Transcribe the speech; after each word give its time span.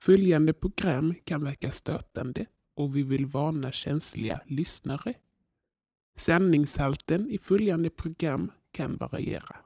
Följande 0.00 0.52
program 0.52 1.14
kan 1.24 1.44
verka 1.44 1.70
stötande 1.70 2.46
och 2.76 2.96
vi 2.96 3.02
vill 3.02 3.26
varna 3.26 3.72
känsliga 3.72 4.40
lyssnare. 4.46 5.14
Sändningshalten 6.16 7.30
i 7.30 7.38
följande 7.38 7.90
program 7.90 8.50
kan 8.72 8.96
variera. 8.96 9.56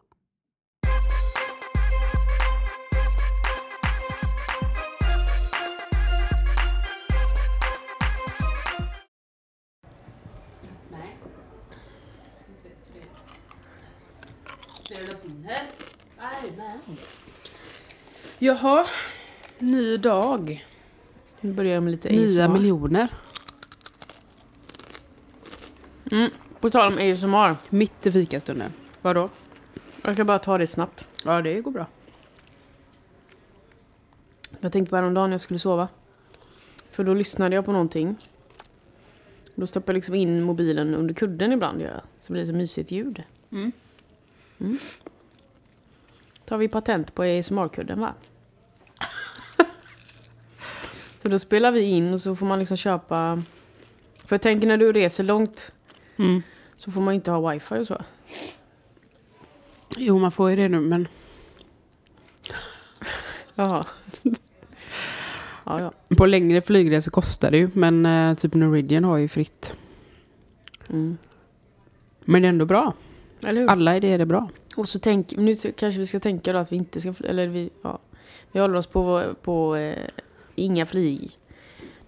Nej. 10.91 11.17
Ska 12.37 12.45
vi 12.53 12.57
se, 12.57 12.69
så 15.23 15.29
det- 15.29 15.49
här. 15.49 15.67
Jajamän. 16.19 16.79
Jaha, 18.39 18.87
ny 19.63 19.97
dag. 19.97 20.67
Nu 21.41 21.53
börjar 21.53 21.81
med 21.81 21.91
lite 21.91 22.11
Nya 22.13 22.45
ASMR. 22.45 22.53
miljoner. 22.55 23.09
Mm, 26.11 26.31
på 26.61 26.71
tal 26.71 26.93
om 26.93 26.99
ASMR. 26.99 27.57
Mitt 27.77 28.07
i 28.07 28.13
fikastunden. 28.13 28.73
Vadå? 29.03 29.29
Jag 30.03 30.15
ska 30.15 30.25
bara 30.25 30.39
ta 30.39 30.59
det 30.59 30.67
snabbt. 30.67 31.07
Ja, 31.25 31.43
det 31.43 31.61
går 31.61 31.71
bra. 31.71 31.87
Jag 34.61 34.73
tänkte 34.73 34.91
på 34.91 34.97
häromdagen 34.97 35.31
när 35.31 35.35
jag 35.35 35.41
skulle 35.41 35.59
sova. 35.59 35.89
För 36.91 37.05
då 37.05 37.15
lyssnade 37.15 37.55
jag 37.55 37.65
på 37.65 37.73
någonting. 37.73 38.17
Då 39.55 39.67
stoppar 39.67 39.93
jag 39.93 39.97
liksom 39.97 40.15
in 40.15 40.43
mobilen 40.43 40.95
under 40.95 41.15
kudden 41.15 41.53
ibland. 41.53 41.81
Gör 41.81 41.91
jag, 41.91 42.01
så 42.21 42.33
blir 42.33 42.43
det 42.43 42.47
så 42.47 42.53
mysigt 42.53 42.91
ljud. 42.91 43.23
Mm. 43.51 43.73
Mm. 44.61 44.77
Tar 46.45 46.59
vi 46.59 46.69
patent 46.69 47.15
på 47.15 47.23
ASMR-kudden 47.23 48.01
va? 48.01 48.15
Så 51.23 51.29
då 51.29 51.39
spelar 51.39 51.73
vi 51.73 51.83
in 51.83 52.15
och 52.15 52.21
så 52.21 52.35
får 52.37 52.47
man 52.47 52.59
liksom 52.59 52.77
köpa... 52.77 53.43
För 54.25 54.35
jag 54.35 54.43
tänker 54.43 54.67
när 54.69 54.77
du 54.77 54.93
reser 54.93 55.25
långt 55.25 55.73
Mm. 56.17 56.43
så 56.77 56.91
får 56.91 57.01
man 57.01 57.15
inte 57.15 57.31
ha 57.31 57.51
wifi 57.51 57.75
och 57.79 57.87
så. 57.87 57.99
Jo, 59.97 60.19
man 60.19 60.33
får 60.33 60.51
ju 60.51 60.57
det 60.57 60.69
nu, 60.69 60.81
men... 60.81 61.09
Jaha. 63.55 63.87
ja, 65.65 65.81
ja. 65.81 65.93
På 66.17 66.27
längre 66.27 66.61
flygresor 66.61 67.11
kostar 67.11 67.51
det 67.51 67.57
ju, 67.59 67.71
men 67.75 68.07
eh, 68.07 68.35
typ 68.35 68.55
Norwegian 68.55 69.05
har 69.05 69.17
ju 69.17 69.29
fritt. 69.29 69.73
Mm. 70.91 71.19
Men 72.25 72.43
det 72.43 72.49
är 72.49 72.51
ändå 72.51 72.65
bra. 72.65 72.95
Alla 73.69 73.97
idéer 73.97 74.19
är 74.19 74.25
bra. 74.25 74.49
Och 74.77 74.89
så 74.89 74.99
tänk, 74.99 75.37
nu 75.37 75.55
kanske 75.55 76.01
vi 76.01 76.07
ska 76.07 76.21
tänka 76.21 76.53
då 76.53 76.59
att 76.59 76.73
vi 76.73 76.77
inte 76.77 77.01
ska, 77.01 77.13
fly- 77.13 77.27
eller 77.29 77.47
vi, 77.47 77.71
ja, 77.83 77.99
vi 78.53 78.61
håller 78.61 78.75
oss 78.79 78.87
på, 78.87 79.23
på 79.43 79.77
eh, 79.77 80.09
inga 80.63 80.87
flyg. 80.87 81.31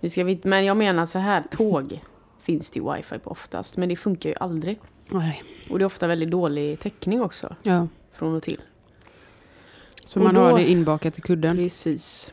Nu 0.01 0.11
ska 0.11 0.25
vi, 0.25 0.41
men 0.45 0.65
jag 0.65 0.77
menar 0.77 1.07
så 1.07 1.19
här, 1.19 1.43
tåg 1.43 2.01
finns 2.43 2.71
det 2.71 2.81
ju 2.81 2.93
wifi 2.93 3.19
på 3.19 3.31
oftast, 3.31 3.77
men 3.77 3.89
det 3.89 3.97
funkar 3.97 4.31
ju 4.31 4.37
aldrig. 4.41 4.79
Nej. 5.09 5.43
Och 5.71 5.79
det 5.79 5.83
är 5.83 5.87
ofta 5.87 6.07
väldigt 6.07 6.31
dålig 6.31 6.81
täckning 6.81 7.23
också, 7.23 7.57
Ja. 7.63 7.89
från 8.13 8.35
och 8.37 8.43
till. 8.43 8.61
Så 10.05 10.19
Och 10.21 10.25
man 10.25 10.35
då- 10.35 10.41
har 10.41 10.59
det 10.59 10.71
inbakat 10.71 11.19
i 11.19 11.21
kudden. 11.21 11.57
Precis. 11.57 12.33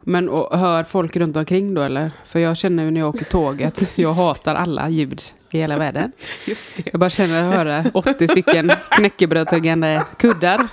Men 0.00 0.28
och, 0.28 0.58
hör 0.58 0.84
folk 0.84 1.16
runt 1.16 1.36
omkring 1.36 1.74
då 1.74 1.82
eller? 1.82 2.10
För 2.26 2.38
jag 2.38 2.56
känner 2.56 2.84
ju 2.84 2.90
när 2.90 3.00
jag 3.00 3.08
åker 3.14 3.24
tåg 3.24 3.62
att 3.62 3.92
jag 3.98 4.12
hatar 4.12 4.54
alla 4.54 4.88
ljud 4.88 5.20
i 5.50 5.58
hela 5.58 5.78
världen. 5.78 6.12
Just 6.46 6.76
det. 6.76 6.82
Jag 6.92 7.00
bara 7.00 7.10
känner 7.10 7.42
att 7.48 7.54
höra 7.54 7.84
80 7.94 8.28
stycken 8.28 8.72
knäckebrödtuggande 8.90 10.04
kuddar. 10.18 10.68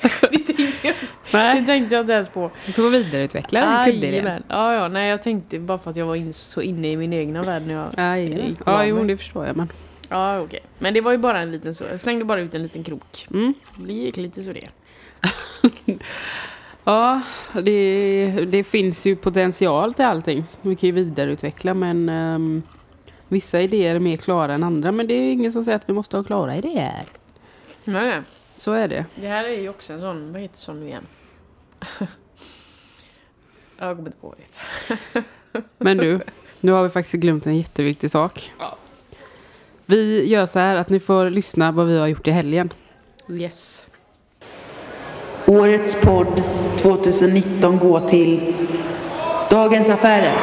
Det 0.30 0.38
tänkte 0.38 0.86
jag, 0.86 0.94
det 1.30 1.38
Nej. 1.38 1.66
tänkte 1.66 1.94
jag 1.94 2.02
inte 2.02 2.12
ens 2.12 2.28
på. 2.28 2.50
Du 2.66 2.72
får 2.72 2.90
vidareutveckla 2.90 3.60
den 3.60 3.84
kuddidén. 3.84 4.42
Ja, 4.48 4.74
ja, 4.74 4.88
nej 4.88 5.10
jag 5.10 5.22
tänkte 5.22 5.58
bara 5.58 5.78
för 5.78 5.90
att 5.90 5.96
jag 5.96 6.06
var 6.06 6.16
in, 6.16 6.32
så 6.32 6.60
inne 6.60 6.90
i 6.90 6.96
min 6.96 7.12
egna 7.12 7.42
värld 7.42 7.62
när 7.66 7.74
jag... 7.74 7.86
Aj, 7.96 8.48
gick 8.48 8.58
ja, 8.66 8.84
jo 8.84 9.04
det 9.04 9.16
förstår 9.16 9.46
jag. 9.46 9.56
Men. 9.56 9.72
Ja, 10.08 10.40
okej. 10.40 10.60
Men 10.78 10.94
det 10.94 11.00
var 11.00 11.12
ju 11.12 11.18
bara 11.18 11.40
en 11.40 11.52
liten 11.52 11.74
så, 11.74 11.84
jag 11.84 12.00
slängde 12.00 12.24
bara 12.24 12.40
ut 12.40 12.54
en 12.54 12.62
liten 12.62 12.84
krok. 12.84 13.26
Mm. 13.30 13.54
Det 13.76 13.92
gick 13.92 14.16
lite 14.16 14.42
så 14.42 14.52
det. 14.52 14.68
Ja, 16.84 17.20
det, 17.62 18.30
det 18.48 18.64
finns 18.64 19.06
ju 19.06 19.16
potential 19.16 19.94
till 19.94 20.04
allting. 20.04 20.44
Vi 20.62 20.76
kan 20.76 20.86
ju 20.86 20.92
vidareutveckla 20.92 21.74
men 21.74 22.08
ehm, 22.08 22.62
vissa 23.28 23.60
idéer 23.60 23.94
är 23.94 23.98
mer 23.98 24.16
klara 24.16 24.54
än 24.54 24.62
andra. 24.62 24.92
Men 24.92 25.06
det 25.06 25.14
är 25.14 25.32
ingen 25.32 25.52
som 25.52 25.64
säger 25.64 25.76
att 25.76 25.88
vi 25.88 25.92
måste 25.92 26.16
ha 26.16 26.24
klara 26.24 26.56
idéer. 26.56 27.04
Nej, 27.84 28.04
nej. 28.04 28.20
Så 28.60 28.72
är 28.72 28.88
det. 28.88 29.04
Det 29.14 29.26
här 29.26 29.44
är 29.44 29.60
ju 29.60 29.68
också 29.68 29.92
en 29.92 30.00
sån, 30.00 30.32
vad 30.32 30.42
heter 30.42 30.58
sån 30.58 30.80
nu 30.80 30.86
igen? 30.86 31.06
jag 33.78 33.96
kommer 33.96 34.08
inte 34.08 34.18
på 34.20 34.34
det. 35.12 35.22
Men 35.78 35.96
du, 35.96 36.20
nu 36.60 36.72
har 36.72 36.82
vi 36.82 36.88
faktiskt 36.88 37.14
glömt 37.14 37.46
en 37.46 37.56
jätteviktig 37.56 38.10
sak. 38.10 38.52
Ja. 38.58 38.76
Vi 39.86 40.28
gör 40.28 40.46
så 40.46 40.58
här 40.58 40.76
att 40.76 40.88
ni 40.88 41.00
får 41.00 41.30
lyssna 41.30 41.72
vad 41.72 41.86
vi 41.86 41.98
har 41.98 42.06
gjort 42.06 42.28
i 42.28 42.30
helgen. 42.30 42.72
Yes. 43.28 43.86
Årets 45.46 46.00
podd 46.02 46.42
2019 46.78 47.78
går 47.78 48.00
till 48.00 48.54
Dagens 49.50 49.88
Affärer. 49.88 50.36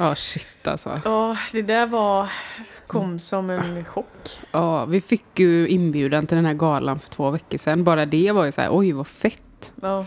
Ja, 0.00 0.14
shit 0.14 0.66
alltså. 0.66 1.00
Ja, 1.04 1.36
det 1.52 1.62
där 1.62 1.86
var, 1.86 2.32
kom 2.86 3.18
som 3.18 3.50
en 3.50 3.84
chock. 3.84 4.38
Ja, 4.52 4.84
vi 4.84 5.00
fick 5.00 5.38
ju 5.38 5.68
inbjudan 5.68 6.26
till 6.26 6.36
den 6.36 6.46
här 6.46 6.54
galan 6.54 6.98
för 6.98 7.10
två 7.10 7.30
veckor 7.30 7.58
sedan. 7.58 7.84
Bara 7.84 8.06
det 8.06 8.32
var 8.32 8.44
ju 8.44 8.52
så 8.52 8.60
här, 8.60 8.68
oj 8.72 8.92
vad 8.92 9.06
fett. 9.06 9.72
Ja, 9.82 10.06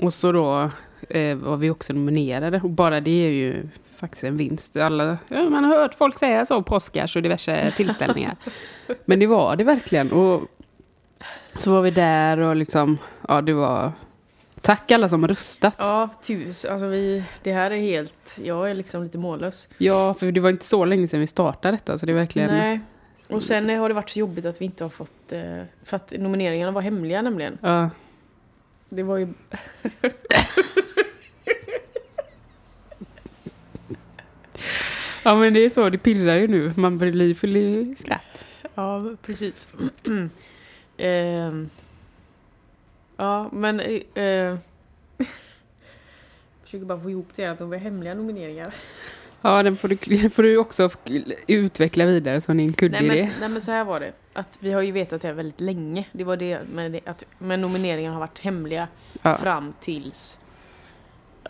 Och 0.00 0.14
så 0.14 0.32
då 0.32 0.70
eh, 1.08 1.36
var 1.36 1.56
vi 1.56 1.70
också 1.70 1.92
nominerade. 1.92 2.60
Och 2.64 2.70
bara 2.70 3.00
det 3.00 3.26
är 3.26 3.30
ju 3.30 3.68
faktiskt 3.96 4.24
en 4.24 4.36
vinst. 4.36 4.76
Alla, 4.76 5.18
ja, 5.28 5.42
man 5.50 5.64
har 5.64 5.76
hört 5.76 5.94
folk 5.94 6.18
säga 6.18 6.46
så 6.46 6.62
på 6.62 6.76
Oscars 6.76 7.16
och 7.16 7.22
diverse 7.22 7.72
tillställningar. 7.76 8.36
Men 9.04 9.18
det 9.18 9.26
var 9.26 9.56
det 9.56 9.64
verkligen. 9.64 10.12
Och 10.12 10.42
så 11.56 11.70
var 11.72 11.82
vi 11.82 11.90
där 11.90 12.38
och 12.38 12.56
liksom, 12.56 12.98
ja 13.28 13.40
det 13.40 13.52
var... 13.52 13.92
Tack 14.64 14.90
alla 14.90 15.08
som 15.08 15.22
har 15.22 15.28
röstat. 15.28 15.74
ja 15.78 16.10
tus, 16.22 16.64
alltså 16.64 16.86
vi, 16.86 17.24
det 17.42 17.52
här 17.52 17.70
är 17.70 17.76
helt, 17.76 18.38
jag 18.44 18.70
är 18.70 18.74
liksom 18.74 19.02
lite 19.02 19.18
mållös. 19.18 19.68
Ja, 19.78 20.14
för 20.14 20.32
det 20.32 20.40
var 20.40 20.50
inte 20.50 20.64
så 20.64 20.84
länge 20.84 21.08
sedan 21.08 21.20
vi 21.20 21.26
startade 21.26 21.76
detta. 21.76 21.98
Så 21.98 22.06
det 22.06 22.12
är 22.12 22.16
verkligen... 22.16 22.50
Nej. 22.50 22.80
Och 23.28 23.42
sen 23.42 23.68
har 23.78 23.88
det 23.88 23.94
varit 23.94 24.10
så 24.10 24.18
jobbigt 24.18 24.46
att 24.46 24.60
vi 24.60 24.64
inte 24.64 24.84
har 24.84 24.88
fått, 24.88 25.32
eh, 25.32 25.62
för 25.84 25.96
att 25.96 26.12
nomineringarna 26.18 26.72
var 26.72 26.80
hemliga 26.82 27.22
nämligen. 27.22 27.58
Ja, 27.60 27.90
Det 28.88 29.02
var 29.02 29.16
ju... 29.16 29.28
ja, 35.22 35.34
men 35.34 35.54
det 35.54 35.60
är 35.64 35.70
så. 35.70 35.90
Det 35.90 35.98
pirrar 35.98 36.34
ju 36.36 36.48
nu. 36.48 36.72
Man 36.76 36.98
blir 36.98 37.34
full 37.34 37.56
i 37.56 37.94
skratt. 37.98 38.44
Ja, 38.74 39.02
precis. 39.22 39.68
Ehm, 40.96 41.70
ja, 43.16 43.48
men... 43.52 43.80
eh, 43.80 44.22
eh, 44.24 44.56
försöker 46.64 46.84
bara 46.86 47.00
få 47.00 47.10
ihop 47.10 47.28
det 47.36 47.46
att 47.46 47.58
de 47.58 47.70
var 47.70 47.76
hemliga 47.76 48.14
nomineringar. 48.14 48.74
Ja, 49.42 49.62
den 49.62 49.76
får 49.76 49.88
du, 49.88 50.30
får 50.30 50.42
du 50.42 50.56
också 50.58 50.90
utveckla 51.46 52.06
vidare 52.06 52.40
som 52.40 52.56
din 52.56 52.66
Nej 52.66 52.74
kuddidé. 52.76 53.06
men, 53.06 53.30
nej 53.40 53.48
men 53.48 53.60
så 53.60 53.72
här 53.72 53.84
var 53.84 54.00
det. 54.00 54.12
Att 54.32 54.58
vi 54.60 54.72
har 54.72 54.82
ju 54.82 54.92
vetat 54.92 55.22
det 55.22 55.32
väldigt 55.32 55.60
länge. 55.60 56.06
Det 56.12 56.24
var 56.24 56.36
det 56.36 56.60
med 56.72 56.92
det, 56.92 57.00
att 57.06 57.24
men 57.38 57.60
nomineringarna 57.60 58.14
har 58.14 58.20
varit 58.20 58.38
hemliga 58.38 58.88
Ja. 59.22 59.36
fram 59.36 59.74
tills... 59.80 60.40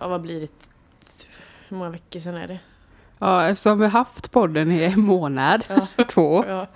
Ja, 0.00 0.08
vad 0.08 0.20
blir 0.20 0.40
det? 0.40 0.48
Hur 1.68 1.76
många 1.76 1.90
veckor 1.90 2.20
sedan 2.20 2.34
är 2.34 2.48
det? 2.48 2.58
Ja, 3.18 3.48
eftersom 3.48 3.78
vi 3.78 3.84
har 3.84 3.90
haft 3.90 4.30
podden 4.30 4.72
i 4.72 4.82
en 4.82 5.00
månad, 5.00 5.64
Ja. 5.96 6.04
två, 6.08 6.44
Ja, 6.48 6.66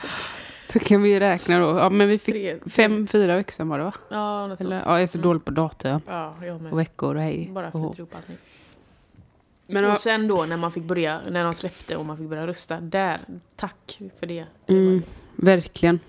så 0.72 0.78
kan 0.78 1.02
vi 1.02 1.20
räkna 1.20 1.58
då. 1.58 1.78
Ja, 1.78 1.90
men 1.90 2.08
vi 2.08 2.18
fick 2.18 2.34
tre, 2.34 2.58
fem, 2.70 3.06
fyra 3.06 3.36
veckor 3.36 3.52
sedan 3.52 3.68
var 3.68 3.78
det 3.78 3.84
va? 3.84 3.92
Ja, 4.08 4.46
något 4.46 4.60
Eller, 4.60 4.78
sånt. 4.78 4.86
ja, 4.86 4.92
jag 4.94 5.02
är 5.02 5.06
så 5.06 5.18
Mm. 5.18 5.28
dålig 5.28 5.44
på 5.44 5.50
datum 5.50 6.00
Ja, 6.06 6.34
jag 6.42 6.60
med. 6.60 6.72
och 6.72 6.78
veckor 6.78 7.14
och 7.16 7.22
hej. 7.22 7.48
Bara 7.52 7.66
och 7.70 7.80
hå. 7.80 7.92
flyttar 7.92 8.00
ihop 8.00 8.14
allting. 8.16 8.36
Men 9.66 9.90
Och 9.90 9.98
sen 9.98 10.28
då 10.28 10.44
när 10.44 10.56
man 10.56 10.72
fick 10.72 10.84
börja, 10.84 11.20
när 11.30 11.44
de 11.44 11.54
släppte 11.54 11.96
och 11.96 12.04
man 12.06 12.16
fick 12.18 12.28
börja 12.28 12.46
rösta, 12.46 12.80
där, 12.80 13.20
tack 13.56 14.00
för 14.20 14.26
det. 14.26 14.44
mm, 14.66 15.02
verkligen, 15.36 16.00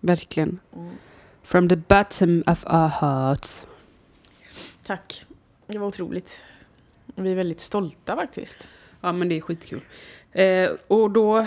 verkligen. 0.00 0.58
mm. 0.76 0.94
From 1.42 1.68
the 1.68 1.76
bottom 1.76 2.42
of 2.46 2.64
our 2.66 2.88
hearts. 2.88 3.66
Tack. 4.82 5.24
Det 5.66 5.78
var 5.78 5.86
otroligt. 5.86 6.40
Vi 7.14 7.32
är 7.32 7.36
väldigt 7.36 7.60
stolta 7.60 8.16
faktiskt. 8.16 8.68
Ja, 9.00 9.12
men 9.12 9.28
det 9.28 9.36
är 9.36 9.40
skitkul. 9.40 9.80
Eh, 10.32 10.70
och 10.88 11.10
då, 11.10 11.46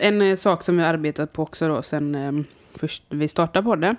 en 0.00 0.22
eh, 0.22 0.36
sak 0.36 0.62
som 0.62 0.76
vi 0.76 0.82
har 0.82 0.88
arbetat 0.94 1.32
på 1.32 1.42
också 1.42 1.68
då 1.68 1.82
sen 1.82 2.14
eh, 2.14 2.32
först 2.74 3.02
vi 3.08 3.28
startade 3.28 3.64
podden, 3.64 3.96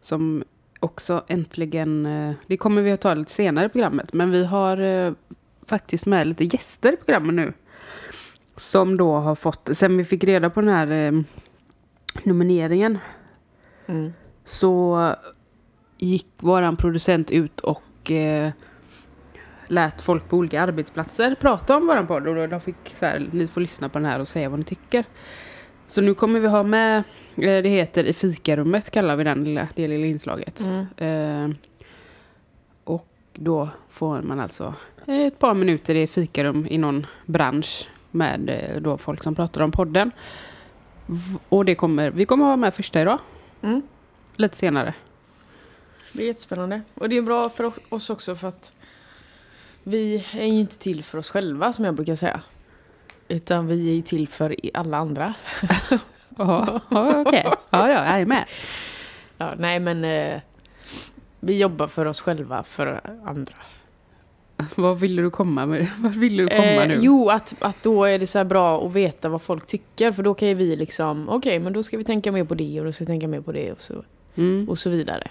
som 0.00 0.44
också 0.80 1.24
äntligen, 1.28 2.06
eh, 2.06 2.34
det 2.46 2.56
kommer 2.56 2.82
vi 2.82 2.92
att 2.92 3.00
ta 3.00 3.14
lite 3.14 3.32
senare 3.32 3.66
i 3.66 3.68
programmet, 3.68 4.12
men 4.12 4.30
vi 4.30 4.44
har 4.44 4.76
eh, 4.76 5.12
faktiskt 5.66 6.06
med 6.06 6.26
lite 6.26 6.44
gäster 6.44 6.92
i 6.92 6.96
programmet 6.96 7.34
nu. 7.34 7.52
Som 8.56 8.96
då 8.96 9.14
har 9.14 9.34
fått, 9.34 9.70
sen 9.72 9.96
vi 9.96 10.04
fick 10.04 10.24
reda 10.24 10.50
på 10.50 10.60
den 10.60 10.70
här 10.70 10.90
eh, 10.90 11.20
nomineringen 12.24 12.98
Mm. 13.88 14.12
så 14.44 15.14
gick 15.98 16.26
våran 16.36 16.76
producent 16.76 17.30
ut 17.30 17.60
och 17.60 18.10
eh, 18.10 18.50
lät 19.66 20.02
folk 20.02 20.28
på 20.28 20.36
olika 20.36 20.62
arbetsplatser 20.62 21.34
prata 21.34 21.76
om 21.76 21.86
våran 21.86 22.06
podd. 22.06 22.28
Och 22.28 22.48
de 22.48 22.60
fick 22.60 22.94
här, 23.00 23.28
ni 23.32 23.46
får 23.46 23.60
lyssna 23.60 23.88
på 23.88 23.98
den 23.98 24.08
här 24.08 24.20
och 24.20 24.28
säga 24.28 24.48
vad 24.48 24.58
ni 24.58 24.64
tycker. 24.64 25.04
Så 25.86 26.00
nu 26.00 26.14
kommer 26.14 26.40
vi 26.40 26.48
ha 26.48 26.62
med, 26.62 26.96
eh, 27.36 27.62
det 27.62 27.68
heter 27.68 28.04
i 28.04 28.12
fikarummet 28.12 28.90
kallar 28.90 29.16
vi 29.16 29.24
den 29.24 29.44
lilla, 29.44 29.68
det 29.74 29.88
lilla 29.88 30.06
inslaget. 30.06 30.60
Mm. 30.60 30.86
Eh, 30.96 31.56
och 32.84 33.08
då 33.34 33.68
får 33.88 34.22
man 34.22 34.40
alltså 34.40 34.74
ett 35.06 35.38
par 35.38 35.54
minuter 35.54 35.94
i 35.94 36.06
fikarum 36.06 36.66
i 36.70 36.78
någon 36.78 37.06
bransch 37.26 37.88
med 38.10 38.50
eh, 38.50 38.80
då 38.80 38.98
folk 38.98 39.22
som 39.22 39.34
pratar 39.34 39.60
om 39.60 39.72
podden. 39.72 40.10
Och 41.48 41.64
det 41.64 41.74
kommer, 41.74 42.10
vi 42.10 42.26
kommer 42.26 42.44
ha 42.44 42.56
med 42.56 42.74
första 42.74 43.00
idag, 43.00 43.18
Mm. 43.62 43.82
lite 44.36 44.56
senare. 44.56 44.94
Det 46.12 46.22
är 46.22 46.26
jättespännande. 46.26 46.80
Och 46.94 47.08
det 47.08 47.16
är 47.16 47.22
bra 47.22 47.48
för 47.48 47.72
oss 47.88 48.10
också 48.10 48.34
för 48.34 48.48
att 48.48 48.72
vi 49.88 50.24
är 50.34 50.46
ju 50.46 50.60
inte 50.60 50.78
till 50.78 51.04
för 51.04 51.18
oss 51.18 51.30
själva 51.30 51.72
som 51.72 51.84
jag 51.84 51.94
brukar 51.94 52.14
säga. 52.14 52.40
Utan 53.28 53.66
vi 53.66 53.90
är 53.90 53.94
ju 53.94 54.02
till 54.02 54.28
för 54.28 54.56
alla 54.74 54.96
andra. 54.96 55.34
Ja, 56.38 56.80
okej. 56.90 57.42
Ja, 57.46 57.58
ja, 57.70 57.88
jag 57.88 58.06
är 58.20 58.26
med. 58.26 58.44
Ja, 59.38 59.52
nej 59.58 59.80
men 59.80 60.04
eh, 60.04 60.40
vi 61.40 61.58
jobbar 61.58 61.86
för 61.86 62.06
oss 62.06 62.20
själva, 62.20 62.62
för 62.62 63.00
andra. 63.24 63.54
Vad 64.76 65.00
ville 65.00 65.22
du 65.22 65.30
komma 65.30 65.66
med? 65.66 65.88
Vad 65.98 66.14
ville 66.14 66.42
du 66.42 66.48
komma 66.48 66.62
Eh, 66.62 66.88
nu? 66.88 66.96
jo, 67.00 67.30
att, 67.30 67.54
att 67.60 67.82
då 67.82 68.04
är 68.04 68.18
det 68.18 68.26
så 68.26 68.44
bra 68.44 68.86
att 68.86 68.92
veta 68.92 69.28
vad 69.28 69.42
folk 69.42 69.66
tycker. 69.66 70.12
För 70.12 70.22
då 70.22 70.34
kan 70.34 70.48
ju 70.48 70.54
vi 70.54 70.76
liksom, 70.76 71.28
okej 71.28 71.58
men 71.58 71.72
då 71.72 71.82
ska 71.82 71.96
vi 71.98 72.04
tänka 72.04 72.32
mer 72.32 72.44
på 72.44 72.54
det 72.54 72.80
och 72.80 72.86
då 72.86 72.92
ska 72.92 73.04
vi 73.04 73.08
tänka 73.08 73.28
mer 73.28 73.40
på 73.40 73.52
det 73.52 73.72
och 73.72 73.80
så, 73.80 73.94
Mm. 74.34 74.68
och 74.68 74.78
så 74.78 74.90
vidare. 74.90 75.28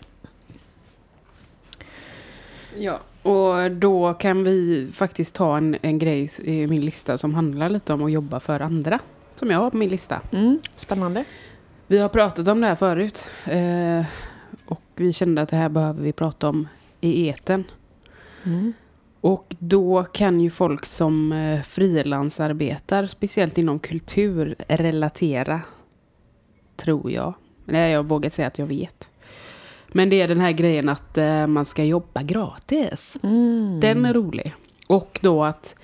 Ja, 2.78 3.00
och 3.22 3.72
då 3.72 4.14
kan 4.14 4.44
vi 4.44 4.90
faktiskt 4.94 5.36
ta 5.36 5.58
en, 5.58 5.78
en 5.82 6.00
grej 6.00 6.32
i 6.38 6.68
min 6.68 6.82
lista 6.82 7.18
som 7.18 7.34
handlar 7.34 7.70
lite 7.70 7.94
om 7.94 8.04
att 8.04 8.12
jobba 8.12 8.40
för 8.40 8.60
andra. 8.60 9.00
Som 9.36 9.52
jag 9.52 9.60
har 9.60 9.70
på 9.70 9.78
min 9.78 9.90
lista. 9.90 10.22
Mm, 10.32 10.60
spännande. 10.76 11.24
Vi 11.88 11.98
har 11.98 12.10
pratat 12.10 12.48
om 12.48 12.62
det 12.62 12.68
här 12.68 12.76
förut. 12.76 13.24
Eh, 13.46 14.06
och 14.66 14.82
vi 14.96 15.14
kände 15.14 15.42
att 15.42 15.50
det 15.50 15.58
här 15.58 15.70
behöver 15.70 16.02
vi 16.02 16.12
prata 16.12 16.50
om 16.50 16.68
i 17.02 17.28
eten. 17.28 17.64
Mm. 18.44 18.74
Och 19.22 19.56
då 19.60 20.04
kan 20.04 20.42
ju 20.42 20.50
folk 20.50 20.86
som 20.86 21.32
eh, 21.32 21.62
frilansarbetar, 21.62 23.08
speciellt 23.08 23.58
inom 23.58 23.80
kultur, 23.80 24.56
relatera. 24.68 25.62
Tror 26.76 27.12
jag. 27.12 27.34
Nej, 27.66 27.92
jag 27.92 28.04
vågar 28.04 28.30
säga 28.30 28.48
att 28.48 28.60
jag 28.60 28.68
vet. 28.68 29.10
Men 29.96 30.10
det 30.10 30.22
är 30.22 30.28
den 30.28 30.40
här 30.40 30.52
grejen 30.52 30.90
att 30.90 31.18
eh, 31.18 31.48
man 31.48 31.66
ska 31.66 31.84
jobba 31.84 32.22
gratis. 32.24 33.14
Mm. 33.24 33.80
Den 33.80 34.06
är 34.06 34.14
rolig. 34.14 34.54
Och 34.88 35.20
då 35.22 35.44
att 35.44 35.76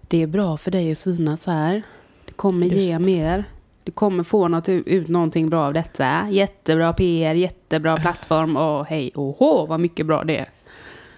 det 0.00 0.22
är 0.22 0.26
bra 0.26 0.56
för 0.56 0.70
dig 0.70 0.92
att 0.92 0.98
synas 0.98 1.46
här. 1.46 1.82
Det 2.24 2.32
kommer 2.32 2.66
ge 2.66 2.90
Just. 2.90 3.06
mer. 3.06 3.44
Du 3.84 3.92
kommer 3.92 4.24
få 4.24 4.48
något, 4.48 4.68
ut 4.68 5.08
någonting 5.08 5.48
bra 5.50 5.66
av 5.66 5.72
detta. 5.72 6.26
Jättebra 6.30 6.92
PR, 6.92 7.34
jättebra 7.34 7.96
plattform 7.96 8.56
och 8.56 8.86
hej 8.86 9.10
och 9.14 9.36
hå 9.38 9.66
vad 9.66 9.80
mycket 9.80 10.06
bra 10.06 10.24
det 10.24 10.36
är. 10.38 10.48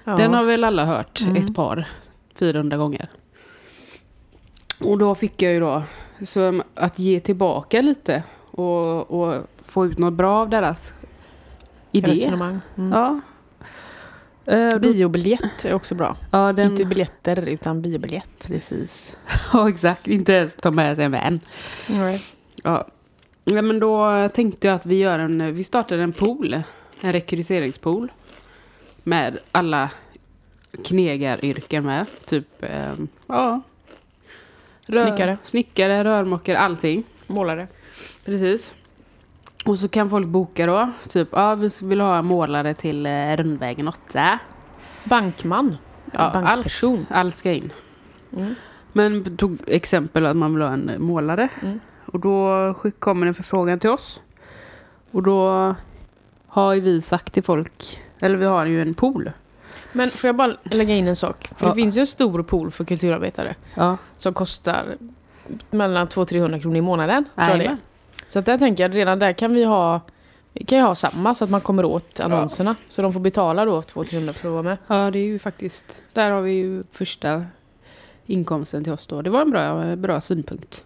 ja. 0.04 0.16
Den 0.16 0.34
har 0.34 0.44
väl 0.44 0.64
alla 0.64 0.84
hört 0.84 1.20
Mm. 1.20 1.36
ett 1.36 1.54
par, 1.54 1.88
400 2.38 2.76
gånger. 2.76 3.08
Och 4.80 4.98
då 4.98 5.14
fick 5.14 5.42
jag 5.42 5.52
ju 5.52 5.60
då 5.60 5.82
så 6.24 6.62
att 6.74 6.98
ge 6.98 7.20
tillbaka 7.20 7.80
lite 7.80 8.22
och, 8.50 9.10
och 9.10 9.34
få 9.64 9.86
ut 9.86 9.98
något 9.98 10.12
bra 10.14 10.36
av 10.40 10.48
deras 10.50 10.94
idé. 11.98 12.10
Resonemang. 12.12 12.60
Mm. 12.76 12.92
Ja. 12.92 13.20
Eh, 14.54 14.78
Biobiljett 14.78 15.64
är 15.64 15.74
också 15.74 15.94
bra. 15.94 16.16
ja, 16.30 16.52
den, 16.52 16.70
Inte 16.70 16.84
biljetter 16.84 17.48
utan 17.48 17.82
biobiljett. 17.82 18.46
Precis. 18.46 19.16
Ja, 19.52 19.68
exakt. 19.68 20.06
Inte 20.06 20.32
ens 20.32 20.54
ta 20.54 20.70
med 20.70 20.96
sig 20.96 21.04
en 21.04 21.10
vän. 21.10 21.40
Nej. 21.86 22.22
Ja. 22.62 22.86
ja, 23.44 23.62
men 23.62 23.78
då 23.80 24.28
tänkte 24.28 24.66
jag 24.66 24.74
att 24.74 24.86
vi 24.86 24.94
gör 24.96 25.18
en, 25.18 25.54
vi 25.54 25.64
startar 25.64 25.98
en 25.98 26.12
pool. 26.12 26.62
En 27.00 27.12
rekryteringspool. 27.12 28.12
Med 29.02 29.38
alla 29.52 29.90
knegaryrken 30.84 31.84
med. 31.84 32.06
Typ, 32.26 32.62
ehm, 32.62 33.08
ja. 33.26 33.60
Snickare. 34.86 35.38
Snickare, 35.44 36.04
rörmokare, 36.04 36.58
allting. 36.58 37.04
Målare. 37.26 37.68
Precis. 38.24 38.70
Och 39.64 39.78
så 39.78 39.88
kan 39.88 40.10
folk 40.10 40.26
boka 40.26 40.66
då. 40.66 40.90
Typ, 41.08 41.28
ja, 41.32 41.54
vi 41.54 41.70
vill 41.82 42.00
ha 42.00 42.18
en 42.18 42.26
målare 42.26 42.74
till 42.74 43.06
eh, 43.06 43.36
Rundvägen 43.36 43.88
8. 43.88 44.38
Bankman. 45.04 45.76
Ja. 46.12 46.18
Allt, 46.20 46.82
allt 47.10 47.36
ska 47.36 47.52
in. 47.52 47.72
Mm. 48.36 48.54
Men 48.92 49.36
tog 49.36 49.58
exempel 49.66 50.26
att 50.26 50.36
man 50.36 50.54
vill 50.54 50.62
ha 50.62 50.72
en 50.72 50.92
målare. 50.98 51.48
Mm. 51.62 51.80
Och 52.04 52.20
då 52.20 52.74
kommer 52.98 53.26
en 53.26 53.34
förfrågan 53.34 53.78
till 53.80 53.90
oss. 53.90 54.20
Och 55.10 55.22
då 55.22 55.74
har 56.46 56.74
ju 56.74 56.80
vi 56.80 57.00
sagt 57.00 57.32
till 57.32 57.42
folk, 57.42 58.02
eller 58.18 58.36
vi 58.36 58.44
har 58.46 58.66
ju 58.66 58.82
en 58.82 58.94
pool. 58.94 59.30
Men 59.92 60.10
får 60.10 60.28
jag 60.28 60.36
bara 60.36 60.56
lägga 60.62 60.94
in 60.94 61.08
en 61.08 61.16
sak? 61.16 61.48
För 61.56 61.66
Ja. 61.66 61.70
det 61.70 61.76
finns 61.76 61.96
ju 61.96 62.00
en 62.00 62.06
stor 62.06 62.42
pool 62.42 62.70
för 62.70 62.84
kulturarbetare. 62.84 63.54
Ja, 63.74 63.96
Som 64.16 64.34
kostar 64.34 64.96
mellan 65.70 66.06
200-300 66.08 66.60
kronor 66.60 66.76
i 66.76 66.80
månaden. 66.80 67.24
Tror 67.34 67.48
jag 67.48 67.58
det. 67.58 67.76
Så 68.28 68.38
att 68.38 68.46
där 68.46 68.58
tänker 68.58 68.84
jag 68.84 68.94
redan 68.94 69.18
där 69.18 69.32
kan 69.32 69.54
vi 69.54 69.64
ha 69.64 70.00
vi 70.52 70.64
kan 70.64 70.78
ju 70.78 70.84
ha 70.84 70.94
samma 70.94 71.34
så 71.34 71.44
att 71.44 71.50
man 71.50 71.60
kommer 71.60 71.84
åt 71.84 72.20
annonserna. 72.20 72.76
Så 72.88 73.02
de 73.02 73.12
får 73.12 73.20
betala 73.20 73.64
då 73.64 73.80
200-300 73.80 74.32
för 74.32 74.48
att 74.48 74.52
vara 74.52 74.62
med. 74.62 74.76
ja, 74.86 75.10
det 75.10 75.18
är 75.18 75.24
ju 75.24 75.38
faktiskt, 75.38 76.02
där 76.12 76.30
har 76.30 76.42
vi 76.42 76.52
ju 76.52 76.82
första 76.92 77.44
inkomsten 78.26 78.84
till 78.84 78.92
oss 78.92 79.06
då. 79.06 79.22
Det 79.22 79.30
var 79.30 79.40
en 79.40 79.50
bra, 79.50 79.96
bra 79.96 80.20
synpunkt. 80.20 80.84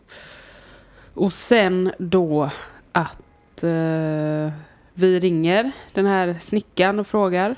Och 1.14 1.32
sen 1.32 1.92
då 1.98 2.50
att 2.92 3.62
eh, 3.62 4.52
vi 4.94 5.20
ringer 5.20 5.72
den 5.92 6.06
här 6.06 6.36
snickaren 6.40 6.98
och 6.98 7.06
frågar 7.06 7.56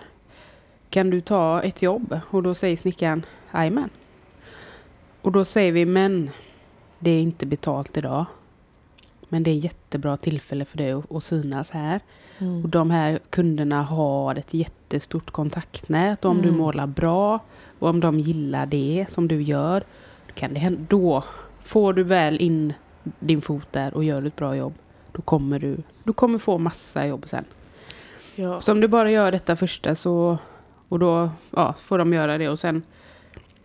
Kan 0.90 1.10
du 1.10 1.20
ta 1.20 1.62
ett 1.62 1.82
jobb? 1.82 2.20
Och 2.31 2.42
då 2.42 2.55
säger 2.55 2.76
snickaren 2.76 3.26
Jajamän. 3.55 3.91
Och 5.20 5.32
då 5.32 5.44
säger 5.44 5.72
vi 5.72 5.84
men 5.84 6.31
det 6.98 7.10
är 7.10 7.20
inte 7.20 7.46
betalt 7.46 7.96
idag. 7.96 8.26
Men 9.34 9.43
det 9.43 9.50
är 9.50 9.55
jättebra 9.55 10.17
tillfälle 10.17 10.64
för 10.64 10.79
dig 10.79 10.93
att, 10.93 11.24
synas 11.24 11.70
här. 11.70 12.00
Och 12.62 12.69
de 12.69 12.91
här 12.91 13.19
kunderna 13.31 13.82
har 13.82 14.34
ett 14.34 14.55
jättestort 14.55 15.31
kontaktnät. 15.31 16.24
Och 16.24 16.31
om 16.31 16.43
du 16.43 16.48
Mm. 16.48 16.60
målar 16.60 16.86
bra 16.86 17.41
och 17.79 17.88
om 17.88 18.00
de 18.00 18.20
gillar 18.20 18.67
det 18.67 19.06
som 19.08 19.29
du 19.29 19.43
gör. 19.43 19.81
Då, 20.26 20.34
kan 20.34 20.55
det 20.55 20.60
hända, 20.60 20.81
då 20.88 21.24
får 21.62 21.93
du 21.93 22.03
väl 22.03 22.41
in 22.41 22.72
din 23.20 23.41
fot 23.43 23.67
där 23.70 23.94
och 23.94 24.05
gör 24.05 24.26
ett 24.26 24.36
bra 24.36 24.56
jobb. 24.56 24.74
Då 25.12 25.22
kommer 25.22 25.58
du, 25.58 25.76
du 26.05 26.12
kommer 26.12 26.38
få 26.38 26.58
massa 26.58 27.06
jobb 27.06 27.29
sen. 27.29 27.44
Ja. 28.34 28.60
Så 28.60 28.72
om 28.72 28.81
du 28.81 28.88
bara 28.88 29.10
gör 29.10 29.32
detta 29.32 29.56
första 29.56 29.94
så 29.94 30.38
och 30.88 30.98
då 30.98 31.31
ja, 31.50 31.74
får 31.79 31.98
de 31.98 32.12
göra 32.12 32.38
det 32.38 32.48
och 32.48 32.58
sen 32.58 32.82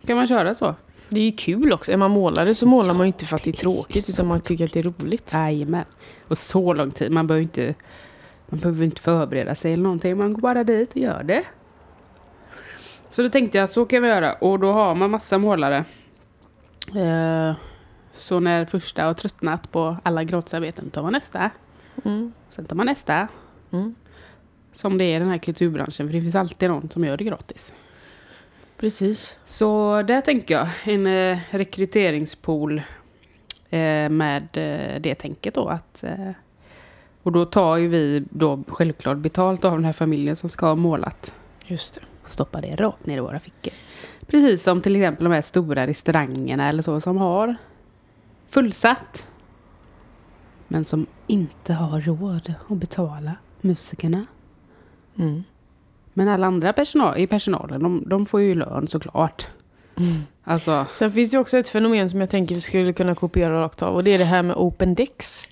kan 0.06 0.16
man 0.16 0.26
köra 0.26 0.54
så. 0.54 0.74
Det 1.10 1.20
är 1.20 1.24
ju 1.24 1.32
kul 1.32 1.72
också. 1.72 1.92
Är 1.92 1.96
man 1.96 2.10
målare 2.10 2.54
så 2.54 2.66
målar 2.66 2.94
man 2.94 3.06
ju 3.06 3.06
inte 3.06 3.24
för 3.24 3.36
att 3.36 3.42
det 3.42 3.50
är 3.50 3.52
tråkigt 3.52 4.08
utan 4.08 4.26
man 4.26 4.40
tycker 4.40 4.64
att 4.64 4.72
det 4.72 4.78
är 4.78 4.82
roligt. 4.82 5.32
Jajamän. 5.32 5.84
Och 6.28 6.38
så 6.38 6.74
lång 6.74 6.90
tid. 6.90 7.12
Man 7.12 7.26
behöver 7.26 7.42
inte, 7.42 7.74
man 8.46 8.60
behöver 8.60 8.84
inte 8.84 9.00
förbereda 9.00 9.54
sig 9.54 9.72
eller 9.72 9.82
någonting. 9.82 10.16
Man 10.16 10.32
går 10.32 10.40
bara 10.40 10.64
dit 10.64 10.90
och 10.90 10.96
gör 10.96 11.22
det. 11.22 11.44
Så 13.10 13.22
då 13.22 13.28
tänkte 13.28 13.58
jag 13.58 13.64
att 13.64 13.70
så 13.70 13.84
kan 13.84 14.02
vi 14.02 14.08
göra. 14.08 14.32
Och 14.32 14.58
då 14.58 14.72
har 14.72 14.94
man 14.94 15.10
massa 15.10 15.38
målare. 15.38 15.84
Eh, 16.94 17.54
så 18.14 18.40
när 18.40 18.64
första 18.64 19.04
har 19.04 19.14
tröttnat 19.14 19.72
på 19.72 19.96
alla 20.02 20.24
gratisarbeten 20.24 20.90
tar 20.90 21.02
man 21.02 21.12
nästa. 21.12 21.50
Mm. 22.04 22.32
Sen 22.50 22.64
tar 22.64 22.76
man 22.76 22.86
nästa. 22.86 23.28
Mm. 23.70 23.94
Som 24.72 24.98
det 24.98 25.04
är 25.04 25.16
i 25.16 25.18
den 25.18 25.28
här 25.28 25.38
kulturbranschen. 25.38 26.06
För 26.06 26.12
det 26.12 26.20
finns 26.20 26.34
alltid 26.34 26.68
någon 26.68 26.90
som 26.90 27.04
gör 27.04 27.16
det 27.16 27.24
gratis. 27.24 27.72
Precis. 28.80 29.38
Så 29.44 30.02
där 30.02 30.20
tänker 30.20 30.54
jag. 30.54 30.68
En 30.84 31.06
eh, 31.06 31.38
rekryteringspool 31.50 32.78
eh, 33.70 34.08
med 34.08 34.42
eh, 34.52 35.00
det 35.00 35.14
tänket 35.14 35.54
då. 35.54 35.68
Att, 35.68 36.04
och 37.22 37.32
då 37.32 37.44
tar 37.44 37.76
ju 37.76 37.88
vi 37.88 38.24
då 38.30 38.64
självklart 38.68 39.18
betalt 39.18 39.64
av 39.64 39.72
den 39.72 39.84
här 39.84 39.92
familjen 39.92 40.36
som 40.36 40.48
ska 40.48 40.66
ha 40.66 40.74
målat. 40.74 41.32
Just 41.66 41.94
det. 41.94 42.00
Och 42.24 42.30
stoppar 42.30 42.62
det 42.62 42.76
rakt 42.76 43.06
ner 43.06 43.16
i 43.16 43.20
våra 43.20 43.40
fickor. 43.40 43.72
Precis 44.26 44.62
som 44.62 44.80
till 44.80 44.96
exempel 44.96 45.24
de 45.24 45.32
här 45.32 45.42
stora 45.42 45.86
restaurangerna 45.86 46.68
eller 46.68 46.82
så 46.82 47.00
som 47.00 47.16
har 47.18 47.56
fullsatt. 48.48 49.26
Men 50.68 50.84
som 50.84 51.06
inte 51.26 51.72
har 51.72 52.00
råd 52.00 52.54
att 52.68 52.76
betala 52.76 53.32
musikerna. 53.60 54.26
Mm. 55.18 55.44
Men 56.20 56.28
alla 56.28 56.46
andra 56.46 56.72
personal, 56.72 57.18
i 57.18 57.26
personalen, 57.26 57.82
de, 57.82 58.04
de 58.06 58.26
får 58.26 58.40
ju 58.40 58.54
lön 58.54 58.88
såklart. 58.88 59.46
Alltså, 60.44 60.86
Sen 60.94 61.12
finns 61.12 61.30
det 61.30 61.38
också 61.38 61.58
ett 61.58 61.68
fenomen 61.68 62.10
som 62.10 62.20
jag 62.20 62.30
tänker 62.30 62.54
vi 62.54 62.60
skulle 62.60 62.92
kunna 62.92 63.14
kopiera 63.14 63.60
rakt 63.60 63.82
av. 63.82 63.94
Och 63.94 64.04
det 64.04 64.14
är 64.14 64.18
det 64.18 64.24
här 64.24 64.42
med 64.42 64.56
open 64.56 64.94
decks. 64.94 65.48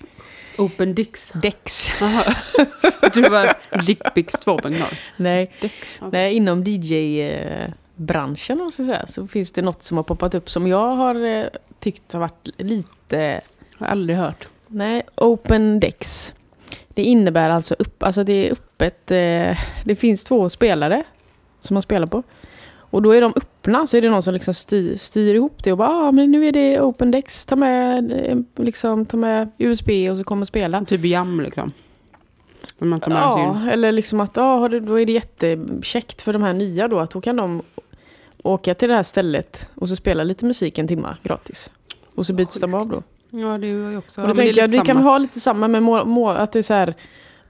open 0.57 0.95
dicks. 0.95 1.31
Jaha. 2.01 2.23
Du 3.13 3.21
var 3.29 3.53
dickpics 3.85 4.33
2.0. 4.35 4.83
Nej, 5.17 5.51
Dicks. 5.61 5.97
okej. 6.01 6.09
nej 6.11 6.33
inom 6.33 6.63
DJ-branschen 6.63 8.57
om 8.57 8.63
man 8.65 8.71
ska 8.71 8.83
säga, 8.83 9.07
så 9.07 9.27
finns 9.27 9.51
det 9.51 9.61
något 9.61 9.83
som 9.83 9.97
har 9.97 10.03
poppat 10.03 10.35
upp 10.35 10.49
som 10.49 10.67
jag 10.67 10.95
har 10.95 11.25
eh, 11.25 11.45
tyckt 11.79 12.13
har 12.13 12.19
varit 12.19 12.49
lite... 12.57 13.41
Jag 13.77 13.85
har 13.85 13.87
aldrig 13.87 14.17
hört. 14.17 14.47
Nej, 14.67 15.03
open 15.15 15.79
decks. 15.79 16.33
Det 16.99 17.03
innebär 17.03 17.49
alltså 17.49 17.75
upp, 17.79 18.03
alltså 18.03 18.23
det 18.23 18.47
är 18.47 18.51
öppet. 18.51 19.11
Eh, 19.11 19.57
det 19.85 19.95
finns 19.95 20.23
två 20.23 20.49
spelare 20.49 21.03
som 21.59 21.73
man 21.73 21.83
spelar 21.83 22.07
på. 22.07 22.23
Och 22.71 23.01
då 23.01 23.11
är 23.11 23.21
de 23.21 23.33
öppna, 23.35 23.87
så 23.87 23.97
är 23.97 24.01
det 24.01 24.09
någon 24.09 24.23
som 24.23 24.33
liksom 24.33 24.53
styr, 24.53 24.97
styr 24.97 25.35
ihop 25.35 25.63
det 25.63 25.71
och 25.71 25.77
bara 25.77 25.89
ah, 25.89 26.11
men 26.11 26.31
nu 26.31 26.47
är 26.47 26.51
det 26.51 26.81
open 26.81 27.11
decks, 27.11 27.45
ta 27.45 27.55
med, 27.55 28.11
eh, 28.11 28.37
liksom, 28.65 29.05
ta 29.05 29.17
med 29.17 29.51
USB 29.57 29.89
och 30.11 30.17
så 30.17 30.23
kommer 30.23 30.45
spela. 30.45 30.85
Typ 30.85 31.05
jam 31.05 31.41
liksom. 31.41 31.71
Med 32.77 33.03
sin... 33.03 33.13
Ja, 33.13 33.69
eller 33.71 33.91
liksom 33.91 34.19
att 34.19 34.37
ah, 34.37 34.67
då 34.67 34.99
är 34.99 35.05
det 35.05 35.11
jättekäckt 35.11 36.21
för 36.21 36.33
de 36.33 36.41
här 36.41 36.53
nya 36.53 36.87
då, 36.87 36.99
att 36.99 37.11
då 37.11 37.21
kan 37.21 37.35
de 37.35 37.61
åka 38.43 38.73
till 38.73 38.89
det 38.89 38.95
här 38.95 39.03
stället 39.03 39.69
och 39.75 39.89
så 39.89 39.95
spela 39.95 40.23
lite 40.23 40.45
musik 40.45 40.77
en 40.77 40.87
timma 40.87 41.17
gratis. 41.23 41.71
Och 42.15 42.25
så 42.25 42.33
byts 42.33 42.59
de 42.59 42.73
av 42.73 42.87
då. 42.87 43.03
Ja, 43.29 43.57
det 43.57 43.75
var 43.75 43.89
ju 43.91 43.97
också... 43.97 44.21
Och 44.21 44.27
då 44.27 44.33
ja, 44.33 44.41
är 44.41 44.45
tänker 44.45 44.61
jag, 44.61 44.67
vi 44.67 44.77
kan 44.77 44.97
ha 44.97 45.17
lite 45.17 45.39
samma 45.39 45.67
med 45.67 45.83
mål, 45.83 46.05
mål 46.07 46.35
att 46.35 46.51
det 46.51 46.59
är 46.59 46.63
så 46.63 46.73
här 46.73 46.93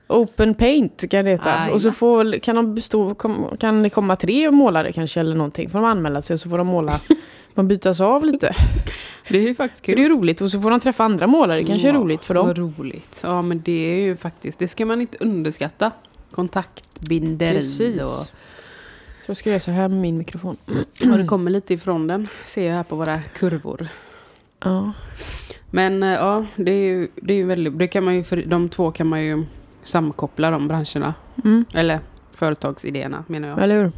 Open 0.07 0.53
paint 0.55 1.09
kan 1.11 1.25
det 1.25 1.31
heta. 1.31 1.59
Aj, 1.59 1.71
och 1.71 1.81
så 1.81 1.91
får, 1.91 2.39
kan, 2.39 2.55
de 2.55 2.75
bestå, 2.75 3.15
kan 3.59 3.83
det 3.83 3.89
komma 3.89 4.15
tre 4.15 4.51
målare 4.51 4.91
kanske 4.91 5.19
eller 5.19 5.35
någonting. 5.35 5.69
Får 5.69 5.79
de 5.79 5.85
anmäla 5.85 6.21
sig 6.21 6.33
och 6.33 6.39
så 6.39 6.49
får 6.49 6.57
de 6.57 6.67
måla. 6.67 6.99
De 7.55 7.67
bytas 7.67 8.01
av 8.01 8.25
lite. 8.25 8.55
Det 9.29 9.37
är 9.37 9.41
ju 9.41 9.55
faktiskt 9.55 9.83
Det 9.85 9.91
är 9.91 9.95
kul. 9.95 10.03
ju 10.03 10.09
roligt. 10.09 10.41
Och 10.41 10.51
så 10.51 10.61
får 10.61 10.71
de 10.71 10.79
träffa 10.79 11.03
andra 11.03 11.27
målare. 11.27 11.59
Det 11.59 11.65
kanske 11.65 11.87
är 11.89 11.93
Ja, 11.93 11.99
roligt 11.99 12.25
för 12.25 12.33
dem. 12.33 12.47
Vad 12.47 12.57
roligt. 12.57 13.19
Ja, 13.23 13.41
men 13.41 13.61
det 13.61 13.71
är 13.71 13.99
ju 13.99 14.15
faktiskt... 14.15 14.59
Det 14.59 14.67
ska 14.67 14.85
man 14.85 15.01
inte 15.01 15.17
underskatta. 15.19 15.91
Kontaktbinderi 16.31 17.55
Precis. 17.55 18.01
och... 18.01 18.25
Så 19.25 19.25
jag 19.25 19.37
ska 19.37 19.49
göra 19.49 19.59
så 19.59 19.71
här 19.71 19.87
med 19.87 19.97
min 20.01 20.17
mikrofon. 20.17 20.57
Och 21.11 21.17
det 21.17 21.25
kommer 21.25 21.51
lite 21.51 21.73
ifrån 21.73 22.07
den. 22.07 22.27
Ser 22.45 22.67
jag 22.67 22.73
här 22.73 22.83
på 22.83 22.95
våra 22.95 23.21
kurvor. 23.21 23.87
Ja. 24.63 24.91
Men 25.71 26.03
eh, 26.03 26.09
ja, 26.09 26.45
det 26.55 26.71
är 26.71 26.85
ju, 26.85 27.07
det 27.15 27.33
är 27.33 27.37
ju 27.37 27.45
väldigt... 27.45 27.79
Det 27.79 27.87
kan 27.87 28.03
man 28.03 28.15
ju, 28.15 28.23
för 28.23 28.37
de 28.37 28.69
två 28.69 28.91
kan 28.91 29.07
man 29.07 29.23
ju 29.23 29.45
samkoppla 29.83 30.51
de 30.51 30.67
branscherna. 30.67 31.13
Mm. 31.43 31.65
Eller 31.73 31.99
företagsidéerna 32.33 33.23
menar 33.27 33.47
jag. 33.47 33.63
Eller 33.63 33.83
hur? 33.83 33.91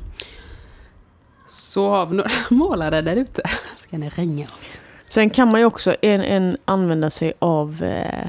Så 1.48 1.90
har 1.90 2.06
vi 2.06 2.16
några 2.16 2.30
målare 2.50 3.02
där 3.02 3.16
ute. 3.16 3.42
Ska 3.78 3.98
ni 3.98 4.10
ringa 4.10 4.48
oss? 4.58 4.82
Sen 5.10 5.30
kan 5.30 5.48
man 5.50 5.60
ju 5.60 5.66
också 5.66 5.96
en, 6.02 6.22
en 6.22 6.58
använda 6.66 7.10
sig 7.10 7.34
av 7.40 7.84
eh, 7.84 8.28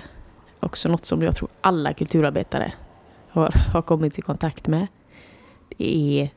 också 0.61 0.89
något 0.89 1.07
som 1.07 1.23
jag 1.23 1.37
tror 1.37 1.49
alla 1.61 1.93
kulturarbetare 1.93 2.73
har, 3.29 3.55
har 3.73 3.83
kommit 3.83 4.19
i 4.19 4.23
kontakt 4.23 4.69
med. 4.69 4.87
Det 5.77 6.21
är 6.21 6.31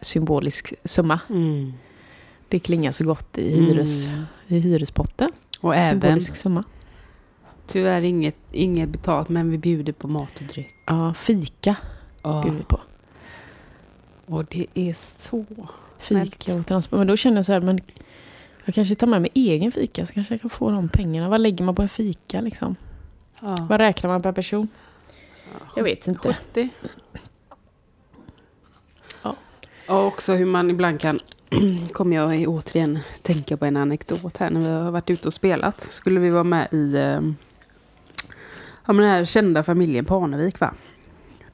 symbolisk 0.00 0.74
summa. 0.84 1.20
Mm. 1.30 1.72
Det 2.48 2.58
klingar 2.58 2.92
så 2.92 3.04
gott 3.04 3.38
i, 3.38 3.54
hyres, 3.54 4.06
Mm. 4.06 4.22
i 4.46 4.58
hyrespotten. 4.58 5.30
Och 5.62 5.74
även, 5.76 5.88
Symbolisk 6.00 6.36
summa. 6.36 6.64
tyvärr 7.66 8.02
inget, 8.02 8.40
inget 8.52 8.88
betalt, 8.88 9.28
men 9.28 9.50
vi 9.50 9.58
bjuder 9.58 9.92
på 9.92 10.08
mat 10.08 10.36
och 10.40 10.42
dryck. 10.46 10.74
Ja, 10.86 11.14
fika 11.14 11.76
Ja. 12.22 12.42
bjuder 12.42 12.58
vi 12.58 12.64
på. 12.64 12.80
Och 14.26 14.44
det 14.44 14.66
är 14.74 14.94
så... 14.94 15.44
Fika 15.98 16.54
och 16.54 16.66
transport. 16.66 16.98
Men 16.98 17.06
då 17.06 17.16
känner 17.16 17.36
jag 17.36 17.44
så 17.46 17.52
här, 17.52 17.60
men 17.60 17.80
jag 18.64 18.74
kanske 18.74 18.94
tar 18.94 19.06
med 19.06 19.20
mig 19.22 19.30
egen 19.34 19.72
fika 19.72 20.06
så 20.06 20.14
kanske 20.14 20.34
jag 20.34 20.40
kan 20.40 20.50
få 20.50 20.70
de 20.70 20.88
pengarna. 20.88 21.28
Vad 21.28 21.40
lägger 21.40 21.64
man 21.64 21.74
på 21.74 21.82
en 21.82 21.88
fika 21.88 22.40
liksom? 22.40 22.76
Ja. 23.40 23.66
Vad 23.70 23.80
räknar 23.80 24.10
man 24.10 24.22
per 24.22 24.32
person? 24.32 24.68
Jag 25.76 25.84
vet 25.84 26.06
inte. 26.08 26.34
70. 26.52 26.68
Ja. 29.22 29.36
Och 29.88 30.06
också 30.06 30.32
hur 30.32 30.46
man 30.46 30.70
ibland 30.70 31.00
kan... 31.00 31.20
kommer 31.92 32.16
jag 32.16 32.48
återigen 32.48 32.98
tänka 33.22 33.56
på 33.56 33.64
en 33.64 33.76
anekdot 33.76 34.38
här. 34.38 34.50
När 34.50 34.60
vi 34.60 34.68
har 34.68 34.90
varit 34.90 35.10
ute 35.10 35.28
och 35.28 35.34
spelat. 35.34 35.86
Skulle 35.90 36.20
vi 36.20 36.30
vara 36.30 36.44
med 36.44 36.68
i... 36.72 36.94
Eh, 36.94 37.20
ja, 38.86 38.92
men 38.92 38.96
den 38.96 39.10
här 39.10 39.24
kända 39.24 39.62
familjen 39.62 40.04
på 40.04 40.16
Arnevik 40.16 40.60
va? 40.60 40.74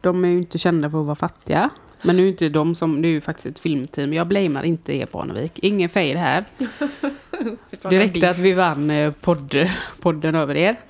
De 0.00 0.24
är 0.24 0.28
ju 0.28 0.38
inte 0.38 0.58
kända 0.58 0.90
för 0.90 1.00
att 1.00 1.06
vara 1.06 1.16
fattiga. 1.16 1.70
Men 2.02 2.16
nu 2.16 2.24
är 2.24 2.28
inte 2.28 2.48
de 2.48 2.74
som... 2.74 3.02
Det 3.02 3.08
är 3.08 3.10
ju 3.10 3.20
faktiskt 3.20 3.46
ett 3.46 3.58
filmteam. 3.58 4.12
Jag 4.12 4.26
blamear 4.26 4.64
inte 4.64 4.96
er 4.96 5.06
på 5.06 5.20
Arnevik. 5.20 5.58
Ingen 5.58 5.88
fade 5.88 6.18
här. 6.18 6.44
Det 7.82 7.98
räckte 7.98 8.30
att 8.30 8.38
vi 8.38 8.52
vann 8.52 8.90
eh, 8.90 9.12
podd, 9.12 9.70
podden 10.00 10.34
över 10.34 10.54
er. 10.56 10.80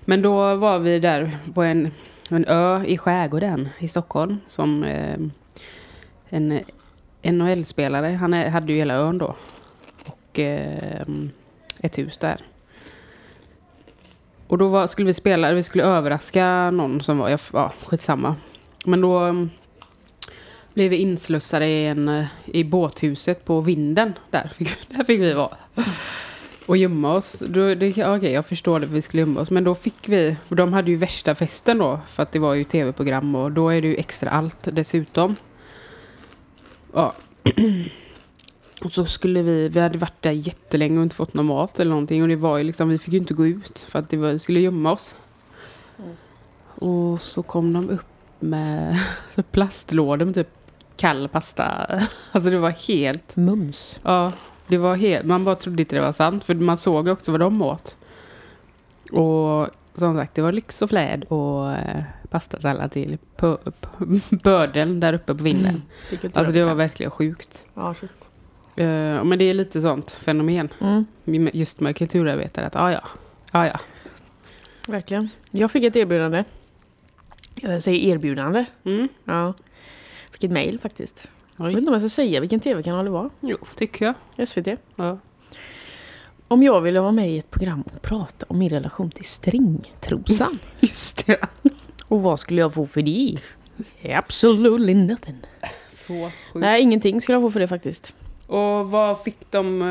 Men 0.00 0.22
då 0.22 0.56
var 0.56 0.78
vi 0.78 0.98
där 0.98 1.38
på 1.54 1.62
en, 1.62 1.90
en 2.28 2.44
ö 2.44 2.84
i 2.84 2.98
skärgården 2.98 3.68
i 3.78 3.88
Stockholm. 3.88 4.36
Som 4.48 4.84
eh, 4.84 5.18
en 6.28 6.60
NHL-spelare. 7.22 8.06
Han 8.06 8.34
är, 8.34 8.50
hade 8.50 8.72
ju 8.72 8.78
hela 8.78 8.94
ön 8.94 9.18
då. 9.18 9.36
Och 10.04 10.38
eh, 10.38 11.02
ett 11.78 11.98
hus 11.98 12.18
där. 12.18 12.36
Och 14.46 14.58
då 14.58 14.68
var, 14.68 14.86
skulle 14.86 15.06
vi 15.06 15.14
spela, 15.14 15.52
vi 15.52 15.62
skulle 15.62 15.84
överraska 15.84 16.70
någon 16.70 17.02
som 17.02 17.18
var, 17.18 17.28
ja, 17.28 17.38
ja 17.52 17.72
skitsamma. 17.86 18.36
Men 18.84 19.00
då 19.00 19.18
ehm, 19.18 19.50
blev 20.74 20.90
vi 20.90 20.96
inslussade 20.96 21.66
i, 21.66 21.86
en, 21.86 22.08
eh, 22.08 22.26
i 22.44 22.64
båthuset 22.64 23.44
på 23.44 23.60
vinden. 23.60 24.12
Där 24.30 24.50
fick, 24.56 24.88
där 24.88 25.04
fick 25.04 25.20
vi 25.20 25.32
vara. 25.32 25.56
Och 26.66 26.76
gömma 26.76 27.14
oss. 27.14 27.36
Då, 27.48 27.74
det, 27.74 27.96
ja, 27.96 28.16
okej, 28.16 28.32
jag 28.32 28.46
förstår 28.46 28.80
det, 28.80 28.86
för 28.86 28.94
vi 28.94 29.02
skulle 29.02 29.20
gömma 29.20 29.40
oss. 29.40 29.50
Men 29.50 29.64
då 29.64 29.74
fick 29.74 30.08
vi... 30.08 30.36
och 30.48 30.56
De 30.56 30.72
hade 30.72 30.90
ju 30.90 30.96
värsta 30.96 31.34
festen 31.34 31.78
då. 31.78 32.00
För 32.08 32.22
att 32.22 32.32
det 32.32 32.38
var 32.38 32.54
ju 32.54 32.64
tv-program 32.64 33.34
och 33.34 33.52
då 33.52 33.68
är 33.68 33.82
det 33.82 33.88
ju 33.88 33.96
extra 33.96 34.30
allt 34.30 34.58
dessutom. 34.62 35.36
Ja. 36.94 37.14
Och 38.84 38.92
så 38.92 39.06
skulle 39.06 39.42
vi... 39.42 39.68
Vi 39.68 39.80
hade 39.80 39.98
varit 39.98 40.22
där 40.22 40.30
jättelänge 40.30 40.98
och 40.98 41.02
inte 41.02 41.16
fått 41.16 41.34
någon 41.34 41.46
mat 41.46 41.80
eller 41.80 41.90
någonting. 41.90 42.22
Och 42.22 42.28
det 42.28 42.36
var 42.36 42.58
ju 42.58 42.64
liksom... 42.64 42.88
Vi 42.88 42.98
fick 42.98 43.12
ju 43.12 43.18
inte 43.18 43.34
gå 43.34 43.46
ut. 43.46 43.78
För 43.78 43.98
att 43.98 44.10
det 44.10 44.16
var, 44.16 44.32
vi 44.32 44.38
skulle 44.38 44.60
gömma 44.60 44.92
oss. 44.92 45.14
Och 46.74 47.20
så 47.20 47.42
kom 47.42 47.72
de 47.72 47.90
upp 47.90 48.06
med 48.38 48.98
plastlådor 49.50 50.26
med 50.26 50.34
typ 50.34 50.48
kall 50.96 51.28
pasta. 51.28 51.86
Alltså 52.32 52.50
det 52.50 52.58
var 52.58 52.70
helt... 52.70 53.36
Mums. 53.36 54.00
Ja, 54.02 54.32
det 54.66 54.78
var 54.78 54.96
helt, 54.96 55.26
man 55.26 55.44
bara 55.44 55.54
trodde 55.54 55.82
inte 55.82 55.96
det 55.96 56.02
var 56.02 56.12
sant. 56.12 56.44
För 56.44 56.54
man 56.54 56.78
såg 56.78 57.08
också 57.08 57.30
vad 57.30 57.40
de 57.40 57.62
åt. 57.62 57.96
Och 59.12 59.68
som 60.00 60.16
sagt, 60.16 60.34
det 60.34 60.42
var 60.42 60.52
lyx 60.52 60.82
och 60.82 60.88
fläd 60.88 61.24
och 61.24 61.72
eh, 61.72 62.02
pastasallad 62.30 62.92
till 62.92 63.18
börden 64.42 65.00
där 65.00 65.12
uppe 65.12 65.34
på 65.34 65.42
vinden. 65.44 65.82
Alltså 66.34 66.52
det 66.52 66.64
var 66.64 66.74
verkligen 66.74 67.10
sjukt. 67.10 67.64
Ja, 67.74 67.94
shit. 67.94 68.10
Eh, 68.76 69.24
men 69.24 69.38
det 69.38 69.44
är 69.44 69.54
lite 69.54 69.80
sånt 69.80 70.10
fenomen. 70.10 70.68
Mm, 70.80 71.50
Just 71.52 71.80
med 71.80 71.96
kulturarbetare. 71.96 72.66
Att 72.66 72.76
ah, 72.76 72.92
ja, 72.92 73.00
ah, 73.50 73.66
ja. 73.66 73.80
verkligen. 74.86 75.28
Jag 75.50 75.70
fick 75.70 75.84
ett 75.84 75.96
erbjudande. 75.96 76.44
Jag 77.62 77.82
säger 77.82 78.14
erbjudande. 78.14 78.64
Mm. 78.84 79.08
Ja. 79.24 79.54
Fick 80.32 80.44
ett 80.44 80.50
mail 80.50 80.78
faktiskt. 80.80 81.28
Jag 81.56 81.64
vet 81.64 81.74
Oj. 81.74 81.78
inte 81.78 81.90
om 81.90 81.92
jag 81.92 82.02
ska 82.02 82.08
säga 82.08 82.40
vilken 82.40 82.60
tv-kanal 82.60 83.04
det 83.04 83.10
var. 83.10 83.30
Jo, 83.40 83.56
tycker 83.76 84.14
jag. 84.36 84.48
SVT. 84.48 84.68
Ja. 84.96 85.18
Om 86.52 86.62
jag 86.62 86.80
ville 86.80 87.00
vara 87.00 87.12
med 87.12 87.30
i 87.30 87.38
ett 87.38 87.50
program 87.50 87.82
och 87.82 88.02
prata 88.02 88.46
om 88.48 88.58
min 88.58 88.68
relation 88.68 89.10
till 89.10 89.24
stringtrosan. 89.24 90.58
Just 90.80 91.26
det. 91.26 91.38
Och 92.04 92.22
vad 92.22 92.40
skulle 92.40 92.60
jag 92.60 92.74
få 92.74 92.86
för 92.86 93.02
det? 93.02 93.38
Absolutely 94.14 94.94
nothing. 94.94 95.36
Så 95.94 96.06
sjukt. 96.06 96.34
Nej, 96.54 96.82
ingenting 96.82 97.20
skulle 97.20 97.36
jag 97.36 97.42
få 97.42 97.50
för 97.50 97.60
det 97.60 97.68
faktiskt. 97.68 98.14
Och 98.46 98.90
vad 98.90 99.22
fick 99.22 99.50
de 99.50 99.82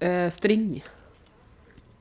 eh, 0.00 0.08
eh, 0.08 0.30
string? 0.30 0.84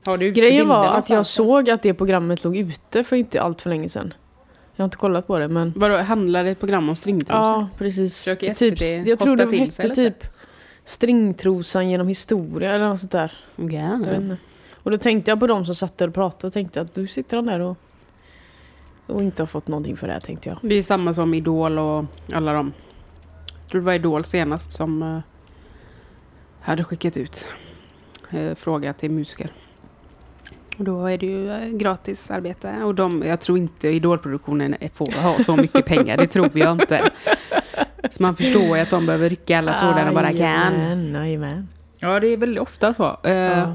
Har 0.06 0.18
du 0.18 0.32
Grejen 0.32 0.68
var 0.68 0.86
att 0.86 1.10
jag 1.10 1.26
såg 1.26 1.70
att 1.70 1.82
det 1.82 1.94
programmet 1.94 2.44
låg 2.44 2.58
ute 2.58 3.04
för 3.04 3.16
inte 3.16 3.42
allt 3.42 3.62
för 3.62 3.70
länge 3.70 3.90
sedan. 3.90 4.14
Jag 4.76 4.84
har 4.84 4.86
inte 4.86 4.98
kollat 4.98 5.28
på 5.28 5.40
det 5.40 5.48
men... 5.48 5.74
Vadå, 5.76 5.98
handlar 5.98 6.44
det 6.44 6.50
ett 6.50 6.60
program 6.60 6.90
om 6.90 6.96
stringtrosor? 6.96 7.44
Ja, 7.44 7.70
precis. 7.78 8.18
Försöker 8.18 8.54
typ, 8.54 8.78
SVT 8.78 9.08
jag 9.08 9.20
tror 9.20 9.38
det 9.38 9.58
hette 9.58 9.96
typ 9.96 10.24
Stringtrosan 10.89 11.89
genom 11.89 12.08
historia 12.08 12.72
eller 12.75 12.89
något 12.89 13.00
sånt 13.00 13.12
där. 13.12 13.31
Ja, 13.55 13.63
Jag 13.72 13.98
vet 14.00 14.22
inte. 14.22 14.38
Och 14.84 14.91
då 14.91 14.98
tänkte 14.98 15.31
jag 15.31 15.39
på 15.39 15.48
de 15.48 15.65
som 15.65 15.75
satt 15.75 15.98
där 15.98 16.08
och 16.08 16.13
pratade 16.13 16.48
och 16.48 16.53
tänkte 16.53 16.81
att 16.81 16.93
du 16.96 17.08
sitter 17.08 17.36
han 17.38 17.46
där 17.46 17.60
och, 17.60 17.77
och 19.05 19.22
inte 19.24 19.41
har 19.41 19.48
fått 19.48 19.67
någonting 19.67 19.98
för 19.98 20.08
det 20.08 20.13
här 20.13 20.19
tänkte 20.19 20.50
jag. 20.50 20.58
Det 20.62 20.75
är 20.75 20.84
samma 20.84 21.13
som 21.13 21.34
Idol 21.34 21.79
och 21.79 22.05
alla 22.34 22.53
de. 22.53 22.74
Jag 23.62 23.72
tror 23.72 23.81
det 23.81 23.86
var 23.86 23.93
Idol 23.93 24.24
senast 24.24 24.72
som 24.72 25.03
eh, 25.03 25.19
hade 26.62 26.84
skickat 26.84 27.17
ut 27.17 27.46
eh, 28.29 28.55
fråga 28.55 28.93
till 28.93 29.12
musiker. 29.12 29.53
Och 30.77 30.84
då 30.84 31.05
är 31.05 31.17
det 31.17 31.25
ju 31.25 31.51
eh, 31.51 31.67
gratis 31.69 32.31
arbete. 32.31 32.84
Och 32.84 32.96
de, 32.96 33.24
jag 33.27 33.39
tror 33.39 33.58
inte 33.58 33.89
Idolproduktionen 33.89 34.75
är- 34.79 34.89
får 34.89 35.22
ha 35.22 35.39
så 35.39 35.55
mycket 35.55 35.86
pengar. 35.86 36.17
Det 36.17 36.27
tror 36.27 36.58
jag 36.58 36.72
inte. 36.72 37.10
Så 38.12 38.24
man 38.24 38.36
förstår 38.36 38.77
ju 38.77 38.83
att 38.83 38.89
de 38.89 39.05
behöver 39.05 39.29
rycka 39.29 39.57
alla 39.57 39.79
trådar 39.79 40.05
de 40.05 40.13
bara 40.13 40.33
kan. 40.33 41.13
Jajamän. 41.13 41.67
Ja, 41.98 42.19
det 42.19 42.27
är 42.27 42.38
väldigt 42.38 42.62
ofta 42.62 42.93
så. 42.93 43.17
Eh, 43.24 43.33
Ja. 43.33 43.74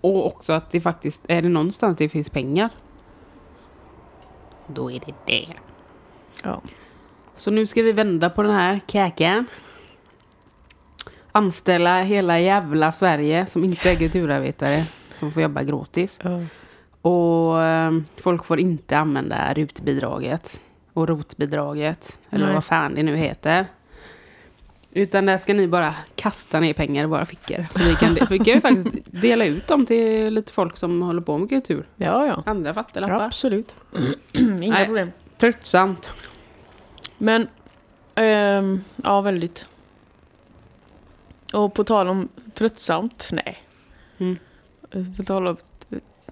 Och 0.00 0.26
också 0.26 0.52
att 0.52 0.70
det 0.70 0.80
faktiskt, 0.80 1.22
är 1.28 1.42
det 1.42 1.48
någonstans 1.48 1.96
det 1.98 2.08
finns 2.08 2.30
pengar, 2.30 2.70
då 4.66 4.90
är 4.90 5.00
det 5.06 5.12
det. 5.26 5.46
Ja. 6.42 6.60
Så 7.36 7.50
nu 7.50 7.66
ska 7.66 7.82
vi 7.82 7.92
vända 7.92 8.30
på 8.30 8.42
den 8.42 8.52
här 8.52 8.80
kakan. 8.86 9.46
Anställa 11.32 12.02
hela 12.02 12.40
jävla 12.40 12.92
Sverige 12.92 13.46
som 13.46 13.64
inte 13.64 13.90
är 13.90 13.94
kulturarbetare 13.94 14.76
som 15.18 15.32
får 15.32 15.42
jobba 15.42 15.62
gratis. 15.62 16.18
Ja. 16.22 16.40
Och 17.10 17.62
eh, 17.62 17.92
folk 18.16 18.44
får 18.44 18.60
inte 18.60 18.98
använda 18.98 19.54
rutbidraget 19.54 20.60
och 20.96 21.08
rotbidraget. 21.08 22.18
Eller 22.30 22.46
Nej. 22.46 22.54
vad 22.54 22.64
fan 22.64 22.94
det 22.94 23.02
nu 23.02 23.16
heter. 23.16 23.66
Utan 24.90 25.26
där 25.26 25.38
ska 25.38 25.54
ni 25.54 25.66
bara 25.66 25.94
kasta 26.14 26.60
ner 26.60 26.74
pengar 26.74 27.04
i 27.04 27.06
våra 27.06 27.26
fickor. 27.26 27.66
Så 27.70 27.82
vi 27.82 27.94
kan, 27.94 28.14
vi 28.30 28.38
kan 28.38 28.54
ju 28.54 28.60
faktiskt 28.60 28.88
dela 29.06 29.44
ut 29.44 29.66
dem 29.66 29.86
till 29.86 30.34
lite 30.34 30.52
folk 30.52 30.76
som 30.76 31.02
håller 31.02 31.20
på 31.20 31.38
med 31.38 31.48
kultur. 31.48 31.86
Ja, 31.96 32.26
ja. 32.26 32.42
Andra 32.46 32.74
fattiglappar. 32.74 33.20
Absolut. 33.20 33.74
Inga 34.32 34.72
Nej. 34.72 34.86
problem. 34.86 35.12
Tröttsamt. 35.38 36.10
Men, 37.18 37.48
ehm, 38.14 38.80
ja 38.96 39.20
väldigt. 39.20 39.66
Och 41.52 41.74
på 41.74 41.84
tal 41.84 42.08
om 42.08 42.28
tröttsamt, 42.54 43.28
nej. 43.32 43.62
Mm. 44.18 44.36
På 45.16 45.24
tal 45.24 45.46
om, 45.46 45.56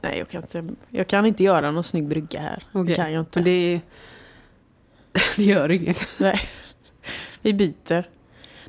nej 0.03 0.19
jag 0.19 0.29
kan 0.29 0.43
inte, 0.43 0.65
jag 0.91 1.07
kan 1.07 1.27
inte 1.27 1.45
göra 1.45 1.71
någon 1.71 1.85
snygg 1.85 2.09
brygga 2.09 2.41
här. 2.41 2.63
Det 2.73 2.79
Okej. 2.81 2.95
kan 2.95 3.13
jag 3.13 3.21
inte. 3.21 3.39
Men 3.39 3.45
det, 3.45 3.81
det 5.37 5.45
gör 5.45 5.71
inget. 5.71 6.09
Nej. 6.19 6.41
Vi 7.43 7.55
byter. 7.55 8.09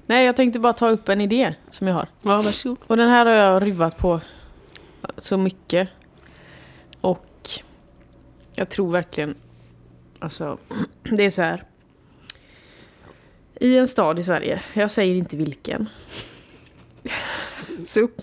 Nej, 0.06 0.26
jag 0.26 0.36
tänkte 0.36 0.60
bara 0.60 0.74
ta 0.74 0.90
upp 0.90 1.10
en 1.10 1.22
idé 1.22 1.54
som 1.72 1.88
jag 1.88 1.96
har. 1.96 2.08
Ja, 2.22 2.38
varsågod. 2.38 2.78
Och 2.88 2.98
den 2.98 3.10
här 3.10 3.26
har 3.26 3.34
jag 3.34 3.64
rivat 3.64 3.98
på 3.98 4.22
så 5.18 5.38
mycket. 5.38 5.90
Och 7.02 7.50
jag 8.56 8.70
tror 8.70 8.92
verkligen, 8.92 9.36
alltså, 10.20 10.58
det 11.04 11.24
är 11.24 11.30
så 11.30 11.42
här. 11.42 11.64
I 13.60 13.78
en 13.78 13.88
stad 13.88 14.20
i 14.20 14.24
Sverige, 14.24 14.62
jag 14.74 14.92
säger 14.92 15.16
inte 15.16 15.38
vilken. 15.38 15.90
Så, 17.86 18.00
upp, 18.00 18.22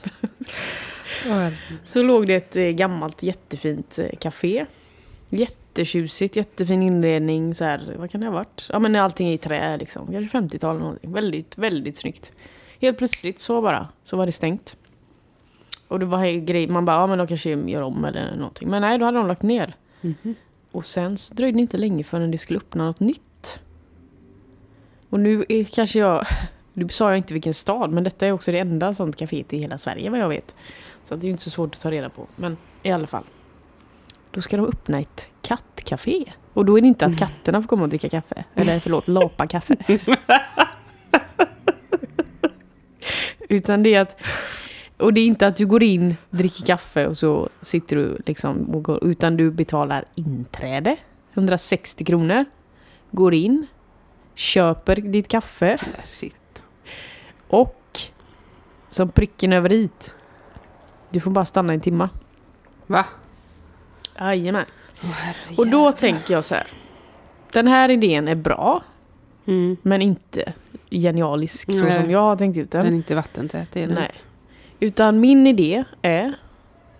så 1.83 2.03
låg 2.03 2.27
det 2.27 2.35
ett 2.35 2.57
eh, 2.57 2.65
gammalt 2.65 3.23
jättefint 3.23 3.99
eh, 3.99 4.19
café. 4.21 4.67
Jättetjusigt, 5.33 6.37
jättefin 6.37 6.83
inredning. 6.83 7.55
Så 7.55 7.65
här, 7.65 7.95
vad 7.99 8.11
kan 8.11 8.21
det 8.21 8.27
ha 8.27 8.35
varit? 8.35 8.67
Ja 8.69 8.79
men 8.79 8.97
allting 8.97 9.29
är 9.29 9.33
i 9.33 9.39
trä 9.39 9.77
liksom. 9.77 10.13
Kanske 10.13 10.39
50-tal 10.39 10.71
eller 10.71 10.85
någonting. 10.85 11.13
Väldigt, 11.13 11.59
väldigt 11.59 11.97
snyggt. 11.97 12.33
Helt 12.81 12.99
plötsligt 12.99 13.39
så 13.41 13.63
bara, 13.63 13.89
så 14.05 14.17
var 14.17 14.27
det 14.27 14.33
stängt. 14.33 14.77
Och 15.89 15.99
det 15.99 16.07
var 16.07 16.41
grej, 16.41 16.69
man 16.69 16.85
bara, 16.85 16.97
ja 16.97 17.07
men 17.07 17.19
de 17.19 17.27
kanske 17.27 17.51
gör 17.51 17.83
om 17.83 18.05
eller 18.05 18.37
någonting. 18.37 18.69
Men 18.69 18.83
nej, 18.83 18.99
då 18.99 19.05
hade 19.05 19.19
de 19.19 19.29
lagt 19.29 19.43
ner. 19.43 19.77
Mhm. 20.01 20.35
Och 20.73 20.85
sen 20.85 21.19
så 21.19 21.35
dröjde 21.35 21.59
det 21.59 21.63
inte 21.63 21.77
länge 21.77 22.05
förrän 22.05 22.31
det 22.31 22.39
skulle 22.39 22.59
öppna 22.59 22.85
något 22.85 23.01
nytt. 23.01 23.59
Och 25.11 25.21
nu 25.21 25.45
är 25.49 25.65
kanske 25.65 25.99
jag, 25.99 26.25
nu 26.73 26.89
sa 26.89 27.09
jag 27.09 27.17
inte 27.17 27.33
vilken 27.33 27.55
stad, 27.55 27.91
men 27.91 28.05
detta 28.05 28.27
är 28.27 28.33
också 28.33 28.53
det 28.53 28.59
enda 28.59 28.95
sånt 28.95 29.17
caféet 29.17 29.55
i 29.55 29.59
hela 29.59 29.79
Sverige 29.79 30.11
vad 30.11 30.21
jag 30.21 30.29
vet. 30.29 30.55
Så 31.05 31.17
det 31.17 31.21
är 31.21 31.25
ju 31.25 31.31
inte 31.31 31.43
så 31.43 31.51
svårt 31.51 31.75
att 31.75 31.81
ta 31.81 31.91
reda 31.91 32.09
på. 32.09 32.27
Men 32.37 32.57
i 32.83 32.91
alla 32.91 33.07
fall. 33.07 33.25
Då 34.33 34.41
ska 34.41 34.57
de 34.57 34.67
öppna 34.67 35.01
ett 35.01 35.31
kattcafé. 35.43 36.33
Och 36.53 36.65
då 36.65 36.79
är 36.79 36.83
det 36.83 36.89
inte 36.89 37.07
att 37.07 37.19
katterna 37.19 37.63
får 37.63 37.69
komma 37.69 37.83
och 37.83 37.89
dricka 37.89 38.09
kaffe. 38.09 38.45
Eller 38.55 38.79
förlåt, 38.79 39.09
lapa 39.09 39.47
kaffe. 39.47 39.77
Utan 43.49 43.83
det 43.83 43.95
är 43.95 44.01
att 44.01 44.17
och 44.97 45.13
det 45.13 45.21
är 45.21 45.27
inte 45.27 45.47
att 45.47 45.57
du 45.57 45.67
går 45.67 45.83
in, 45.83 46.17
dricker 46.31 46.65
kaffe 46.65 47.07
och 47.07 47.19
så 47.19 47.49
sitter 47.61 47.97
du 47.97 48.19
liksom 48.27 48.75
och 48.75 48.85
går, 48.85 49.05
utan 49.05 49.37
du 49.37 49.51
betalar 49.51 50.05
inträde. 50.15 50.97
160 51.35 52.05
kronor. 52.05 52.45
Går 53.11 53.35
in, 53.35 53.67
köper 54.35 54.97
ditt 54.97 55.29
kaffe 55.29 55.79
och 57.49 58.01
som 58.89 59.09
pricken 59.09 59.53
över 59.53 59.73
it. 59.73 60.15
Du 61.11 61.21
får 61.21 61.31
bara 61.31 61.45
stanna 61.45 61.73
en 61.73 61.81
timma. 61.81 62.09
Va? 62.87 63.05
Jajamän. 64.21 64.65
Och 65.57 65.67
då 65.67 65.93
tänker 65.93 66.35
jag 66.35 66.45
så 66.45 66.55
här. 66.55 66.67
Den 67.53 67.67
här 67.69 67.89
idén 67.89 68.29
är 68.29 68.35
bra, 68.35 68.83
Mm. 69.47 69.77
men 69.83 70.03
inte 70.03 70.53
genialisk 70.91 71.73
så 71.73 71.85
Nej. 71.85 72.01
som 72.03 72.11
jag 72.11 72.21
har 72.21 72.37
tänkt 72.37 72.59
ut 72.59 72.71
den. 72.71 72.85
Men 72.85 72.95
inte 72.95 73.15
vattentät. 73.15 73.69
Det 73.73 73.83
är 73.83 73.87
det. 73.87 73.95
Nej. 73.95 74.11
Utan 74.81 75.21
min 75.21 75.47
idé 75.47 75.85
är 76.03 76.35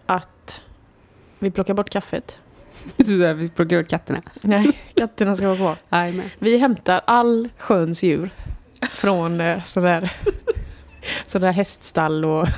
att 0.07 0.63
vi 1.39 1.51
plockar 1.51 1.75
bort 1.75 1.91
kaffet. 1.91 2.39
Så 2.97 3.11
där, 3.13 3.35
vi 3.35 3.49
plockar 3.49 3.77
ut 3.77 3.89
katterna. 3.89 4.23
Nej, 4.41 4.79
katterna 4.95 5.37
ska 5.37 5.47
vara 5.47 5.57
kvar. 5.57 5.77
Jajamän. 5.91 6.31
Vi 6.39 6.59
hämtar 6.59 7.01
all 7.05 7.49
sköns 7.59 8.03
djur 8.03 8.31
från 8.91 9.41
eh, 9.41 9.63
sådär, 9.63 10.13
sådär 11.27 11.53
häststall 11.53 12.25
och, 12.25 12.49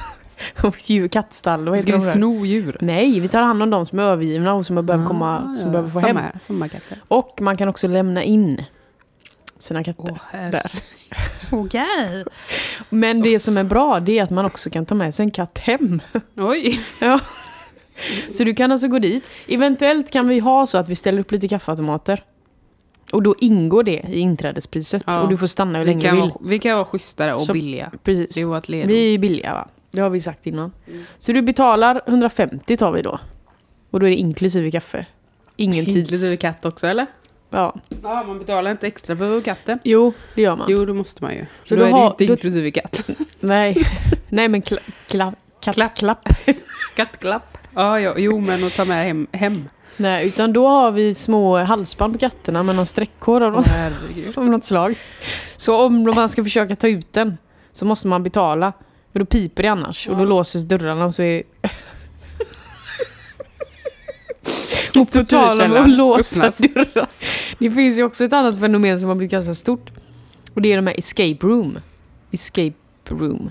och 0.62 0.90
djur, 0.90 1.08
kattstall. 1.08 1.68
Vad 1.68 1.80
Ska 1.80 1.92
heter 1.92 1.92
vi 1.92 1.98
de 1.98 2.04
där? 2.04 2.12
sno 2.12 2.44
dur? 2.44 2.76
Nej, 2.80 3.20
vi 3.20 3.28
tar 3.28 3.42
hand 3.42 3.62
om 3.62 3.70
de 3.70 3.86
som 3.86 3.98
är 3.98 4.02
övergivna 4.02 4.54
och 4.54 4.66
som 4.66 4.76
har 4.76 4.82
behövt 4.82 5.06
komma, 5.08 5.38
Ah, 5.50 5.54
som 5.54 5.66
ja. 5.66 5.70
behöver 5.72 5.90
få 5.90 6.00
Samma, 6.00 6.20
hem. 6.20 6.38
Samma 6.42 6.68
katter. 6.68 6.98
Och 7.08 7.38
man 7.42 7.56
kan 7.56 7.68
också 7.68 7.88
lämna 7.88 8.22
in 8.22 8.64
sina 9.58 9.84
katter 9.84 10.18
herre. 10.30 10.50
där. 10.50 10.70
Okej. 11.52 12.24
Men 12.90 13.22
det 13.22 13.40
som 13.40 13.56
är 13.56 13.64
bra 13.64 14.00
det 14.00 14.18
är 14.18 14.22
att 14.22 14.30
man 14.30 14.44
också 14.44 14.70
kan 14.70 14.86
ta 14.86 14.94
med 14.94 15.14
sig 15.14 15.24
en 15.24 15.30
katt 15.30 15.58
hem. 15.58 16.00
Oj. 16.36 16.80
Ja. 17.00 17.20
Så 18.32 18.44
du 18.44 18.54
kan 18.54 18.72
alltså 18.72 18.88
gå 18.88 18.98
dit. 18.98 19.30
Eventuellt 19.48 20.10
kan 20.10 20.28
vi 20.28 20.38
ha 20.38 20.66
så 20.66 20.78
att 20.78 20.88
vi 20.88 20.94
ställer 20.96 21.18
upp 21.20 21.32
lite 21.32 21.48
kaffeautomater. 21.48 22.22
Och 23.12 23.22
då 23.22 23.34
ingår 23.38 23.82
det 23.82 24.04
i 24.08 24.18
inträdespriset. 24.18 25.02
Ja. 25.06 25.20
Och 25.20 25.28
du 25.28 25.36
får 25.36 25.46
stanna 25.46 25.78
hur 25.78 25.84
Vi 25.84 25.90
länge 25.90 26.06
du 26.10 26.10
vill. 26.16 26.20
vara, 26.20 26.32
vi 26.44 26.58
kan 26.58 26.74
vara 26.76 26.84
schysstare 26.84 27.34
och 27.34 27.42
Så- 27.42 27.52
billiga. 27.52 27.90
Precis. 28.02 28.34
Det 28.34 28.40
är 28.40 28.44
vårt 28.44 28.68
ledord. 28.68 28.88
Vi 28.90 29.14
är 29.14 29.18
billiga 29.18 29.52
va? 29.52 29.68
Det 29.94 30.00
har 30.00 30.10
vi 30.10 30.20
sagt 30.20 30.46
innan. 30.46 30.72
Mm. 30.88 31.04
Så 31.18 31.32
du 31.32 31.42
betalar 31.42 32.02
150 32.06 32.76
tar 32.76 32.92
vi 32.92 33.02
då. 33.02 33.18
Och 33.90 34.00
då 34.00 34.06
är 34.06 34.10
det 34.10 34.16
inklusive 34.16 34.70
kaffe. 34.70 35.06
Ingen 35.56 35.84
tids... 35.84 35.96
Inklusive 35.96 36.36
katt 36.36 36.64
också 36.64 36.86
eller? 36.86 37.06
Ja. 37.50 37.74
Ja, 38.02 38.24
man 38.26 38.38
betalar 38.38 38.70
inte 38.70 38.86
extra 38.86 39.16
för 39.16 39.40
katten. 39.40 39.78
Jo, 39.84 40.12
det 40.34 40.42
gör 40.42 40.56
man. 40.56 40.66
Jo, 40.70 40.84
det 40.84 40.92
måste 40.94 41.22
man 41.22 41.32
ju. 41.34 41.40
Så 41.62 41.68
Så 41.68 41.74
då, 41.76 41.80
då 41.80 41.86
är 41.86 42.00
det 42.00 42.06
inte 42.06 42.24
då- 42.26 42.32
inklusive 42.32 42.70
katt. 42.70 43.10
Nej. 43.40 43.76
Nej 44.28 44.48
men 44.48 44.62
kla, 44.62 44.78
kla, 45.08 45.32
katt, 45.60 45.74
Klapp. 45.74 45.94
klapp. 45.96 46.28
Kattklapp. 46.96 47.58
Ja, 47.74 48.00
ja, 48.00 48.14
jo, 48.18 48.40
men 48.40 48.64
att 48.64 48.72
ta 48.76 48.84
med 48.84 49.04
hem. 49.04 49.26
hem. 49.32 49.68
Nej, 49.96 50.26
utan 50.26 50.52
då 50.52 50.68
har 50.68 50.90
vi 50.92 51.14
små 51.14 51.56
halsband 51.58 52.12
på 52.12 52.18
katterna 52.18 52.62
med 52.62 52.76
någon 52.76 52.86
streckkod 52.86 53.42
av 53.42 53.52
något, 53.52 53.66
av 54.36 54.46
något 54.46 54.64
slag. 54.64 54.94
Så 55.56 55.86
om 55.86 56.02
man 56.14 56.28
ska 56.28 56.44
försöka 56.44 56.76
ta 56.76 56.88
ut 56.88 57.12
den 57.12 57.38
så 57.72 57.84
måste 57.84 58.08
man 58.08 58.22
betala. 58.22 58.72
För 59.14 59.18
då 59.20 59.26
piper 59.26 59.62
det 59.62 59.68
annars. 59.68 60.08
Och 60.08 60.16
då 60.16 60.22
Ja. 60.22 60.26
låses 60.28 60.64
dörrarna 60.64 61.04
och 61.04 61.14
så 61.14 61.22
är... 61.22 61.42
och 65.00 65.12
på 65.12 65.24
tal 65.24 65.60
om 65.60 65.76
att 65.76 65.90
låsa 65.90 66.44
öppnas. 66.44 66.58
dörrar. 66.92 67.08
Det 67.58 67.70
finns 67.70 67.98
ju 67.98 68.02
också 68.02 68.24
ett 68.24 68.32
annat 68.32 68.60
fenomen 68.60 69.00
som 69.00 69.08
har 69.08 69.14
blivit 69.16 69.32
ganska 69.32 69.54
stort. 69.54 69.90
Och 70.54 70.62
det 70.62 70.72
är 70.72 70.76
de 70.76 70.86
här 70.86 70.98
escape 70.98 71.46
room. 71.46 71.78
Escape 72.30 72.72
room. 73.08 73.50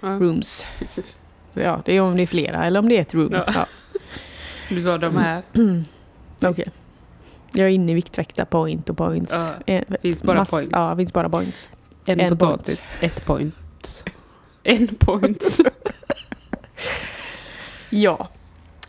Ja. 0.00 0.08
Rooms. 0.08 0.66
Ja, 1.52 1.82
det 1.84 1.96
är 1.96 2.00
om 2.00 2.16
det 2.16 2.22
är 2.22 2.26
flera 2.26 2.64
eller 2.64 2.80
om 2.80 2.88
det 2.88 2.96
är 2.96 3.00
ett 3.00 3.14
room. 3.14 3.32
Ja. 3.32 3.44
Ja. 3.54 3.66
Du 4.68 4.82
sa 4.82 4.98
de 4.98 5.16
här. 5.16 5.42
Okej. 6.42 6.68
Jag 7.52 7.66
är 7.66 7.70
inne 7.70 7.92
i 7.92 7.94
Viktväkta 7.94 8.44
point 8.44 8.90
och 8.90 8.96
points. 8.96 9.32
Ja, 9.34 9.54
Eh, 9.74 9.82
finns 10.02 10.22
bara 10.22 10.38
mass- 10.38 10.50
points. 10.50 10.68
Ja, 10.72 10.96
finns 10.96 11.12
bara 11.12 11.28
points. 11.28 11.68
En, 12.06 12.20
En 12.20 12.38
potatis. 12.38 12.82
Ett 13.00 13.26
point. 13.26 14.04
En 14.62 14.86
point. 14.88 15.44
Ja. 17.90 18.28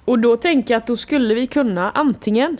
Och 0.05 0.19
då 0.19 0.35
tänker 0.37 0.73
jag 0.73 0.81
att 0.81 0.87
då 0.87 0.97
skulle 0.97 1.33
vi 1.33 1.47
kunna 1.47 1.91
antingen 1.91 2.57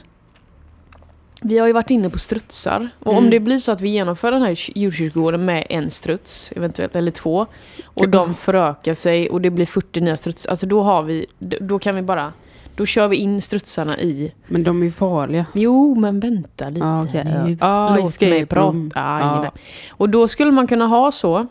vi 1.44 1.58
har 1.58 1.68
ju 1.68 1.74
varit 1.74 1.90
inne 1.92 2.10
på 2.10 2.20
strutsar. 2.20 2.90
Och 3.00 3.12
om 3.14 3.18
Mm. 3.18 3.30
det 3.30 3.40
blir 3.40 3.60
så 3.60 3.72
att 3.72 3.82
vi 3.82 3.90
genomför 3.90 4.32
den 4.32 4.42
här 4.42 4.78
djurkyrkogården 4.78 5.46
med 5.46 5.66
en 5.70 5.92
struts, 5.92 6.52
eventuellt, 6.56 6.96
eller 6.96 7.12
två, 7.12 7.46
och 7.84 8.10
de 8.10 8.34
förökar 8.36 8.94
sig 8.94 9.30
och 9.30 9.42
det 9.42 9.50
blir 9.50 9.66
40 9.66 10.02
nya 10.02 10.18
strutsar, 10.18 10.50
alltså 10.50 10.66
då 10.68 10.82
har 10.82 11.04
vi, 11.04 11.26
då 11.40 11.80
kan 11.80 11.96
vi 11.96 12.02
bara, 12.02 12.34
då 12.76 12.86
kör 12.86 13.08
vi 13.08 13.16
in 13.16 13.42
strutsarna 13.42 14.00
i, 14.00 14.32
Men 14.48 14.64
de 14.64 14.82
är 14.82 14.86
ju 14.86 14.92
farliga. 14.92 15.46
jo 15.54 15.96
men 15.96 16.20
vänta 16.20 16.70
lite 16.70 16.86
okej. 17.10 17.24
nu. 17.26 17.58
Ja, 17.62 17.96
Låt 17.98 18.22
mig 18.22 18.46
prata. 18.46 18.78
Ja. 18.96 19.20
jajamän. 19.20 19.52
Och 19.90 20.10
då 20.10 20.28
skulle 20.28 20.52
man 20.52 20.68
kunna 20.68 20.88
ha 20.88 21.12
så 21.12 21.48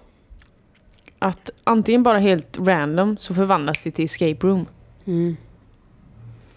att 1.22 1.50
antingen 1.64 2.02
bara 2.02 2.18
helt 2.18 2.58
random 2.58 3.16
så 3.16 3.34
förvandlas 3.34 3.82
det 3.82 3.90
till 3.90 4.04
escape 4.04 4.46
room. 4.46 4.66
Mm. 5.04 5.36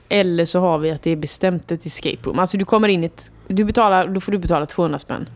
Eller 0.09 0.45
så 0.45 0.59
har 0.59 0.77
vi 0.77 0.91
att 0.91 1.01
det 1.01 1.11
är 1.11 1.15
bestämt 1.15 1.71
ett 1.71 1.85
escape 1.85 2.17
room. 2.23 2.39
Alltså 2.39 2.57
du 2.57 2.65
kommer 2.65 2.87
in 2.87 3.03
i 3.03 3.05
ett... 3.05 3.31
Du 3.47 3.63
betalar, 3.63 4.07
då 4.07 4.19
får 4.19 4.31
du 4.31 4.37
betala 4.37 4.65
200 4.65 4.99
spänn. 4.99 5.29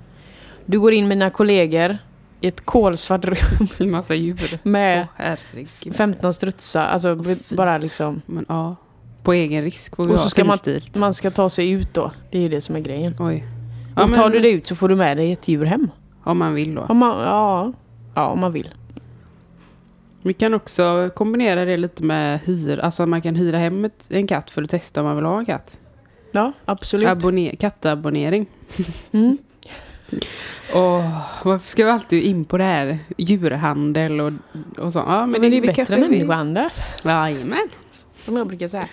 Du 0.66 0.80
går 0.80 0.94
in 0.94 1.08
med 1.08 1.18
dina 1.18 1.30
kollegor 1.30 1.98
i 2.42 2.48
ett 2.48 2.66
kolsvart 2.66 3.26
rum 3.26 3.38
En 3.78 3.92
massa 3.92 4.16
djur. 4.16 4.60
Med 4.64 5.08
herregud. 5.16 5.96
15 5.96 6.34
strutsar. 6.34 6.86
Alltså 6.86 7.24
fy. 7.24 7.56
bara 7.56 7.78
liksom. 7.78 8.22
Men 8.26 8.46
ja. 8.50 8.76
På 9.24 9.34
egen 9.34 9.64
risk 9.64 10.00
Och 10.00 10.20
så 10.20 10.30
ska 10.30 10.46
man-. 10.46 10.60
Man 10.96 11.14
ska 11.14 11.32
ta 11.32 11.50
sig 11.50 11.70
ut 11.70 11.94
då. 11.94 12.12
Det 12.32 12.38
är 12.38 12.42
ju 12.42 12.50
det 12.50 12.62
som 12.62 12.76
är 12.76 12.80
grejen. 12.80 13.16
Oj. 13.20 13.46
och 13.96 14.14
tar 14.14 14.24
men- 14.24 14.32
du 14.32 14.40
det 14.40 14.50
ut 14.50 14.68
så 14.68 14.76
får 14.76 14.90
du 14.90 14.96
med 14.96 15.18
dig 15.18 15.32
ett 15.32 15.48
djur 15.48 15.66
hem. 15.66 15.90
Om 16.24 16.38
man 16.38 16.54
vill 16.54 16.76
då. 16.76 16.82
Om 16.82 16.98
man, 16.98 17.22
ja, 17.22 17.74
ja, 18.16 18.28
om 18.28 18.40
man 18.40 18.54
vill. 18.54 18.70
Vi 20.22 20.34
kan 20.34 20.54
också 20.54 21.10
kombinera 21.16 21.66
det 21.66 21.78
lite 21.78 22.04
med 22.04 22.40
hyr. 22.40 22.80
Alltså 22.80 23.06
man 23.06 23.22
kan 23.22 23.36
hyra 23.36 23.58
hem 23.58 23.86
ett, 23.86 24.06
en 24.10 24.28
katt 24.28 24.52
för 24.52 24.64
att 24.64 24.70
testa 24.70 25.02
om 25.02 25.08
man 25.08 25.16
vill 25.16 25.26
ha 25.26 25.40
en 25.40 25.46
katt. 25.46 25.78
Ja, 26.32 26.52
absolut. 26.66 27.08
Abonne- 27.08 27.56
kattabonnering. 27.56 28.46
Mm. 29.12 29.38
Och 30.74 31.04
varför 31.44 31.70
ska 31.70 31.86
vi 31.86 31.92
alltid 31.92 32.24
in 32.24 32.46
på 32.46 32.58
det 32.58 32.64
här 32.64 33.00
djurhandel 33.18 34.20
och, 34.22 34.34
och 34.78 34.94
så? 34.94 35.00
Ja, 35.00 35.26
Men, 35.26 35.42
det 35.42 35.48
är 35.48 35.52
vi 35.52 35.62
bättre 35.62 35.96
än 35.96 36.02
människohandel. 36.02 36.70
Jajamän. 37.04 37.70
Som 38.16 38.38
jag 38.38 38.48
brukar 38.48 38.68
säga. 38.68 38.88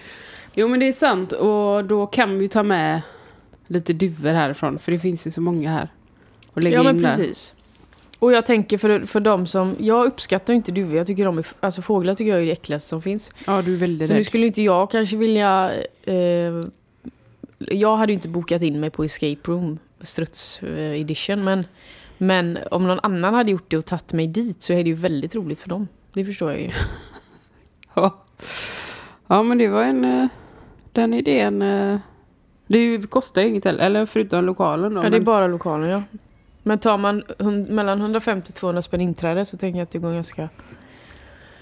Jo 0.54 0.68
men 0.68 0.80
det 0.80 0.88
är 0.88 0.92
sant 0.92 1.32
och 1.32 1.84
då 1.84 2.06
kan 2.06 2.36
vi 2.36 2.42
ju 2.42 2.48
ta 2.48 2.62
med 2.62 3.02
lite 3.66 3.92
duvor 3.92 4.30
härifrån 4.30 4.78
för 4.78 4.92
det 4.92 4.98
finns 4.98 5.26
ju 5.26 5.30
så 5.30 5.40
många 5.40 5.70
här. 5.70 5.88
Och 6.52 6.62
lägga 6.62 6.76
Ja 6.76 6.82
men 6.82 6.96
in 6.96 7.02
där. 7.02 7.32
Och 8.24 8.32
jag 8.32 8.46
tänker 8.46 8.78
för, 8.78 9.06
för 9.06 9.20
de 9.20 9.46
som, 9.46 9.76
jag 9.80 10.06
uppskattar 10.06 10.54
inte 10.54 10.72
duvor, 10.72 10.96
jag 10.96 11.06
tycker 11.06 11.24
de 11.24 11.38
är, 11.38 11.46
alltså 11.60 11.82
fåglar 11.82 12.14
tycker 12.14 12.30
jag 12.32 12.40
är 12.42 12.46
det 12.46 12.52
äckligaste 12.52 12.88
som 12.88 13.02
finns. 13.02 13.32
Ja 13.46 13.62
du 13.62 13.74
är 13.74 13.78
väldigt 13.78 14.08
Så 14.08 14.12
nu 14.14 14.18
rädd. 14.18 14.26
skulle 14.26 14.46
inte 14.46 14.62
jag 14.62 14.90
kanske 14.90 15.16
vilja, 15.16 15.72
eh, 16.04 16.14
jag 17.58 17.96
hade 17.96 18.12
ju 18.12 18.14
inte 18.14 18.28
bokat 18.28 18.62
in 18.62 18.80
mig 18.80 18.90
på 18.90 19.04
Escape 19.04 19.40
Room, 19.44 19.78
struts 20.00 20.62
eh, 20.62 21.00
edition, 21.00 21.44
men, 21.44 21.66
men 22.18 22.58
om 22.70 22.86
någon 22.86 22.98
annan 23.02 23.34
hade 23.34 23.50
gjort 23.50 23.70
det 23.70 23.78
och 23.78 23.84
tagit 23.84 24.12
mig 24.12 24.26
dit 24.26 24.62
så 24.62 24.72
är 24.72 24.76
det 24.84 24.88
ju 24.90 24.94
väldigt 24.96 25.34
roligt 25.34 25.60
för 25.60 25.68
dem. 25.68 25.88
Det 26.12 26.24
förstår 26.24 26.50
jag 26.50 26.60
ju. 26.60 26.70
Ja. 27.94 28.24
ja 29.26 29.42
men 29.42 29.58
det 29.58 29.68
var 29.68 29.82
en... 29.82 30.04
eh, 30.04 30.26
Den 30.92 31.14
idén... 31.14 31.62
eh, 31.62 31.98
Det 32.66 33.10
kostar 33.10 33.42
ju 33.42 33.48
inget 33.48 33.64
heller, 33.64 33.84
eller 33.86 34.06
förutom 34.06 34.44
lokalen 34.44 34.94
då. 34.94 35.04
Ja, 35.04 35.10
det 35.10 35.16
är 35.16 35.20
bara 35.20 35.46
lokalen 35.46 35.90
ja. 35.90 36.02
Men 36.66 36.78
tar 36.78 36.98
man 36.98 37.22
mellan 37.68 38.00
150 38.00 38.50
och 38.50 38.54
200 38.54 38.82
spänn 38.82 39.00
inträde 39.00 39.46
så 39.46 39.56
tänker 39.56 39.78
jag 39.78 39.82
att 39.82 39.90
det 39.90 39.98
går 39.98 40.12
ganska... 40.12 40.48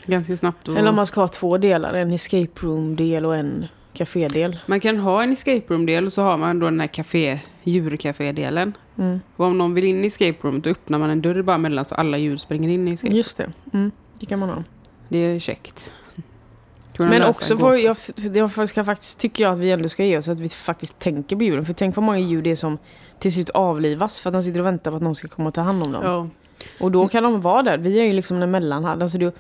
Ganska 0.06 0.36
snabbt. 0.36 0.68
Och... 0.68 0.78
Eller 0.78 0.88
om 0.88 0.96
man 0.96 1.06
ska 1.06 1.20
ha 1.20 1.28
två 1.28 1.58
delar, 1.58 1.94
en 1.94 2.12
escape 2.12 2.60
room-del 2.60 3.26
och 3.26 3.36
en 3.36 3.66
café-del. 3.92 4.58
Man 4.66 4.80
kan 4.80 4.96
ha 4.96 5.22
en 5.22 5.32
escape 5.32 5.64
room-del 5.68 6.06
och 6.06 6.12
så 6.12 6.22
har 6.22 6.36
man 6.36 6.58
då 6.58 6.66
den 6.66 6.80
här 6.80 6.86
café, 6.86 7.40
djurcafé-delen. 7.62 8.76
Mm. 8.98 9.20
Och 9.36 9.46
om 9.46 9.58
någon 9.58 9.74
vill 9.74 9.84
in 9.84 10.04
i 10.04 10.06
escape 10.06 10.36
room 10.40 10.60
då 10.60 10.70
öppnar 10.70 10.98
man 10.98 11.10
en 11.10 11.22
dörr 11.22 11.42
bara 11.42 11.58
mellan 11.58 11.84
så 11.84 11.94
alla 11.94 12.18
djur 12.18 12.36
springer 12.36 12.68
in 12.68 12.88
i 12.88 12.92
escape. 12.92 13.14
Just 13.14 13.36
det. 13.36 13.52
Mm. 13.72 13.90
Det 14.20 14.26
kan 14.26 14.38
man 14.38 14.48
ha. 14.48 14.64
Det 15.08 15.18
är 15.18 15.38
käckt. 15.38 15.90
Men 16.98 17.22
också 17.22 17.56
får 17.58 17.76
jag, 17.76 17.96
jag 18.34 18.68
ska 18.68 18.84
faktiskt, 18.84 19.18
tycker 19.18 19.44
jag 19.44 19.52
att 19.52 19.58
vi 19.58 19.70
ändå 19.70 19.88
ska 19.88 20.04
ge 20.04 20.18
oss 20.18 20.28
att 20.28 20.40
vi 20.40 20.48
faktiskt 20.48 20.98
tänker 20.98 21.36
på 21.36 21.42
djuren. 21.42 21.64
För 21.64 21.72
tänk 21.72 21.96
vad 21.96 22.02
många 22.04 22.18
djur 22.18 22.42
det 22.42 22.50
är 22.50 22.56
som 22.56 22.78
till 23.22 23.32
slut 23.32 23.50
avlivas 23.50 24.20
för 24.20 24.30
att 24.30 24.35
de 24.35 24.42
sitter 24.42 24.61
och 24.61 24.66
väntar 24.66 24.90
på 24.90 24.96
att 24.96 25.02
någon 25.02 25.14
ska 25.14 25.28
komma 25.28 25.48
och 25.48 25.54
ta 25.54 25.61
hand 25.61 25.82
om 25.82 25.92
dem. 25.92 26.02
Ja. 26.04 26.28
Och 26.80 26.90
då 26.92 27.08
kan 27.08 27.22
de 27.22 27.40
vara 27.40 27.62
där. 27.62 27.78
Vi 27.78 28.00
är 28.00 28.04
ju 28.04 28.12
liksom 28.12 28.42
en 28.42 28.50
mellanhand. 28.50 29.02
Alltså 29.02 29.18
du, 29.18 29.32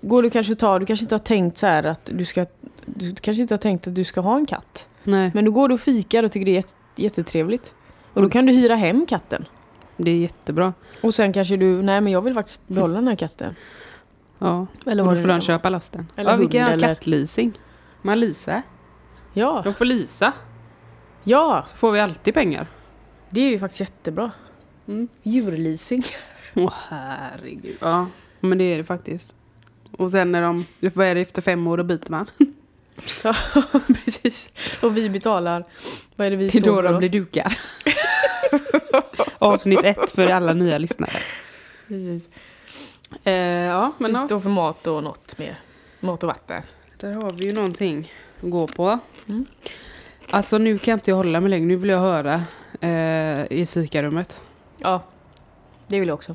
går 0.00 0.22
du 0.22 0.30
kanske 0.30 0.54
ta, 0.54 0.78
du 0.78 0.86
kanske 0.86 1.04
inte 1.04 1.14
har 1.14 1.20
tänkt 1.20 1.58
så 1.58 1.66
här 1.66 1.84
att 1.84 2.10
du 2.14 2.24
ska, 2.24 2.46
du 2.86 3.14
kanske 3.14 3.40
inte 3.42 3.54
har 3.54 3.58
tänkt 3.58 3.86
att 3.86 3.94
du 3.94 4.04
ska 4.04 4.20
ha 4.20 4.36
en 4.36 4.46
katt. 4.46 4.88
Nej, 5.04 5.30
Men 5.34 5.44
då 5.44 5.50
går 5.50 5.68
du 5.68 5.74
och 5.74 5.80
fikar 5.80 6.22
och 6.22 6.32
tycker 6.32 6.44
det 6.46 6.50
är 6.50 6.54
jätte, 6.54 6.74
jättetrevligt. 6.96 7.74
Och 8.08 8.14
då 8.14 8.20
Mm. 8.20 8.30
kan 8.30 8.46
du 8.46 8.52
hyra 8.52 8.74
hem 8.74 9.06
katten. 9.06 9.44
det 9.96 10.10
är 10.10 10.16
jättebra. 10.16 10.72
Och 11.02 11.14
sen 11.14 11.32
kanske 11.32 11.56
du, 11.56 11.82
nej 11.82 12.00
men 12.00 12.12
jag 12.12 12.22
vill 12.22 12.34
faktiskt 12.34 12.68
behålla 12.68 12.94
den 12.94 13.08
här 13.08 13.16
katten. 13.16 13.54
Ja. 14.38 14.66
Eller 14.86 15.02
och 15.02 15.06
vad 15.06 15.16
då 15.16 15.20
får 15.22 15.28
de 15.28 15.40
köpa 15.40 15.68
lasten. 15.68 16.06
Eller 16.16 16.30
ja, 16.30 16.36
vi 16.36 16.46
kan 16.46 16.68
eller- 16.72 16.88
kattleasing. 16.88 17.52
Man 18.02 18.20
leasar. 18.20 18.62
Ja, 19.32 19.60
De 19.64 19.74
får 19.74 19.84
leasa. 19.84 20.32
ja, 21.24 21.62
Så 21.66 21.76
får 21.76 21.92
vi 21.92 22.00
alltid 22.00 22.34
pengar. 22.34 22.66
Det 23.30 23.40
är 23.40 23.50
ju 23.50 23.58
faktiskt 23.58 23.80
jättebra. 23.80 24.30
Mm. 24.88 25.08
Djurleasing. 25.22 26.02
Åh 26.54 26.72
herregud. 26.88 27.76
Ja, 27.80 28.06
men 28.40 28.58
det 28.58 28.64
är 28.64 28.76
det 28.78 28.84
faktiskt. 28.84 29.34
Och 29.92 30.10
sen 30.10 30.32
när 30.32 30.42
de, 30.42 30.64
vad 30.80 31.06
är 31.06 31.14
det 31.14 31.20
efter 31.20 31.42
fem 31.42 31.66
år, 31.66 31.76
då 31.76 31.84
byter 31.84 32.10
man. 32.10 32.26
Ja, 33.24 33.34
precis. 34.04 34.50
Och 34.82 34.96
vi 34.96 35.10
betalar, 35.10 35.64
vad 36.16 36.26
är 36.26 36.30
det 36.30 36.36
vi 36.36 36.48
Det 36.48 36.58
är 36.58 36.60
står 36.60 36.70
då 36.70 36.76
för 36.76 36.82
de 36.82 36.92
då? 36.92 36.98
blir 36.98 37.08
dukar. 37.08 37.58
Avsnitt 39.38 39.84
ett 39.84 40.10
för 40.10 40.26
alla 40.26 40.52
nya 40.52 40.78
lyssnare. 40.78 41.10
Precis. 41.88 42.28
Eh, 43.24 43.32
ja, 43.34 43.92
men 43.98 44.12
Vi 44.12 44.16
står 44.26 44.40
för 44.40 44.50
mat 44.50 44.86
och 44.86 45.02
något 45.04 45.38
mer. 45.38 45.60
Mat 46.00 46.22
och 46.22 46.26
vatten. 46.26 46.62
där 46.96 47.12
har 47.14 47.30
vi 47.32 47.44
ju 47.44 47.52
någonting 47.52 48.12
att 48.42 48.50
gå 48.50 48.66
på. 48.66 48.98
Mm. 49.28 49.46
Alltså 50.30 50.58
nu 50.58 50.78
kan 50.78 50.92
jag 50.92 50.96
inte 50.96 51.12
hålla 51.12 51.40
mig 51.40 51.50
längre. 51.50 51.66
Nu 51.66 51.76
vill 51.76 51.90
jag 51.90 51.98
höra 52.00 52.42
eh, 52.80 53.52
i 53.52 53.66
fikarummet. 53.70 54.40
Ja, 54.78 55.02
det 55.86 56.00
vill 56.00 56.08
jag 56.08 56.14
också. 56.14 56.34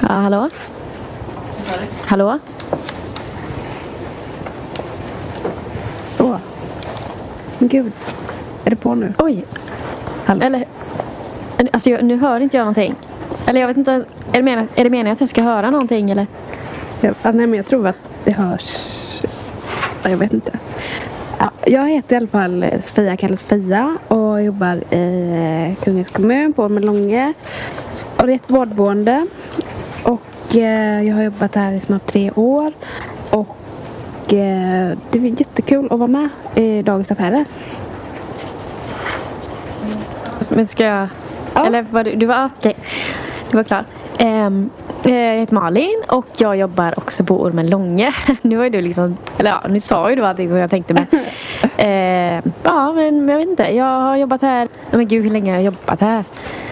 Ja, 0.00 0.14
hallå? 0.16 0.48
Hallå? 2.04 2.38
Så. 6.04 6.38
Gud, 7.58 7.92
är 8.64 8.70
det 8.70 8.76
på 8.76 8.94
nu? 8.94 9.14
Oj. 9.18 9.44
Hallå? 10.24 10.42
Eller... 10.44 10.66
Alltså, 11.72 11.90
jag, 11.90 12.04
nu 12.04 12.16
hör 12.16 12.40
inte 12.40 12.56
jag 12.56 12.64
någonting. 12.64 12.94
Eller 13.46 13.60
jag 13.60 13.68
vet 13.68 13.76
inte. 13.76 13.92
Är 13.92 14.04
det, 14.32 14.42
meningen, 14.42 14.68
är 14.74 14.84
det 14.84 14.90
meningen 14.90 15.12
att 15.12 15.20
jag 15.20 15.28
ska 15.28 15.42
höra 15.42 15.70
någonting 15.70 16.10
eller? 16.10 16.26
Jag, 17.00 17.14
ah, 17.22 17.32
nej, 17.32 17.46
men 17.46 17.54
jag 17.54 17.66
tror 17.66 17.86
att 17.86 17.96
det 18.24 18.34
hörs. 18.34 18.78
Ja, 20.02 20.10
Jag 20.10 20.16
vet 20.16 20.32
inte. 20.32 20.58
Ja, 21.38 21.50
jag 21.64 21.88
heter 21.88 22.14
i 22.14 22.16
alla 22.16 22.26
fall 22.26 22.66
Sofia, 22.82 23.16
kallas 23.16 23.42
Fia 23.42 23.98
och 24.08 24.42
jobbar 24.42 24.94
i 24.94 25.74
eh, 25.76 25.84
Kungens 25.84 26.10
kommun 26.10 26.52
på 26.52 26.68
Melånge. 26.68 27.32
Och 28.16 28.26
det 28.26 28.32
är 28.32 28.36
ett 28.36 28.50
vårdboende. 28.50 29.26
Och 30.02 30.56
eh, 30.56 31.02
jag 31.02 31.14
har 31.14 31.22
jobbat 31.22 31.54
här 31.54 31.72
i 31.72 31.80
snart 31.80 32.06
tre 32.06 32.30
år. 32.30 32.72
Och 33.30 34.34
eh, 34.34 34.98
det 35.10 35.18
är 35.18 35.22
jättekul 35.22 35.88
att 35.90 35.98
vara 35.98 36.08
med 36.08 36.28
i 36.54 36.82
Dagens 36.82 37.10
Affärer. 37.10 37.44
Men 40.50 40.66
ska 40.66 40.84
jag... 40.84 41.08
Ja. 41.54 41.66
Eller 41.66 41.82
var 41.82 42.04
du... 42.04 42.14
du 42.14 42.26
var, 42.26 42.50
okej. 42.58 42.76
Du 43.50 43.56
var 43.56 43.64
klar. 43.64 43.84
Eh, 44.18 44.50
jag 45.04 45.36
heter 45.36 45.54
Malin 45.54 46.02
och 46.08 46.26
jag 46.38 46.56
jobbar 46.56 46.94
också 46.98 47.24
på 47.24 47.42
Ormen 47.42 47.70
Långe. 47.70 48.12
Nu 48.42 48.56
var 48.56 48.64
ju 48.64 48.70
du 48.70 48.80
liksom... 48.80 49.16
Eller 49.38 49.50
ja, 49.50 49.62
nu 49.68 49.80
sa 49.80 50.10
ju 50.10 50.16
du 50.16 50.22
allting 50.26 50.48
som 50.48 50.58
jag 50.58 50.70
tänkte 50.70 50.94
men... 50.94 51.06
Eh, 51.76 52.40
ja, 52.62 52.92
men 52.92 53.28
jag 53.28 53.38
vet 53.38 53.48
inte. 53.48 53.76
Jag 53.76 54.00
har 54.00 54.16
jobbat 54.16 54.42
här... 54.42 54.68
Ja, 54.90 54.96
men 54.96 55.08
gud, 55.08 55.24
hur 55.24 55.30
länge 55.30 55.50
har 55.50 55.56
jag 55.56 55.64
jobbat 55.64 56.00
här? 56.00 56.24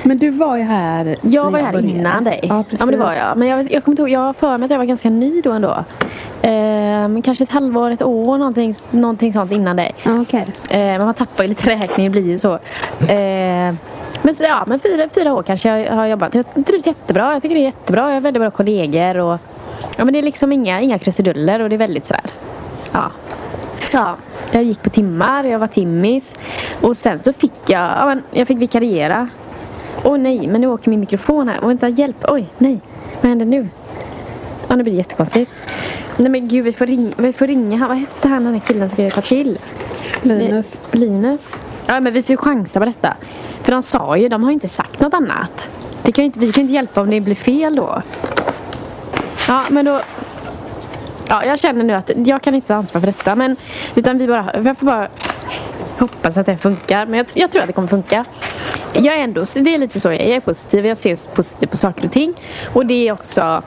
Men 0.02 0.18
du 0.18 0.30
var 0.30 0.56
ju 0.56 0.62
här 0.62 1.16
Jag 1.22 1.50
var 1.50 1.58
här 1.58 1.72
började. 1.72 1.88
innan 1.88 2.24
dig. 2.24 2.40
Ja, 2.42 2.62
precis. 2.62 2.78
men 2.80 2.88
det 2.88 2.96
var 2.96 3.12
jag. 3.12 3.36
Men 3.36 3.48
jag, 3.48 3.72
jag 3.72 3.84
kommer 3.84 3.92
inte 3.92 4.02
ihåg, 4.02 4.10
jag 4.10 4.20
har 4.20 4.32
för 4.32 4.58
mig 4.58 4.64
att 4.64 4.70
jag 4.70 4.78
var 4.78 4.84
ganska 4.84 5.10
ny 5.10 5.40
då 5.40 5.52
ändå. 5.52 5.84
Eh, 6.42 7.22
kanske 7.24 7.44
ett 7.44 7.52
halvår, 7.52 7.90
ett 7.90 8.02
år, 8.02 8.38
någonting, 8.38 8.74
någonting 8.90 9.32
sånt 9.32 9.52
innan 9.52 9.76
dig. 9.76 9.94
Ja, 10.02 10.20
okej. 10.20 10.46
Eh, 10.68 10.78
men 10.78 11.04
man 11.04 11.14
tappar 11.14 11.44
ju 11.44 11.48
lite 11.48 11.70
räkning, 11.70 12.06
det 12.06 12.10
blir 12.20 12.28
ju 12.30 12.38
så. 12.38 12.52
Eh, 13.08 13.74
men, 14.22 14.34
ja, 14.40 14.64
men 14.66 14.80
fyra, 14.80 15.08
fyra 15.14 15.34
år 15.34 15.42
kanske 15.42 15.78
jag 15.78 15.94
har 15.94 16.06
jobbat. 16.06 16.34
Jag 16.34 16.66
trivs 16.66 16.86
jättebra. 16.86 17.32
Jag 17.32 17.42
tycker 17.42 17.54
det 17.54 17.60
är 17.60 17.64
jättebra. 17.64 18.08
Jag 18.08 18.14
har 18.14 18.20
väldigt 18.20 18.40
bra 18.40 18.50
kollegor. 18.50 19.18
Och, 19.18 19.38
ja, 19.96 20.04
men 20.04 20.12
det 20.12 20.18
är 20.18 20.22
liksom 20.22 20.52
inga, 20.52 20.80
inga 20.80 20.98
krusiduller 20.98 21.60
och 21.60 21.68
det 21.68 21.76
är 21.76 21.78
väldigt 21.78 22.06
sådär. 22.06 22.24
Ja. 22.92 23.10
ja. 23.92 24.16
Jag 24.50 24.64
gick 24.64 24.82
på 24.82 24.90
timmar, 24.90 25.44
jag 25.44 25.58
var 25.58 25.66
timmis. 25.66 26.34
Och 26.80 26.96
sen 26.96 27.22
så 27.22 27.32
fick 27.32 27.52
jag, 27.66 27.80
ja, 27.80 28.06
men 28.06 28.22
jag 28.30 28.48
fick 28.48 28.58
vikariera. 28.58 29.28
Åh 30.04 30.18
nej, 30.18 30.46
men 30.46 30.60
nu 30.60 30.66
åker 30.66 30.90
min 30.90 31.00
mikrofon 31.00 31.48
här. 31.48 31.64
Och 31.64 31.70
vänta, 31.70 31.88
hjälp. 31.88 32.24
Oj, 32.28 32.46
nej. 32.58 32.80
Vad 33.20 33.28
händer 33.28 33.46
nu? 33.46 33.68
Ja, 34.68 34.76
nu 34.76 34.82
blir 34.82 34.92
det 34.92 34.98
jättekonstigt. 34.98 35.50
Nej 36.16 36.28
men 36.28 36.48
gud, 36.48 36.64
vi 36.64 36.72
får, 36.72 36.86
ring, 36.86 37.14
vi 37.16 37.32
får 37.32 37.46
ringa. 37.46 37.76
han. 37.76 37.88
Vad 37.88 37.98
hette 37.98 38.28
han 38.28 38.44
den 38.44 38.52
här 38.52 38.60
killen 38.60 38.88
som 38.88 38.96
ska 38.96 39.02
hjälpa 39.02 39.22
till? 39.22 39.58
Linus. 40.22 40.78
Vi, 40.90 40.98
Linus? 40.98 41.58
Ja, 41.86 42.00
men 42.00 42.12
vi 42.12 42.22
får 42.22 42.36
chansa 42.36 42.80
på 42.80 42.86
detta. 42.86 43.16
För 43.68 43.72
de 43.72 43.82
sa 43.82 44.16
ju, 44.16 44.28
de 44.28 44.42
har 44.42 44.50
ju 44.50 44.54
inte 44.54 44.68
sagt 44.68 45.00
något 45.00 45.14
annat. 45.14 45.70
Det 46.02 46.12
kan 46.12 46.22
ju 46.22 46.26
inte, 46.26 46.38
vi 46.38 46.52
kan 46.52 46.54
ju 46.54 46.62
inte 46.62 46.74
hjälpa 46.74 47.00
om 47.00 47.10
det 47.10 47.20
blir 47.20 47.34
fel 47.34 47.76
då. 47.76 48.02
Ja, 49.48 49.62
men 49.68 49.84
då... 49.84 50.00
Ja, 51.28 51.44
jag 51.44 51.58
känner 51.58 51.84
nu 51.84 51.92
att 51.92 52.10
jag 52.26 52.42
kan 52.42 52.54
inte 52.54 52.68
ta 52.68 52.74
ansvar 52.74 53.00
för 53.00 53.06
detta. 53.06 53.34
Men, 53.34 53.56
utan 53.94 54.18
vi 54.18 54.26
bara, 54.26 54.50
jag 54.64 54.78
får 54.78 54.86
bara 54.86 55.08
hoppas 55.98 56.36
att 56.36 56.46
det 56.46 56.56
funkar. 56.56 57.06
Men 57.06 57.18
jag, 57.18 57.26
jag 57.34 57.50
tror 57.50 57.62
att 57.62 57.66
det 57.66 57.72
kommer 57.72 57.88
funka. 57.88 58.24
Jag 58.92 59.14
är 59.14 59.24
ändå, 59.24 59.44
det 59.54 59.74
är 59.74 59.78
lite 59.78 60.00
så, 60.00 60.08
jag 60.08 60.20
är, 60.20 60.28
jag 60.28 60.36
är 60.36 60.40
positiv. 60.40 60.86
Jag 60.86 60.96
ser 60.96 61.34
positivt 61.34 61.70
på 61.70 61.76
saker 61.76 62.04
och 62.04 62.12
ting. 62.12 62.34
Och 62.72 62.86
det 62.86 63.08
är 63.08 63.12
också 63.12 63.62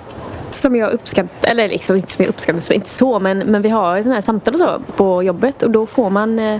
som 0.62 0.76
jag 0.76 0.92
uppskattar, 0.92 1.52
eller 1.52 1.70
liksom 1.70 1.96
inte 1.96 2.12
som 2.12 2.26
jag 2.26 2.30
uppskattar, 2.30 2.74
inte 2.74 2.90
så, 2.90 3.20
men, 3.20 3.38
men 3.38 3.62
vi 3.62 3.70
har 3.70 3.98
ju 3.98 4.04
sådana 4.04 4.16
här 4.16 4.22
samtal 4.22 4.54
och 4.54 4.60
så 4.60 4.82
på 4.96 5.24
jobbet 5.24 5.64
och 5.64 5.72
då 5.72 5.86
får 5.86 6.10
man 6.10 6.40
eh, 6.40 6.60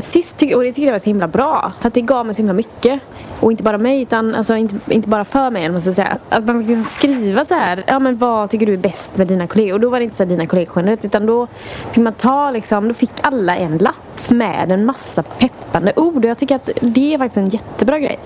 sist, 0.00 0.42
och 0.42 0.62
det 0.62 0.72
tycker 0.72 0.86
jag 0.86 0.92
var 0.92 0.98
så 0.98 1.10
himla 1.10 1.28
bra, 1.28 1.72
för 1.80 1.88
att 1.88 1.94
det 1.94 2.00
gav 2.00 2.26
mig 2.26 2.34
så 2.34 2.38
himla 2.38 2.52
mycket. 2.52 3.00
Och 3.40 3.50
inte 3.50 3.62
bara 3.62 3.78
mig, 3.78 4.02
utan 4.02 4.34
alltså 4.34 4.56
inte, 4.56 4.74
inte 4.88 5.08
bara 5.08 5.24
för 5.24 5.50
mig, 5.50 5.64
eller 5.64 5.68
jag 5.68 5.72
man 5.72 5.82
ska 5.82 5.94
säga. 5.94 6.18
Att 6.28 6.44
man 6.44 6.66
kan 6.66 6.84
skriva 6.84 7.44
så 7.44 7.54
här, 7.54 7.84
ja 7.86 7.98
men 7.98 8.16
vad 8.16 8.50
tycker 8.50 8.66
du 8.66 8.72
är 8.72 8.76
bäst 8.76 9.16
med 9.16 9.26
dina 9.26 9.46
kollegor? 9.46 9.74
Och 9.74 9.80
då 9.80 9.90
var 9.90 9.98
det 9.98 10.04
inte 10.04 10.16
så 10.16 10.22
här, 10.22 10.30
dina 10.30 10.46
kollegor 10.46 10.72
generellt, 10.76 11.04
utan 11.04 11.26
då 11.26 11.46
fick 11.92 12.04
man 12.04 12.12
ta 12.12 12.50
liksom, 12.50 12.88
då 12.88 12.94
fick 12.94 13.10
alla 13.20 13.56
en 13.56 13.78
lapp 13.78 14.30
med 14.30 14.70
en 14.70 14.86
massa 14.86 15.22
peppande 15.22 15.92
ord. 15.96 16.16
Och 16.16 16.30
jag 16.30 16.38
tycker 16.38 16.56
att 16.56 16.70
det 16.80 17.14
är 17.14 17.18
faktiskt 17.18 17.36
en 17.36 17.48
jättebra 17.48 17.98
grej. 17.98 18.18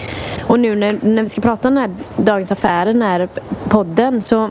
Och 0.46 0.60
nu 0.60 0.76
när, 0.76 0.98
när 1.02 1.22
vi 1.22 1.28
ska 1.28 1.40
prata 1.40 1.68
om 1.68 1.74
den 1.74 1.82
här 1.82 1.96
Dagens 2.16 2.52
Affärer, 2.52 2.92
den 2.92 3.02
här 3.02 3.28
podden, 3.68 4.22
så 4.22 4.50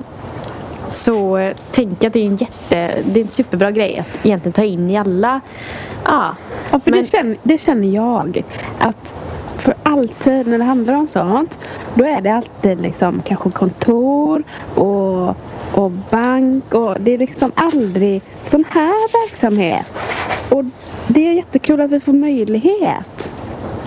så 0.88 1.52
tänk 1.71 2.04
att 2.04 2.13
det 2.13 2.19
är 2.19 2.26
en 2.26 2.36
jätte, 2.36 3.04
det 3.06 3.19
är 3.19 3.23
en 3.23 3.30
superbra 3.30 3.71
grej 3.71 4.00
att 4.00 4.26
egentligen 4.26 4.54
ta 4.54 4.63
in 4.63 4.89
i 4.89 4.97
alla. 4.97 5.41
Ja, 6.06 6.36
Ja, 6.71 6.80
för 6.80 6.91
Men- 6.91 7.00
det, 7.00 7.06
känner, 7.06 7.38
det 7.43 7.58
känner 7.58 7.88
jag. 7.88 8.43
Att 8.80 9.15
för 9.58 9.76
alltid 9.84 10.47
när 10.47 10.58
det 10.58 10.63
handlar 10.63 10.93
om 10.93 11.08
sånt, 11.08 11.60
då 11.95 12.06
är 12.06 12.21
det 12.21 12.30
alltid 12.30 12.82
liksom 12.82 13.21
kanske 13.26 13.52
kontor 13.52 14.43
och, 14.76 15.30
och 15.73 15.91
bank 16.10 16.73
och 16.73 16.97
det 17.00 17.13
är 17.13 17.17
liksom 17.17 17.52
aldrig 17.56 18.21
sån 18.43 18.63
här 18.69 19.28
verksamhet. 19.28 19.91
Och 20.50 20.63
det 21.08 21.28
är 21.28 21.34
jättekul 21.34 21.82
att 21.82 21.91
vi 21.91 22.00
får 22.00 22.13
möjlighet 22.13 23.30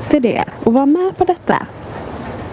till 0.08 0.22
det 0.22 0.44
och 0.64 0.72
vara 0.72 0.86
med 0.86 1.16
på 1.16 1.24
detta. 1.24 1.66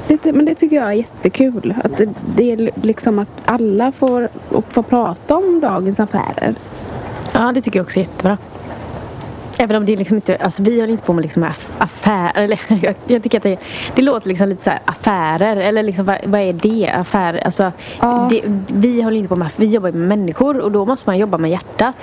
Det, 0.07 0.33
men 0.33 0.45
det 0.45 0.55
tycker 0.55 0.75
jag 0.75 0.87
är 0.87 0.91
jättekul. 0.93 1.75
Att 1.83 1.97
det, 1.97 2.09
det 2.35 2.51
är 2.51 2.71
liksom 2.83 3.19
att 3.19 3.27
alla 3.45 3.91
får, 3.91 4.29
får 4.69 4.83
prata 4.83 5.35
om 5.35 5.59
dagens 5.59 5.99
affärer. 5.99 6.55
ja, 7.33 7.51
det 7.51 7.61
tycker 7.61 7.79
jag 7.79 7.83
också 7.83 7.99
är 7.99 8.03
jättebra. 8.03 8.37
Även 9.59 9.75
om 9.75 9.85
det 9.85 9.93
är 9.93 9.97
liksom 9.97 10.15
inte, 10.17 10.35
alltså 10.35 10.63
vi 10.63 10.79
håller 10.79 10.91
inte 10.91 11.03
på 11.03 11.13
med 11.13 11.21
liksom 11.23 11.43
aff- 11.43 11.71
affärer, 11.77 12.43
eller 12.43 12.59
jag, 12.83 12.95
jag 13.07 13.23
tycker 13.23 13.37
att 13.37 13.43
det, 13.43 13.57
det 13.95 14.01
låter 14.01 14.27
liksom 14.27 14.49
lite 14.49 14.63
så 14.63 14.69
här 14.69 14.79
affärer, 14.85 15.55
eller 15.57 15.83
liksom 15.83 16.05
vad, 16.05 16.17
vad 16.25 16.41
är 16.41 16.53
det? 16.53 16.89
Affärer, 16.93 17.41
alltså 17.45 17.71
Ja. 18.01 18.27
det, 18.29 18.41
vi 18.73 19.01
håller 19.01 19.17
inte 19.17 19.29
på 19.29 19.35
med, 19.35 19.49
vi 19.57 19.65
jobbar 19.65 19.91
med 19.91 20.07
människor 20.17 20.57
och 20.59 20.71
då 20.71 20.85
måste 20.85 21.09
man 21.09 21.17
jobba 21.17 21.37
med 21.37 21.51
hjärtat. 21.51 21.95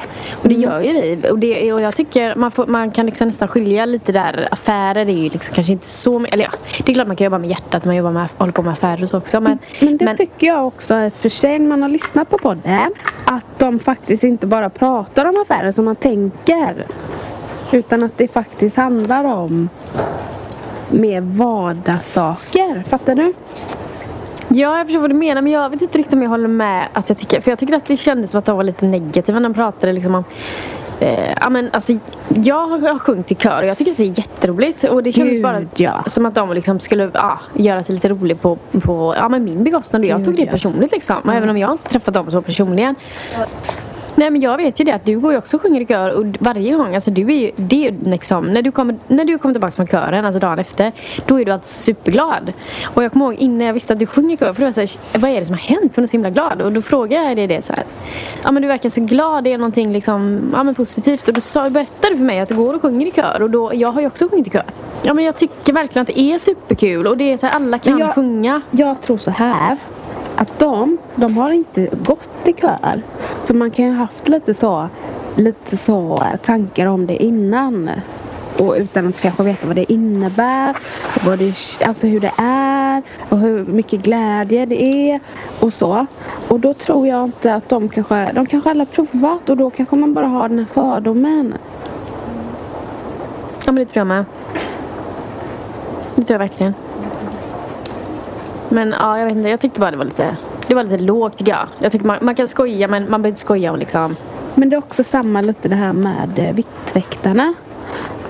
Och 0.43 0.49
det 0.49 0.55
gör 0.55 0.81
ju 0.81 0.93
vi. 0.93 1.31
Och, 1.31 1.39
det, 1.39 1.73
och 1.73 1.81
jag 1.81 1.97
tycker 1.97 2.35
man, 2.37 2.51
får, 2.51 2.67
man 2.67 2.91
kan 2.91 3.07
liksom 3.07 3.27
nästan 3.29 3.49
skilja 3.49 3.85
lite 3.87 4.13
där, 4.13 4.49
affärer 4.51 5.09
är 5.09 5.13
ju 5.13 5.29
liksom 5.29 5.55
kanske 5.55 5.73
inte 5.73 5.87
så, 5.87 6.19
my- 6.19 6.29
eller 6.33 6.45
ja, 6.45 6.51
det 6.85 6.93
är 6.93 6.95
klart 6.95 7.07
man 7.07 7.17
kan 7.17 7.25
jobba 7.25 7.39
med 7.39 7.51
hjärtat, 7.51 7.85
man 7.85 7.97
jobbar 7.97 8.11
med, 8.13 8.29
håller 8.37 8.53
på 8.53 8.63
med 8.63 8.73
affärer 8.73 9.03
och 9.03 9.09
så 9.09 9.19
också, 9.19 9.41
men, 9.41 9.59
Men 9.81 9.97
det 9.97 10.05
men 10.05 10.17
tycker 10.17 10.47
jag 10.47 10.67
också 10.67 10.95
och 10.95 11.13
för 11.13 11.29
sig 11.29 11.59
när 11.59 11.69
man 11.69 11.83
har 11.83 11.89
lyssnat 11.89 12.31
på 12.31 12.39
podden. 12.39 12.95
Att 13.25 13.45
de 13.59 13.79
faktiskt 13.79 14.23
inte 14.25 14.47
bara 14.47 14.71
pratar 14.71 15.25
om 15.25 15.43
affärer 15.43 15.73
som 15.73 15.85
man 15.85 15.97
tänker. 15.97 16.85
Utan 17.75 18.03
att 18.03 18.19
det 18.19 18.29
faktiskt 18.29 18.77
handlar 18.77 19.25
om 19.25 19.69
mer 20.91 21.21
vardagssaker. 21.21 22.85
Fattar 22.89 23.15
du? 23.15 23.33
Ja, 24.49 24.79
jag 24.79 24.87
förstår 24.87 25.01
vad 25.01 25.11
du 25.11 25.15
menar 25.15 25.43
men 25.43 25.53
jag 25.53 25.71
vet 25.71 25.83
inte 25.83 25.99
riktigt 25.99 26.15
om 26.15 26.23
jag 26.23 26.31
håller 26.31 26.49
med 26.49 26.89
att 26.93 27.09
jag 27.09 27.19
tycker, 27.19 27.41
för 27.41 27.51
jag 27.51 27.59
tycker 27.59 27.75
att 27.75 27.85
det 27.85 27.97
kändes 27.97 28.31
som 28.31 28.39
att 28.39 28.45
de 28.45 28.57
var 28.57 28.65
lite 28.65 28.87
negativa 28.87 29.39
när 29.39 29.49
de 29.49 29.55
pratade 29.55 29.93
liksom 29.93 30.15
om 30.15 30.25
Eh, 31.01 31.35
ja, 31.41 31.51
men 31.51 31.71
alltså, 31.73 31.93
jag 32.29 32.69
har 32.69 32.99
sjungit 32.99 33.33
i 33.33 33.35
kör 33.35 33.63
och 33.63 33.69
jag 33.69 33.79
tycker 33.79 33.91
att 33.91 33.97
det 33.97 34.03
är 34.03 34.19
jätteroligt 34.19 34.85
och 34.85 35.03
det 35.03 35.13
kändes 35.13 35.35
Gud, 35.35 35.43
bara 35.43 35.63
ja. 35.77 36.05
som 36.07 36.27
att 36.27 36.35
de 36.35 36.53
liksom 36.53 36.81
skulle 36.81 37.11
ja, 37.15 37.41
göra 37.55 37.85
sig 37.85 37.95
lite 37.95 38.09
rolig 38.09 38.41
på, 38.41 38.59
på 38.83 39.29
men 39.31 39.45
min 39.45 39.65
bekostnad 39.65 40.03
och 40.03 40.09
jag 40.09 40.19
Gud, 40.19 40.25
tog 40.25 40.37
det 40.37 40.43
ja. 40.43 40.51
personligt 40.51 40.93
liksom, 40.93 41.31
även 41.31 41.51
om 41.51 41.59
jag 41.59 41.73
inte 41.73 41.89
träffat 41.89 42.15
dem 42.15 42.31
så 42.31 42.43
personligen. 42.43 42.95
Nej 44.17 44.31
men 44.31 44.41
jag 44.41 44.57
vet 44.57 44.81
ju 44.81 44.85
det 44.85 44.93
att 44.93 45.05
du 45.07 45.19
går 45.19 45.33
ju 45.33 45.39
också 45.39 45.57
och 45.57 45.63
sjunger 45.63 45.81
i 45.81 45.87
kör 45.87 46.11
och 46.11 46.25
varje 46.39 46.77
gång, 46.77 46.95
alltså 46.95 47.11
du 47.11 47.23
är 47.23 47.41
ju, 47.41 47.51
det 47.57 47.87
är 47.89 47.95
liksom, 48.05 48.45
när 48.47 48.63
du 48.63 48.73
kommer, 48.73 48.97
när 49.09 49.25
du 49.25 49.39
kommer 49.39 49.55
tillbaka 49.55 49.71
från 49.73 49.87
kören, 49.87 50.25
alltså 50.25 50.41
dagen 50.41 50.59
efter, 50.59 50.93
då 51.27 51.41
är 51.41 51.45
du 51.45 51.53
alltså 51.53 51.75
superglad. 51.75 52.53
Och 52.85 53.05
jag 53.05 53.13
kommer 53.13 53.25
ihåg 53.27 53.35
innan 53.35 53.67
jag 53.67 53.75
visste 53.75 53.93
att 53.93 53.99
du 53.99 54.07
sjunger 54.07 54.35
i 54.35 54.39
kör, 54.39 54.53
för 54.53 54.61
då 54.63 54.71
var 54.71 54.79
jag 54.81 54.89
såhär, 54.89 55.19
vad 55.21 55.31
är 55.31 55.41
det 55.41 55.47
som 55.47 55.55
har 55.55 55.61
hänt? 55.61 55.97
Hon 55.97 56.03
är 56.03 56.07
så 56.09 56.13
himla 56.13 56.31
glad. 56.31 56.63
Och 56.63 56.73
då 56.73 56.83
frågade 56.83 57.27
jag 57.27 57.37
dig 57.37 57.47
det 57.47 57.65
så 57.65 57.73
här, 57.73 57.85
ja 58.43 58.53
men 58.53 58.63
du 58.63 58.69
verkar 58.69 58.91
så 58.91 59.01
glad, 59.01 59.45
det 59.45 59.53
är 59.53 59.59
någonting 59.59 59.93
liksom, 59.93 60.41
ja 60.53 60.63
men 60.63 60.75
positivt. 60.75 61.29
Och 61.29 61.35
då 61.35 61.41
sa, 61.41 61.71
berättade 61.71 62.13
du 62.15 62.19
för 62.19 62.25
mig 62.25 62.41
att 62.41 62.49
du 62.49 62.55
går 62.55 62.75
och 62.75 62.83
sjunger 62.83 63.07
i 63.07 63.11
kör 63.11 63.43
och 63.43 63.51
då, 63.51 63.71
jag 63.75 63.89
har 63.93 64.01
ju 64.01 64.07
också 64.07 64.29
sjungit 64.29 64.47
i 64.47 64.51
kör. 64.51 64.65
Ja 65.03 65.15
men 65.15 65.25
jag 65.25 65.37
tycker 65.37 65.73
verkligen 65.73 66.03
att 66.03 66.15
det 66.15 66.21
är 66.21 66.39
superkul 66.39 67.07
och 67.07 67.17
det 67.17 67.33
är 67.33 67.37
så 67.37 67.47
här, 67.47 67.55
alla 67.55 67.79
kan 67.79 67.99
jag- 67.99 68.15
sjunga. 68.15 68.61
Jag 68.71 69.03
tror 69.03 69.19
så 69.19 69.31
här. 69.31 69.77
Att 70.37 70.59
de, 70.59 70.99
de 71.15 71.37
har 71.37 71.51
inte 71.51 71.89
gått 72.07 72.31
i 72.45 72.53
kör. 72.53 73.03
För 73.45 73.55
man 73.55 73.71
kan 73.71 73.85
ju 73.85 73.91
ha 73.91 73.99
haft 73.99 74.29
lite 74.29 74.55
så, 74.55 74.89
lite 75.37 75.77
så 75.77 76.23
tankar 76.45 76.87
om 76.87 77.07
det 77.07 77.23
innan. 77.23 77.91
Och 78.59 78.75
utan 78.79 79.09
att 79.09 79.21
kanske 79.21 79.43
veta 79.43 79.67
vad 79.67 79.77
det 79.77 79.93
innebär. 79.93 80.77
Vad 81.27 81.39
det, 81.39 81.55
alltså 81.87 82.07
hur 82.07 82.21
det 82.21 82.33
är. 82.37 83.03
Och 83.29 83.39
hur 83.39 83.65
mycket 83.65 84.03
glädje 84.03 84.67
det 84.67 84.83
är. 84.83 85.21
Och 85.61 85.75
så. 85.75 86.07
Och 86.49 86.61
då 86.61 86.75
tror 86.75 87.07
jag 87.07 87.25
inte 87.25 87.55
att 87.55 87.69
de 87.69 87.89
kanske, 87.89 88.33
de 88.33 88.47
kanske 88.47 88.71
alla 88.71 88.81
har 88.81 88.87
provat. 88.87 89.51
Och 89.51 89.57
då 89.57 89.71
kanske 89.71 89.97
man 89.97 90.15
bara 90.15 90.27
har 90.27 90.49
den 90.49 90.59
här 90.59 90.67
fördomen. 90.67 91.55
Ja 93.67 93.73
men 93.73 93.75
det 93.75 93.87
tror 93.87 94.01
jag 94.01 94.07
med. 94.07 94.25
Det 96.15 96.23
tror 96.23 96.35
jag 96.35 96.39
verkligen. 96.39 96.75
Men 98.69 98.95
ja, 99.01 99.19
jag 99.19 99.27
vet 99.27 99.37
inte. 99.37 99.49
Jag 99.49 99.61
tyckte 99.61 99.81
bara 99.81 99.91
det 99.91 99.97
var 99.97 100.05
lite, 100.05 100.37
det 100.69 100.75
var 100.75 100.85
lite 100.85 101.03
lågt 101.03 101.39
tycker 101.39 101.53
jag. 101.53 101.69
Jag 101.79 101.93
tycker 101.93 102.07
man, 102.07 102.19
man 102.21 102.35
kan 102.35 102.49
skoja 102.49 102.89
men 102.89 103.03
man 103.03 103.23
behöver 103.23 103.29
inte 103.29 103.41
skoja 103.41 103.73
om 103.73 103.79
liksom. 103.79 104.17
Men 104.55 104.71
det 104.71 104.77
är 104.77 104.79
också 104.79 105.05
samma 105.05 105.41
lite 105.41 105.69
det 105.69 105.77
här 105.77 105.93
med 105.93 106.39
eh, 106.39 106.55
Viktväktarna. 106.55 107.55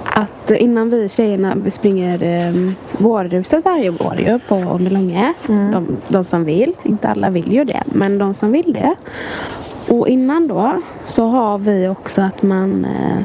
Att 0.04 0.50
eh, 0.50 0.62
innan 0.62 0.90
vi 0.90 1.08
tjejerna 1.08 1.54
vi 1.56 1.70
springer 1.70 2.22
eh, 2.22 2.72
vårruset 2.92 3.64
varje 3.64 3.90
år 3.90 4.16
ju 4.18 4.38
på 4.38 4.54
Åndelånge. 4.54 5.34
De, 5.46 5.96
de 6.08 6.24
som 6.24 6.44
vill, 6.44 6.72
inte 6.82 7.08
alla 7.08 7.30
vill 7.30 7.52
ju 7.52 7.64
det, 7.64 7.82
men 7.86 8.18
de 8.18 8.34
som 8.34 8.52
vill 8.52 8.72
det. 8.72 8.94
Och 9.88 10.08
innan 10.08 10.48
då 10.48 10.72
så 11.04 11.26
har 11.26 11.58
vi 11.58 11.88
också 11.88 12.22
att 12.22 12.42
man, 12.42 12.84
eh, 12.84 13.22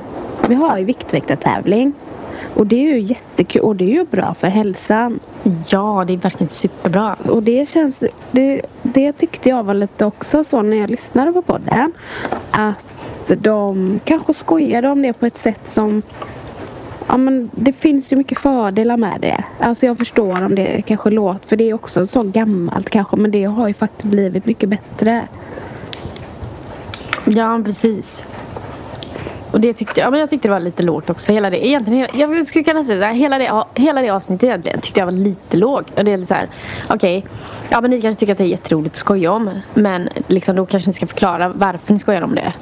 vi 0.47 0.55
har 0.55 0.77
ju 0.77 0.83
viktväktartävling. 0.83 1.93
Och 2.59 2.67
det 2.67 2.75
är 2.75 2.93
ju 2.93 2.99
jättekul 2.99 3.61
och 3.61 3.75
det 3.75 3.83
är 3.83 3.93
ju 3.93 4.05
bra 4.05 4.33
för 4.33 4.47
hälsan. 4.47 5.19
Ja, 5.71 6.03
det 6.07 6.13
är 6.13 6.17
verkligen 6.17 6.49
superbra. 6.49 7.13
Och 7.13 7.43
det 7.43 7.69
känns, 7.69 8.03
det, 8.31 8.61
det 8.81 9.13
tyckte 9.13 9.49
jag 9.49 9.63
var 9.63 9.73
lite 9.73 10.05
också 10.05 10.43
så 10.43 10.61
när 10.61 10.77
jag 10.77 10.89
lyssnade 10.89 11.31
på 11.31 11.41
podden. 11.41 11.93
Att 12.51 12.85
de 13.27 13.99
kanske 14.03 14.33
skojade 14.33 14.89
om 14.89 15.01
det 15.01 15.13
på 15.13 15.25
ett 15.25 15.37
sätt 15.37 15.61
som 15.69 16.01
Ja 17.07 17.17
men 17.17 17.49
det 17.53 17.73
finns 17.73 18.13
ju 18.13 18.15
mycket 18.15 18.39
fördelar 18.39 18.97
med 18.97 19.21
det. 19.21 19.43
Alltså 19.59 19.85
jag 19.85 19.97
förstår 19.97 20.43
om 20.45 20.55
det 20.55 20.81
kanske 20.81 21.09
låter, 21.09 21.47
för 21.47 21.55
det 21.55 21.69
är 21.69 21.73
också 21.73 22.07
så 22.07 22.23
gammalt 22.23 22.89
kanske, 22.89 23.17
men 23.17 23.31
det 23.31 23.43
har 23.43 23.67
ju 23.67 23.73
faktiskt 23.73 24.03
blivit 24.03 24.45
mycket 24.45 24.69
bättre. 24.69 25.27
Ja, 27.25 27.61
precis. 27.65 28.25
Och 29.51 29.59
det 29.61 29.73
tyckte, 29.73 29.99
ja, 30.01 30.09
men 30.09 30.19
jag 30.19 30.29
tyckte 30.29 30.47
det 30.47 30.51
var 30.51 30.59
lite 30.59 30.83
lågt 30.83 31.09
också. 31.09 31.31
Hela 31.31 31.49
det, 31.49 31.67
egentligen, 31.67 32.07
hela, 32.13 32.35
jag 32.35 32.47
skulle 32.47 32.63
kunna 32.63 32.83
säga 32.83 33.09
så 33.11 33.15
hela 33.15 33.37
det, 33.37 33.63
hela 33.75 34.01
det 34.01 34.09
avsnittet 34.09 34.43
egentligen 34.43 34.81
tyckte 34.81 34.99
jag 34.99 35.05
var 35.05 35.13
lite 35.13 35.57
lågt. 35.57 35.97
Och 35.99 36.05
det 36.05 36.11
är 36.11 36.17
så 36.17 36.33
här, 36.33 36.47
okej, 36.89 37.25
ja 37.69 37.81
men 37.81 37.91
ni 37.91 38.01
kanske 38.01 38.19
tycker 38.19 38.31
att 38.33 38.37
det 38.37 38.43
är 38.43 38.47
jätteroligt 38.47 38.93
att 38.95 38.99
skoja 38.99 39.31
om. 39.31 39.49
Men 39.73 40.09
liksom, 40.27 40.55
då 40.55 40.65
kanske 40.65 40.89
ni 40.89 40.93
ska 40.93 41.07
förklara 41.07 41.49
varför 41.49 41.93
ni 41.93 41.99
skojar 41.99 42.21
om 42.21 42.35
det. 42.35 42.53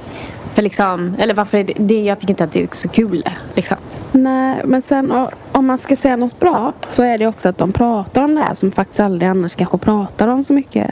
För 0.54 0.62
liksom, 0.62 1.16
eller 1.20 1.34
varför 1.34 1.58
är 1.58 1.64
det, 1.64 1.74
det 1.78 2.04
jag 2.04 2.20
tycker 2.20 2.32
inte 2.34 2.44
att 2.44 2.52
det 2.52 2.64
är 2.64 2.68
så 2.72 2.88
kul. 2.90 3.24
Liksom. 3.56 3.78
Nej, 4.12 4.62
men 4.66 4.82
sen 4.82 5.12
o- 5.12 5.30
om 5.52 5.66
man 5.66 5.78
ska 5.78 5.96
säga 5.96 6.16
något 6.16 6.40
bra 6.40 6.74
så 6.92 7.04
är 7.04 7.18
det 7.18 7.28
också 7.28 7.50
att 7.50 7.58
de 7.58 7.72
pratar 7.72 8.24
om 8.24 8.36
det 8.36 8.42
här 8.42 8.54
som 8.54 8.72
faktiskt 8.72 9.00
aldrig 9.00 9.30
annars 9.30 9.56
kanske 9.56 9.78
pratar 9.78 10.28
om 10.28 10.44
så 10.44 10.54
mycket. 10.54 10.92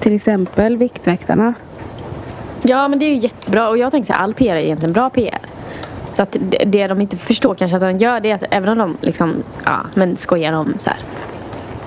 Till 0.00 0.16
exempel 0.16 0.76
Viktväktarna. 0.76 1.54
Ja, 2.66 2.88
men 2.88 2.98
det 2.98 3.04
är 3.04 3.10
ju 3.10 3.16
jättebra. 3.16 3.68
Och 3.68 3.78
jag 3.78 3.90
tänker 3.90 4.14
här, 4.14 4.20
all 4.20 4.34
PR 4.34 4.54
är 4.56 4.60
egentligen 4.60 4.92
bra 4.92 5.10
PR. 5.10 5.38
Så 6.12 6.22
att 6.22 6.36
det, 6.40 6.64
det 6.64 6.86
de 6.86 7.00
inte 7.00 7.16
förstår 7.16 7.54
kanske 7.54 7.76
att 7.76 7.82
de 7.82 7.96
gör 7.96 8.20
det 8.20 8.30
är 8.30 8.34
att 8.34 8.44
även 8.50 8.68
om 8.68 8.78
de 8.78 8.96
liksom, 9.06 9.34
ja, 9.64 9.76
men 9.94 10.16
skojar 10.16 10.52
om 10.52 10.74
så 10.78 10.90
här. 10.90 10.98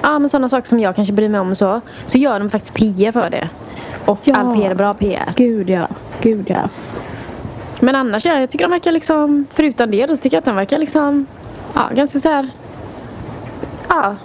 Ja, 0.01 0.19
men 0.19 0.29
sådana 0.29 0.49
saker 0.49 0.67
som 0.67 0.79
jag 0.79 0.95
kanske 0.95 1.13
bryr 1.13 1.29
mig 1.29 1.39
om 1.39 1.51
och 1.51 1.57
så. 1.57 1.81
Så 2.05 2.17
gör 2.17 2.39
de 2.39 2.49
faktiskt 2.49 2.73
PR 2.75 3.11
för 3.11 3.29
det. 3.29 3.49
Och 4.05 4.19
Ja. 4.23 4.35
all 4.35 4.55
PR 4.57 4.69
är 4.71 4.75
bra 4.75 4.93
PR. 4.93 5.33
Gud 5.35 5.69
ja, 5.69 5.87
gud 6.21 6.45
ja. 6.49 6.69
Men 7.81 7.95
annars, 7.95 8.25
ja, 8.25 8.39
jag 8.39 8.49
tycker 8.49 8.65
de 8.65 8.71
verkar 8.71 8.91
liksom, 8.91 9.45
förutom 9.51 9.91
det 9.91 10.05
då, 10.05 10.15
så 10.15 10.21
tycker 10.21 10.37
jag 10.37 10.41
att 10.41 10.45
de 10.45 10.55
verkar 10.55 10.77
liksom, 10.79 11.25
ja, 11.73 11.81
ganska 11.95 12.19
så 12.19 12.29
här, 12.29 12.49
ja, 13.89 14.15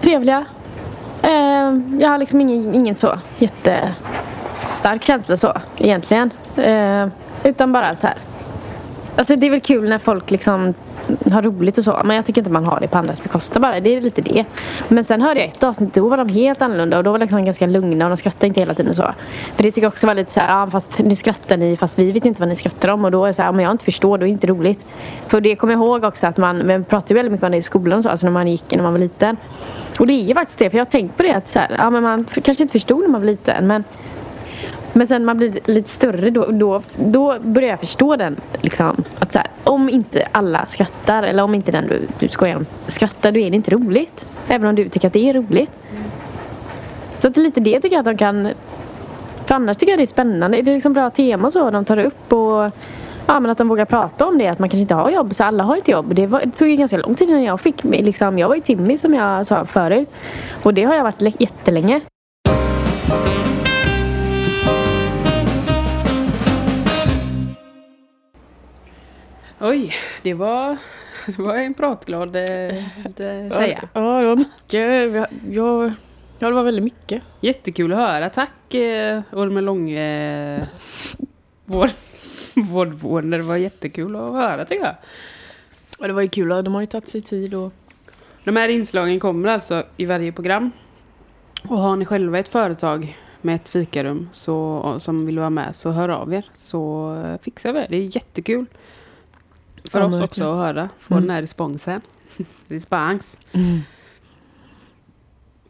trevliga. 0.00 0.44
Eh, 1.22 1.30
jag 2.00 2.08
har 2.08 2.18
liksom 2.18 2.40
ingen, 2.40 2.74
ingen 2.74 2.94
så 2.94 3.18
stark 4.84 5.04
känsla 5.04 5.36
så, 5.36 5.52
egentligen. 5.78 6.30
Eh, 6.56 7.06
utan 7.44 7.72
bara 7.72 7.96
så 7.96 8.06
här. 8.06 8.18
Alltså 9.16 9.36
det 9.36 9.46
är 9.46 9.50
väl 9.50 9.60
kul 9.60 9.88
när 9.88 9.98
folk 9.98 10.30
liksom 10.30 10.74
har 11.32 11.42
roligt 11.42 11.78
och 11.78 11.84
så. 11.84 12.00
Men 12.04 12.16
jag 12.16 12.24
tycker 12.24 12.40
inte 12.40 12.50
man 12.50 12.64
har 12.64 12.80
det 12.80 12.88
på 12.88 12.98
andras 12.98 13.22
bekostnad 13.22 13.62
bara. 13.62 13.80
Det 13.80 13.96
är 13.96 14.00
lite 14.00 14.22
det. 14.22 14.44
Men 14.88 15.04
sen 15.04 15.22
hörde 15.22 15.40
jag 15.40 15.48
ett 15.48 15.62
avsnitt, 15.62 15.94
då 15.94 16.08
var 16.08 16.16
de 16.16 16.28
helt 16.28 16.62
annorlunda 16.62 16.98
och 16.98 17.04
då 17.04 17.12
var 17.12 17.18
de 17.18 17.22
liksom 17.22 17.44
ganska 17.44 17.66
lugna 17.66 18.04
och 18.04 18.10
de 18.10 18.16
skrattade 18.16 18.46
inte 18.46 18.60
hela 18.60 18.74
tiden 18.74 18.94
så. 18.94 19.02
För 19.56 19.62
det 19.62 19.70
tycker 19.70 19.82
jag 19.82 19.92
också 19.92 20.06
var 20.06 20.14
lite 20.14 20.32
så 20.32 20.40
här, 20.40 20.60
ja 20.60 20.70
fast 20.70 20.98
nu 20.98 21.16
skrattar 21.16 21.56
ni 21.56 21.76
fast 21.76 21.98
vi 21.98 22.12
vet 22.12 22.24
inte 22.24 22.40
vad 22.40 22.48
ni 22.48 22.56
skrattar 22.56 22.88
om 22.88 23.04
och 23.04 23.10
då 23.10 23.24
är 23.24 23.28
det 23.28 23.34
så 23.34 23.42
här, 23.42 23.52
men 23.52 23.64
jag 23.64 23.72
inte 23.72 23.84
förstår, 23.84 24.18
då 24.18 24.22
är 24.22 24.26
det 24.26 24.32
inte 24.32 24.46
roligt. 24.46 24.86
För 25.28 25.40
det 25.40 25.56
kommer 25.56 25.72
jag 25.72 25.82
ihåg 25.82 26.04
också 26.04 26.26
att 26.26 26.36
man, 26.36 26.66
man 26.66 26.84
pratade 26.84 27.14
ju 27.14 27.14
väldigt 27.14 27.32
mycket 27.32 27.44
om 27.44 27.50
det 27.50 27.56
i 27.56 27.62
skolan 27.62 28.02
så, 28.02 28.08
alltså 28.08 28.26
när 28.26 28.32
man 28.32 28.48
gick 28.48 28.74
när 28.74 28.82
man 28.82 28.92
var 28.92 29.00
liten. 29.00 29.36
Och 29.98 30.06
det 30.06 30.12
är 30.12 30.24
ju 30.24 30.34
faktiskt 30.34 30.58
det, 30.58 30.70
för 30.70 30.78
jag 30.78 30.84
har 30.84 30.90
tänkt 30.90 31.16
på 31.16 31.22
det 31.22 31.32
att 31.32 31.48
så 31.48 31.58
här, 31.58 31.74
ja 31.78 31.90
men 31.90 32.02
man 32.02 32.24
kanske 32.42 32.62
inte 32.62 32.72
förstod 32.72 33.00
när 33.00 33.08
man 33.08 33.20
var 33.20 33.26
liten 33.26 33.66
men 33.66 33.84
men 34.94 35.08
sen 35.08 35.22
när 35.22 35.26
man 35.26 35.36
blir 35.36 35.58
lite 35.64 35.88
större 35.88 36.30
då, 36.30 36.46
då, 36.50 36.82
då 36.96 37.36
börjar 37.42 37.68
jag 37.68 37.80
förstå 37.80 38.16
den. 38.16 38.36
Liksom, 38.60 39.04
att 39.18 39.32
så 39.32 39.38
här, 39.38 39.48
om 39.64 39.88
inte 39.88 40.28
alla 40.32 40.66
skrattar 40.66 41.22
eller 41.22 41.42
om 41.42 41.54
inte 41.54 41.72
den 41.72 41.88
du, 41.88 42.00
du 42.18 42.28
skojar 42.28 42.56
om 42.56 42.66
skrattar 42.86 43.32
då 43.32 43.38
är 43.38 43.50
det 43.50 43.56
inte 43.56 43.70
roligt. 43.70 44.26
Även 44.48 44.68
om 44.68 44.74
du 44.74 44.88
tycker 44.88 45.06
att 45.06 45.12
det 45.12 45.28
är 45.28 45.34
roligt. 45.34 45.70
Så 47.18 47.28
att 47.28 47.36
lite 47.36 47.60
det 47.60 47.80
tycker 47.80 47.96
jag 47.96 48.00
att 48.00 48.04
de 48.04 48.16
kan... 48.16 48.48
För 49.46 49.54
annars 49.54 49.76
tycker 49.76 49.92
jag 49.92 49.98
det 49.98 50.04
är 50.04 50.06
spännande. 50.06 50.62
Det 50.62 50.70
är 50.70 50.74
liksom 50.74 50.92
bra 50.92 51.10
tema 51.10 51.50
så 51.50 51.70
de 51.70 51.84
tar 51.84 51.98
upp 51.98 52.32
och 52.32 52.70
Ja 53.26 53.40
men 53.40 53.50
att 53.50 53.58
de 53.58 53.68
vågar 53.68 53.84
prata 53.84 54.26
om 54.26 54.38
det, 54.38 54.48
att 54.48 54.58
man 54.58 54.68
kanske 54.68 54.80
inte 54.80 54.94
har 54.94 55.10
jobb, 55.10 55.34
så 55.34 55.44
alla 55.44 55.64
har 55.64 55.76
ett 55.76 55.88
jobb. 55.88 56.14
Det, 56.14 56.26
var, 56.26 56.40
det 56.40 56.50
tog 56.50 56.68
ju 56.68 56.76
ganska 56.76 56.96
lång 56.96 57.14
tid 57.14 57.28
innan 57.28 57.42
jag 57.42 57.60
fick, 57.60 57.84
liksom, 57.84 58.38
jag 58.38 58.48
var 58.48 58.54
ju 58.54 58.60
Timmy 58.60 58.98
som 58.98 59.14
jag 59.14 59.46
sa 59.46 59.64
förut. 59.64 60.08
Och 60.62 60.74
det 60.74 60.84
har 60.84 60.94
jag 60.94 61.02
varit 61.02 61.40
jättelänge. 61.40 62.00
Oj, 69.66 69.94
det 70.22 70.34
var, 70.34 70.76
det 71.26 71.38
var 71.38 71.54
en 71.56 71.74
pratglad 71.74 72.36
eh, 72.36 72.74
lite 73.04 73.50
tjeja. 73.54 73.88
Ja, 73.92 74.20
det 74.20 74.26
var 74.26 74.36
mycket. 74.36 75.26
Jag, 75.50 75.92
ja, 76.38 76.48
det 76.48 76.54
var 76.54 76.62
väldigt 76.62 76.84
mycket. 76.84 77.22
Jättekul 77.40 77.92
att 77.92 77.98
höra. 77.98 78.30
Tack 78.30 78.74
eh, 78.74 79.22
Ormelång 79.32 79.90
eh, 79.90 80.64
vård, 81.64 81.90
vårdboende. 82.54 83.36
Det 83.36 83.42
var 83.42 83.56
jättekul 83.56 84.16
att 84.16 84.32
höra 84.32 84.64
tycker 84.64 84.84
jag. 84.84 84.94
Och 85.98 86.06
det 86.08 86.12
var 86.12 86.22
ju 86.22 86.28
kul, 86.28 86.48
de 86.48 86.74
har 86.74 86.80
ju 86.80 86.86
tagit 86.86 87.08
sig 87.08 87.20
tid 87.20 87.54
och... 87.54 87.72
De 88.44 88.56
här 88.56 88.68
inslagen 88.68 89.20
kommer 89.20 89.48
alltså 89.48 89.84
i 89.96 90.04
varje 90.04 90.32
program. 90.32 90.70
Och 91.68 91.78
har 91.78 91.96
ni 91.96 92.04
själva 92.04 92.38
ett 92.38 92.48
företag 92.48 93.18
med 93.42 93.54
ett 93.54 93.68
fikarum 93.68 94.28
så, 94.32 94.96
som 94.98 95.26
vill 95.26 95.38
vara 95.38 95.50
med 95.50 95.76
så 95.76 95.90
hör 95.90 96.08
av 96.08 96.34
er. 96.34 96.44
Så 96.54 97.38
fixar 97.42 97.72
vi 97.72 97.80
det. 97.80 97.86
Det 97.90 97.96
är 97.96 98.16
jättekul. 98.16 98.66
För 99.90 99.98
Ja, 100.00 100.04
oss 100.06 100.12
verkligen. 100.12 100.24
också 100.24 100.42
att 100.52 100.56
höra. 100.58 100.88
Få 100.98 101.14
Mm. 101.14 101.26
den 101.26 101.34
här 101.34 101.42
responsen. 101.42 102.00
Respons. 102.68 103.36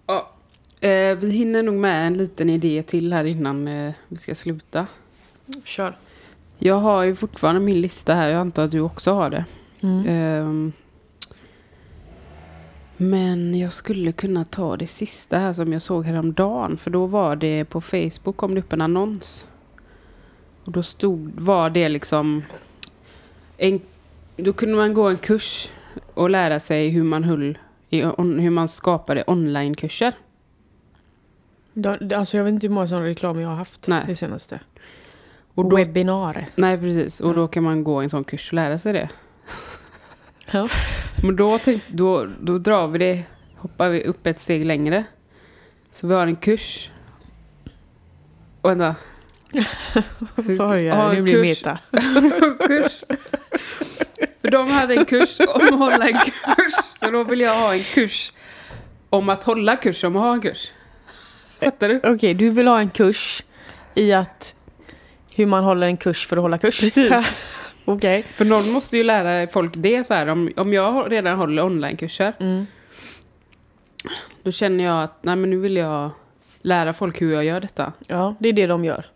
Ja, 0.07 0.31
eh, 0.81 1.17
vi 1.19 1.31
hinner 1.31 1.63
nog 1.63 1.75
med 1.75 2.07
en 2.07 2.15
liten 2.19 2.51
idé 2.51 2.83
till 2.83 3.13
här 3.13 3.25
innan 3.25 3.69
eh, 3.69 3.93
vi 4.09 4.17
ska 4.17 4.35
sluta. 4.35 4.87
Kör. 5.65 5.97
Jag 6.59 6.75
har 6.75 7.03
ju 7.03 7.15
fortfarande 7.17 7.61
min 7.61 7.81
lista 7.81 8.15
här. 8.15 8.29
Jag 8.29 8.41
antar 8.41 8.63
att 8.65 8.71
du 8.71 8.81
också 8.81 9.13
har 9.13 9.31
det. 9.31 9.45
Mm. 9.81 10.07
Ehm, 10.09 10.73
men 12.97 13.59
jag 13.59 13.73
skulle 13.73 14.13
kunna 14.13 14.45
ta 14.45 14.77
det 14.77 14.87
sista 14.87 15.39
här 15.39 15.53
som 15.53 15.73
jag 15.73 15.83
såg 15.83 16.05
häromdagen. 16.05 16.77
För 16.77 16.91
då 16.91 17.07
var 17.07 17.37
det 17.37 17.65
på 17.65 17.81
Facebook 17.81 18.37
kom 18.37 18.55
det 18.55 18.61
upp 18.61 18.73
en 18.73 18.81
annons. 18.81 19.47
Och 20.65 20.73
då 20.73 20.83
stod, 20.83 21.31
var 21.41 21.71
det 21.71 21.89
liksom... 21.89 22.43
En, 23.57 23.81
då 24.37 24.53
kunde 24.53 24.75
man 24.77 24.95
gå 24.95 25.09
en 25.09 25.19
kurs 25.19 25.73
och 26.15 26.31
lära 26.31 26.61
sig 26.61 26.89
hur 26.89 27.03
man 27.05 27.25
höll 27.25 27.59
hur 27.91 28.51
man 28.51 28.69
skapade 28.69 29.25
onlinekurser. 29.27 30.13
Alltså 32.15 32.37
jag 32.37 32.45
vet 32.45 32.53
inte 32.53 32.67
hur 32.67 32.75
många 32.75 32.89
sådana 32.89 33.07
reklam 33.07 33.41
jag 33.41 33.49
har 33.49 33.57
haft 33.57 33.89
Nej. 33.89 34.03
det 34.07 34.17
senaste. 34.17 34.61
Och 35.55 35.65
då, 35.71 35.77
Webbinar. 35.77 36.47
nej, 36.57 36.79
precis. 36.79 37.21
Och 37.21 37.31
Ja. 37.31 37.35
då 37.35 37.49
kan 37.49 37.63
man 37.63 37.85
gå 37.85 38.01
en 38.01 38.11
sån 38.11 38.25
kurs 38.25 38.49
och 38.49 38.55
lära 38.55 38.79
sig 38.79 38.93
det. 38.93 39.09
Ja. 40.51 40.69
Men 41.23 41.37
då, 41.37 41.59
då, 41.89 42.27
då 42.41 42.59
drar 42.59 42.87
vi 42.89 42.99
det, 42.99 43.23
hoppar 43.57 43.89
vi 43.89 44.05
upp 44.05 44.27
ett 44.27 44.41
steg 44.41 44.65
längre. 44.65 45.05
Så 45.91 46.07
vi 46.07 46.15
har 46.15 46.27
en 46.27 46.37
kurs. 46.37 46.91
Och 48.61 48.77
ska 50.45 50.69
Oj, 50.71 50.83
ja, 50.83 51.13
nu 51.13 51.23
blir 51.23 51.35
kurs- 51.35 51.43
meta. 51.43 51.79
kurs. 52.67 53.05
För 54.45 54.51
de 54.51 54.71
hade 54.71 54.95
en 54.95 55.05
kurs 55.05 55.41
om 55.41 55.69
att 55.69 55.79
hålla 55.79 56.09
en 56.09 56.19
kurs. 56.19 56.75
Så 57.01 57.11
då 57.11 57.25
vill 57.25 57.41
jag 57.41 57.55
ha 57.55 57.75
en 57.75 57.83
kurs 57.83 58.33
om 59.11 59.29
att 59.29 59.43
hålla 59.43 59.77
kurs 59.77 60.05
om 60.05 60.17
att 60.17 60.23
ha 60.23 60.33
en 60.33 60.41
kurs. 60.41 60.73
Fattar 61.61 61.89
du? 61.89 62.01
Okej, 62.05 62.35
du 62.35 62.51
vill 62.51 62.67
ha 62.69 62.81
en 62.81 62.91
kurs 62.91 63.45
i 63.95 64.13
att 64.13 64.55
hur 65.35 65.47
man 65.47 65.65
håller 65.65 65.87
en 65.87 65.97
kurs 65.97 66.27
för 66.27 66.37
att 66.37 66.43
hålla 66.43 66.59
kurs. 66.59 66.81
Precis. 66.81 67.13
Okej. 67.85 68.23
För 68.23 68.45
någon 68.45 68.73
måste 68.73 68.97
ju 68.97 69.03
lära 69.03 69.49
folk 69.49 69.73
det 69.77 70.05
så 70.05 70.15
här. 70.15 70.27
Om, 70.27 70.53
om 70.57 70.73
jag 70.73 71.13
redan 71.13 71.39
håller 71.39 71.65
onlinekurser. 71.65 72.33
Mm. 72.41 72.67
Då 74.43 74.53
känner 74.53 74.85
jag 74.85 75.03
att 75.03 75.19
nej, 75.23 75.37
men 75.37 75.51
nu 75.51 75.57
vill 75.57 75.77
jag 75.77 76.11
lära 76.63 76.93
folk 76.93 77.23
hur 77.23 77.33
jag 77.33 77.45
gör 77.45 77.61
detta. 77.61 77.93
Ja, 78.07 78.35
det 78.39 78.49
är 78.49 78.53
det 78.53 78.67
de 78.67 78.85
gör. 78.85 79.07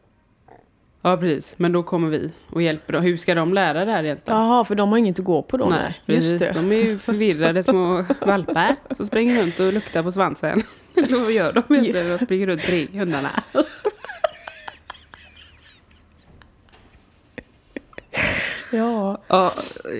Ja, 1.10 1.16
precis. 1.16 1.54
Men 1.56 1.72
då 1.72 1.82
kommer 1.82 2.08
vi 2.08 2.30
och 2.50 2.62
hjälper 2.62 2.92
dem. 2.92 3.02
Hur 3.02 3.16
ska 3.16 3.34
de 3.34 3.54
lära 3.54 3.84
det 3.84 3.92
här 3.92 4.04
egentligen? 4.04 4.40
Jaha, 4.40 4.64
för 4.64 4.74
de 4.74 4.90
har 4.90 4.98
inget 4.98 5.18
att 5.18 5.24
gå 5.24 5.42
på 5.42 5.56
då? 5.56 5.66
Nej, 5.66 6.00
Just 6.06 6.32
precis. 6.32 6.48
det. 6.48 6.54
De 6.60 6.72
är 6.72 6.76
ju 6.84 6.98
förvirrade 6.98 7.62
små 7.62 8.04
valpar 8.26 8.76
som 8.96 9.06
springer 9.06 9.42
runt 9.42 9.60
och 9.60 9.72
luktar 9.72 10.02
på 10.02 10.12
svansen. 10.12 10.62
Eller 10.96 11.18
vad 11.20 11.32
gör 11.32 11.52
de 11.52 11.74
egentligen? 11.74 12.08
De 12.18 12.24
springer 12.24 12.46
runt 12.46 12.62
kring 12.62 12.98
hundarna. 12.98 13.30
Ja. 18.72 19.22
Ja, 19.28 19.52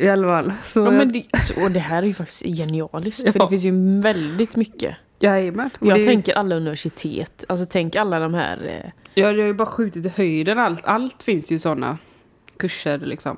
i 0.03 0.09
alla 0.09 0.29
fall. 0.29 0.53
Så 0.67 0.81
ja 0.81 0.91
men 0.91 1.13
det, 1.13 1.25
alltså, 1.33 1.61
och 1.61 1.71
det 1.71 1.81
här 1.81 2.03
är 2.03 2.07
ju 2.07 2.15
faktiskt 2.15 2.43
genialiskt. 2.57 3.33
För 3.33 3.39
Ja. 3.39 3.45
det 3.45 3.49
finns 3.51 3.65
ju 3.65 4.01
väldigt 4.01 4.57
mycket. 4.57 4.97
Jajamän. 5.19 5.71
Jag 5.81 5.99
det- 5.99 6.05
tänker 6.05 6.39
alla 6.39 6.55
universitet. 6.57 7.45
Alltså 7.49 7.67
tänk 7.71 7.97
alla 7.97 8.19
de 8.21 8.35
här... 8.35 8.65
Eh, 8.85 8.91
Ja, 9.15 9.33
det 9.33 9.41
har 9.41 9.47
ju 9.47 9.53
bara 9.55 9.67
skjutit 9.67 10.07
i 10.07 10.09
höjden. 10.09 10.59
Allt, 10.59 10.81
allt 10.85 11.23
finns 11.23 11.51
ju 11.51 11.59
sådana 11.59 11.99
kurser 12.57 12.99
liksom. 12.99 13.37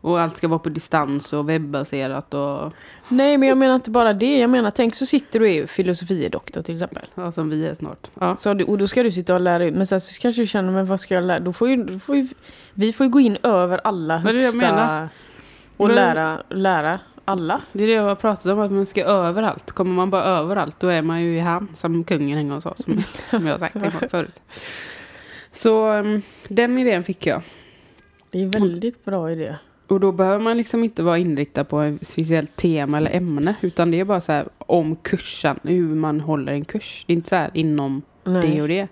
Och 0.00 0.20
allt 0.20 0.36
ska 0.36 0.48
vara 0.48 0.58
på 0.58 0.68
distans 0.68 1.32
och 1.32 1.48
webbaserat 1.48 2.34
och 2.34 2.72
Nej, 3.08 3.38
men 3.38 3.48
jag 3.48 3.58
menar 3.58 3.74
inte 3.74 3.90
bara 3.90 4.12
det. 4.12 4.38
Jag 4.38 4.50
menar, 4.50 4.70
tänk 4.70 4.94
så 4.94 5.06
sitter 5.06 5.40
du 5.40 5.46
och 5.46 5.50
är 5.52 5.66
filosofidoktor 5.66 6.62
till 6.62 6.74
exempel. 6.74 7.02
ja, 7.14 7.32
som 7.32 7.48
vi 7.50 7.66
är 7.66 7.74
snart. 7.74 8.10
Ja. 8.20 8.36
Så, 8.36 8.64
och 8.64 8.78
då 8.78 8.88
ska 8.88 9.02
du 9.02 9.12
sitta 9.12 9.34
och 9.34 9.40
lära 9.40 9.64
ut. 9.64 9.74
Men 9.74 9.86
sen 9.86 10.00
så 10.00 10.20
kanske 10.22 10.42
du 10.42 10.46
känner, 10.46 10.72
men 10.72 10.86
vad 10.86 11.00
ska 11.00 11.14
jag 11.14 11.24
lära? 11.24 11.40
Då 11.40 11.52
får 11.52 11.68
ju, 11.68 11.76
då 11.84 11.98
får 11.98 12.16
ju, 12.16 12.28
vi 12.74 12.92
får 12.92 13.06
ju 13.06 13.10
gå 13.12 13.20
in 13.20 13.36
över 13.42 13.80
alla 13.84 14.18
Vad 14.24 14.26
är 14.34 14.38
det 14.38 14.44
jag 14.44 14.52
högsta... 14.52 14.58
menar? 14.72 15.08
Och 15.76 15.86
Men- 15.86 15.96
lära, 15.96 16.42
lära 16.48 16.98
alla. 17.24 17.60
Det 17.72 17.82
är 17.82 17.86
det 17.86 17.92
jag 17.92 18.02
har 18.02 18.14
pratat 18.14 18.46
om, 18.46 18.60
att 18.60 18.72
man 18.72 18.86
ska 18.86 19.04
överallt. 19.04 19.72
Kommer 19.72 19.94
man 19.94 20.10
bara 20.10 20.24
överallt, 20.24 20.80
då 20.80 20.88
är 20.88 21.02
man 21.02 21.22
ju 21.22 21.36
i 21.36 21.40
hamn, 21.40 21.68
som 21.76 22.04
kungen 22.04 22.38
en 22.38 22.48
gång 22.48 22.60
sa, 22.60 22.74
som, 22.76 23.02
som 23.30 23.46
jag 23.46 23.54
har 23.54 23.58
sagt 23.58 23.76
en 23.76 23.82
gång 23.82 24.08
förut. 24.10 24.40
Så 25.52 25.92
um, 25.92 26.22
den 26.48 26.78
idén 26.78 27.04
fick 27.04 27.26
jag. 27.26 27.42
Det 28.30 28.38
är 28.38 28.42
en 28.42 28.50
väldigt 28.50 29.04
bra 29.04 29.30
idé. 29.30 29.56
Och 29.86 30.00
då 30.00 30.12
behöver 30.12 30.38
man 30.38 30.56
liksom 30.56 30.84
inte 30.84 31.02
vara 31.02 31.18
inriktad 31.18 31.64
på 31.64 31.80
ett 31.80 32.08
speciellt 32.08 32.56
tema 32.56 32.96
eller 32.96 33.16
ämne, 33.16 33.54
utan 33.60 33.90
det 33.90 34.00
är 34.00 34.04
bara 34.04 34.20
så 34.20 34.32
här 34.32 34.48
om 34.58 34.96
kursen, 34.96 35.60
hur 35.62 35.94
man 35.94 36.20
håller 36.20 36.52
en 36.52 36.64
kurs. 36.64 37.04
Det 37.06 37.12
är 37.12 37.14
inte 37.14 37.28
så 37.28 37.36
här 37.36 37.50
inom 37.54 38.02
Nej. 38.24 38.50
det 38.50 38.62
och 38.62 38.68
det. 38.68 38.88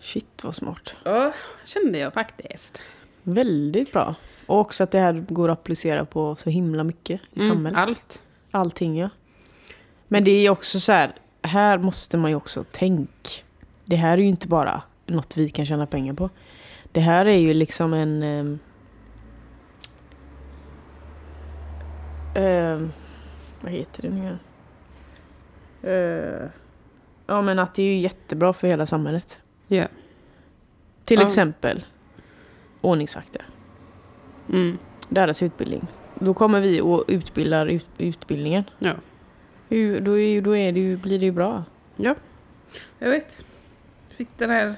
Shit 0.00 0.44
vad 0.44 0.54
smart. 0.54 0.94
Ja, 1.04 1.32
kände 1.64 1.98
jag 1.98 2.14
faktiskt. 2.14 2.82
Väldigt 3.22 3.92
bra. 3.92 4.14
Och 4.46 4.60
också 4.60 4.82
att 4.84 4.90
det 4.90 4.98
här 4.98 5.24
går 5.28 5.48
att 5.48 5.58
applicera 5.58 6.04
på 6.04 6.36
så 6.36 6.50
himla 6.50 6.84
mycket 6.84 7.20
i 7.32 7.40
Mm, 7.40 7.48
samhället. 7.54 7.78
allt. 7.80 8.20
Allting 8.50 8.98
ja. 8.98 9.08
Men 10.08 10.24
det 10.24 10.30
är 10.30 10.50
också 10.50 10.80
så 10.80 10.92
här, 10.92 11.12
här 11.42 11.78
måste 11.78 12.16
man 12.16 12.30
ju 12.30 12.36
också 12.36 12.64
tänka. 12.64 13.10
Det 13.84 13.96
här 13.96 14.12
är 14.18 14.22
ju 14.22 14.28
inte 14.28 14.48
bara 14.48 14.82
något 15.06 15.36
vi 15.36 15.48
kan 15.50 15.66
tjäna 15.66 15.86
pengar 15.86 16.14
på. 16.14 16.30
Det 16.92 17.00
här 17.00 17.26
är 17.26 17.36
ju 17.36 17.54
liksom 17.54 17.92
en... 17.94 18.22
ehm, 22.34 22.92
vad 23.60 23.72
heter 23.72 24.02
det 24.02 24.10
nu? 24.10 24.38
Eh, 25.90 26.48
ja 27.26 27.42
men 27.42 27.58
att 27.58 27.74
det 27.74 27.82
är 27.82 27.86
ju 27.86 27.98
jättebra 27.98 28.52
för 28.52 28.68
hela 28.68 28.86
samhället. 28.86 29.38
Ja. 29.66 29.84
Till 31.04 31.20
Ja. 31.20 31.26
exempel 31.26 31.84
ordningsvakter. 32.80 33.46
Mm. 34.48 34.78
Deras 35.08 35.42
utbildning. 35.42 35.86
Då 36.18 36.34
kommer 36.34 36.60
vi 36.60 36.80
och 36.80 37.04
utbildar 37.08 37.66
ut, 37.66 37.86
utbildningen. 37.98 38.64
Ja. 38.78 38.92
Hur- 39.68 40.00
Då, 40.00 40.18
är, 40.18 40.40
då 40.42 40.56
är 40.56 40.72
det 40.72 40.80
ju, 40.80 40.96
blir 40.96 41.18
det 41.18 41.24
ju 41.24 41.32
bra. 41.32 41.64
Ja, 41.96 42.14
jag 42.98 43.10
vet. 43.10 43.44
Sitter 44.10 44.48
här 44.48 44.74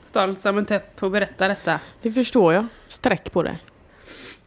stolt 0.00 0.40
som 0.40 0.58
en 0.58 0.66
täpp 0.66 1.02
och 1.02 1.10
berättar 1.10 1.48
detta. 1.48 1.80
Det 2.02 2.12
förstår 2.12 2.54
jag. 2.54 2.66
Sträck 2.88 3.32
på 3.32 3.42
det. 3.42 3.58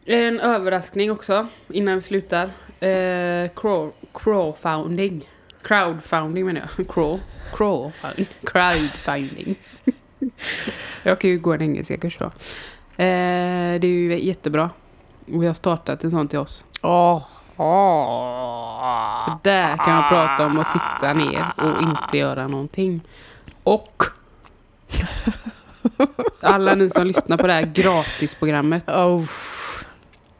En 0.06 0.40
överraskning 0.40 1.12
också 1.12 1.48
innan 1.70 1.96
vi 1.96 2.02
slutar. 2.02 2.44
Eh, 2.80 3.50
crow, 3.56 3.92
crowdfunding. 4.14 5.30
Crowdfunding 5.62 6.46
menar 6.46 6.70
jag. 6.78 6.88
Crow. 6.88 7.20
Crowdfunding. 7.54 8.26
Crowdfunding. 8.44 9.56
jag 11.04 11.20
kan 11.20 11.30
ju 11.30 11.40
gå 11.40 11.54
en 11.54 11.62
engelska 11.62 11.98
kurs 11.98 12.18
då. 12.18 12.32
Eh, 13.02 13.80
det 13.82 13.88
är 13.88 13.92
ju 13.92 14.20
jättebra. 14.24 14.70
Och 15.34 15.44
vi 15.44 15.48
har 15.48 15.54
startat 15.54 16.04
en 16.04 16.12
sån 16.12 16.28
till 16.28 16.40
oss. 16.40 16.66
Åh, 16.82 17.22
För 19.26 19.38
där 19.44 19.78
kan 19.78 19.96
man 19.96 20.10
prata 20.10 20.46
om 20.46 20.60
att 20.60 20.68
sitta 20.68 21.14
ner 21.14 21.54
och 21.58 21.82
inte 21.84 22.18
göra 22.18 22.48
någonting. 22.48 23.02
Och 23.64 24.04
alla 26.42 26.76
ni 26.76 26.90
som 26.90 27.08
lyssnar 27.08 27.38
på 27.38 27.48
det 27.48 27.54
här 27.54 27.66
gratisprogrammet. 27.74 28.90
oh. 28.90 29.24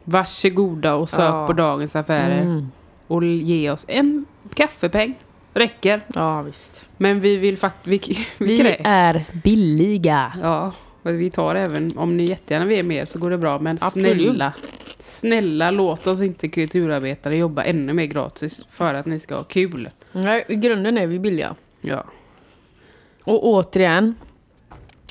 Varsågoda 0.04 0.94
och 0.94 1.10
sök 1.10 1.20
Ja. 1.34 1.46
på 1.46 1.52
Dagens 1.52 1.96
Affärer 1.96 2.42
Mm. 2.42 2.68
och 3.06 3.24
ge 3.24 3.70
oss 3.70 3.84
en 3.88 4.24
kaffepeng. 4.54 5.14
Räcker. 5.54 6.00
Ja, 6.14 6.42
visst. 6.42 6.86
Men 6.96 7.20
vi 7.20 7.36
vill 7.36 7.58
faktiskt... 7.58 8.08
Vi, 8.08 8.26
vi, 8.38 8.62
Vi 8.62 8.76
är 8.84 9.24
billiga. 9.32 10.32
Ja, 10.42 10.72
vi 11.02 11.30
tar 11.30 11.54
även... 11.54 11.90
Om 11.96 12.16
ni 12.16 12.24
jättegärna 12.24 12.66
vill 12.66 12.86
mer 12.86 13.06
så 13.06 13.18
går 13.18 13.30
det 13.30 13.38
bra. 13.38 13.58
Men 13.58 13.78
Absolut. 13.80 14.14
snälla, 14.14 14.52
snälla 14.98 15.70
låt 15.70 16.06
oss 16.06 16.20
inte 16.20 16.48
kulturarbetare 16.48 17.36
jobba 17.36 17.62
ännu 17.62 17.92
mer 17.92 18.06
gratis 18.06 18.66
för 18.70 18.94
att 18.94 19.06
ni 19.06 19.20
ska 19.20 19.34
ha 19.34 19.42
kul. 19.42 19.90
Nej, 20.12 20.44
i 20.48 20.54
grunden 20.56 20.98
är 20.98 21.06
vi 21.06 21.18
billiga. 21.18 21.54
Ja. 21.80 22.04
Och 23.24 23.46
återigen, 23.46 24.14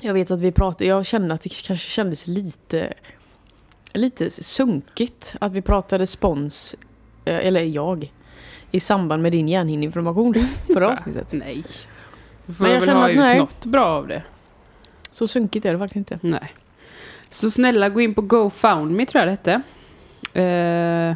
jag 0.02 0.14
vet 0.14 0.32
att 0.32 0.42
vi 0.42 0.52
pratade, 0.52 0.86
jag 0.86 1.06
kände 1.06 1.34
att 1.34 1.42
det 1.42 1.62
kanske 1.68 1.90
kändes 1.90 2.28
lite, 2.28 2.94
lite 3.94 4.30
sunkigt 4.30 5.36
att 5.40 5.52
vi 5.52 5.62
pratade 5.62 6.08
spons, 6.08 6.76
eh, 7.26 7.48
eller 7.48 7.64
jag, 7.64 8.12
i 8.72 8.80
samband 8.80 9.24
med 9.24 9.32
din 9.32 9.48
hjärnhinneinformation 9.48 10.34
förra 10.74 10.92
avsnittet. 10.94 11.28
Nej. 11.32 11.64
Du 12.46 12.54
får 12.54 12.64
Men 12.64 12.74
jag 12.74 12.82
väl 12.82 12.90
ha 12.90 13.10
ut 13.10 13.18
nej. 13.18 13.40
något 13.40 13.66
bra 13.66 13.86
av 13.86 14.08
det. 14.08 14.24
Så 15.12 15.28
sunkigt 15.28 15.66
är 15.66 15.74
det 15.74 15.80
faktiskt 15.80 15.96
inte. 15.96 16.20
Nej. 16.22 16.56
Så 17.30 17.52
snälla 17.52 17.90
gå 17.90 18.02
in 18.02 18.14
på 18.14 18.22
GoFoundMe 18.22 19.06
tror 19.06 19.20
jag 19.20 19.28
det 19.28 19.32
hette. 19.32 19.62
Eh, 20.42 21.16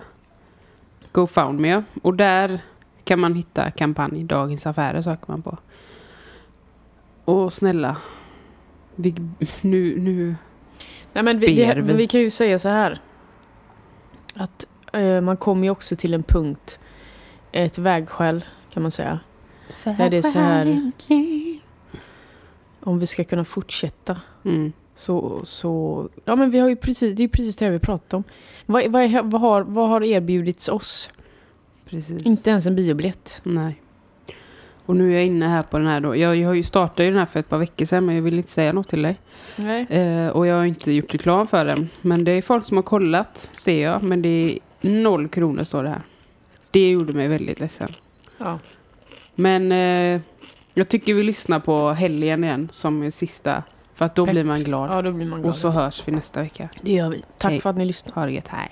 GoFoundMe 1.12 1.68
ja. 1.68 1.84
Och 2.02 2.14
där 2.14 2.60
kan 3.04 3.20
man 3.20 3.34
hitta 3.36 3.72
kampanj 3.72 4.24
Dagens 4.24 4.68
Affärer 4.68 5.02
söker 5.02 5.26
man 5.28 5.41
på. 5.41 5.58
Och 7.26 7.54
snälla. 7.54 7.98
Vi, 8.96 9.16
nu, 9.62 10.00
nu. 10.00 10.36
Nej, 11.14 11.24
men 11.24 11.39
vi, 11.39 11.56
det, 11.56 11.76
Ber 11.76 11.82
vi. 11.82 11.93
vi 11.93 12.08
kan 12.08 12.22
ju 12.22 12.30
säga 12.30 12.60
så 12.60 12.70
här. 12.70 13.00
Att 14.36 14.68
eh, 14.93 15.22
man 15.22 15.38
kommer 15.38 15.64
ju 15.64 15.70
också 15.70 15.96
till 15.96 16.14
en 16.14 16.24
punkt, 16.24 16.80
ett 17.52 17.78
vägskäl 17.78 18.46
kan 18.70 18.84
man 18.84 18.91
säga. 18.91 19.20
Där 19.84 20.10
det 20.10 20.18
är 20.18 20.22
så 20.22 20.39
här, 20.39 20.91
om 22.86 23.00
vi 23.00 23.06
ska 23.06 23.24
kunna 23.24 23.46
fortsätta 23.46 24.22
Mm. 24.46 24.74
Så, 24.96 25.42
så, 25.46 26.10
ja 26.26 26.36
men 26.36 26.50
vi 26.52 26.60
har 26.60 26.70
ju 26.70 26.76
precis, 26.76 27.16
det 27.16 27.22
är 27.22 27.26
ju 27.26 27.30
precis 27.30 27.56
det 27.56 27.70
vi 27.70 27.80
pratar 27.80 28.18
om. 28.18 28.24
Vad, 28.66 28.92
vad, 28.92 29.12
vad, 29.24 29.42
har, 29.42 29.62
vad 29.62 29.90
har 29.90 30.04
erbjudits 30.04 30.70
oss? 30.70 31.10
Precis. 31.90 32.24
Inte 32.24 32.50
ens 32.50 32.66
en 32.66 32.76
biobiljett. 32.76 33.42
Nej. 33.44 33.82
Och 34.86 34.96
nu 34.96 35.12
är 35.12 35.14
jag 35.14 35.26
inne 35.26 35.48
här 35.48 35.62
på 35.62 35.78
den 35.78 35.88
här 35.88 36.00
då. 36.00 36.16
Jag, 36.16 36.36
jag 36.36 36.48
har 36.48 36.54
ju 36.54 36.64
startat 36.64 36.98
den 36.98 37.16
här 37.16 37.26
för 37.26 37.40
ett 37.40 37.50
par 37.50 37.58
veckor 37.58 37.86
sedan 37.86 38.06
men 38.06 38.16
jag 38.16 38.22
vill 38.22 38.38
inte 38.38 38.50
säga 38.50 38.74
något 38.74 38.88
till 38.88 39.02
dig. 39.02 39.18
Nej. 39.56 39.86
Eh, 39.90 40.28
och 40.28 40.48
jag 40.48 40.58
har 40.58 40.66
inte 40.66 40.92
gjort 40.92 41.14
reklam 41.14 41.48
för 41.48 41.66
den. 41.66 41.90
Men 42.02 42.24
det 42.24 42.32
är 42.32 42.42
folk 42.42 42.66
som 42.66 42.78
har 42.78 42.84
kollat, 42.84 43.50
ser 43.54 43.84
jag. 43.84 44.04
Men 44.04 44.22
det 44.22 44.30
är 44.30 44.60
noll 44.90 45.28
kronor 45.28 45.64
står 45.64 45.84
det 45.84 45.90
här. 45.90 46.02
Det 46.72 46.90
gjorde 46.90 47.14
mig 47.14 47.28
väldigt 47.28 47.60
ledsen. 47.60 47.94
Ja. 48.38 48.60
Men 49.36 49.72
eh, 49.72 50.22
jag 50.78 50.89
tycker 50.89 51.13
vi 51.13 51.23
lyssnar 51.23 51.59
på 51.59 51.91
helgen 51.91 52.43
igen 52.43 52.69
som 52.73 53.03
är 53.03 53.11
sista. 53.11 53.63
För 53.93 54.05
att 54.05 54.15
då 54.15 54.26
Pepp. 54.26 54.34
blir 54.34 54.43
man 54.43 54.63
glad. 54.63 54.89
ja, 54.89 55.01
då 55.01 55.11
blir 55.11 55.26
man 55.26 55.41
glad. 55.41 55.53
och 55.53 55.59
så 55.59 55.69
hörs 55.69 56.03
vi 56.05 56.11
nästa 56.11 56.41
vecka. 56.41 56.69
det 56.82 56.91
gör 56.91 57.09
vi. 57.09 57.23
Tack 57.38 57.51
Hej. 57.51 57.61
för 57.61 57.69
att 57.69 57.78
ni 57.78 57.86
lyssnade. 57.86 58.19
Ha 58.19 58.26
det 58.26 58.32
gött, 58.32 58.47
hej. 58.47 58.71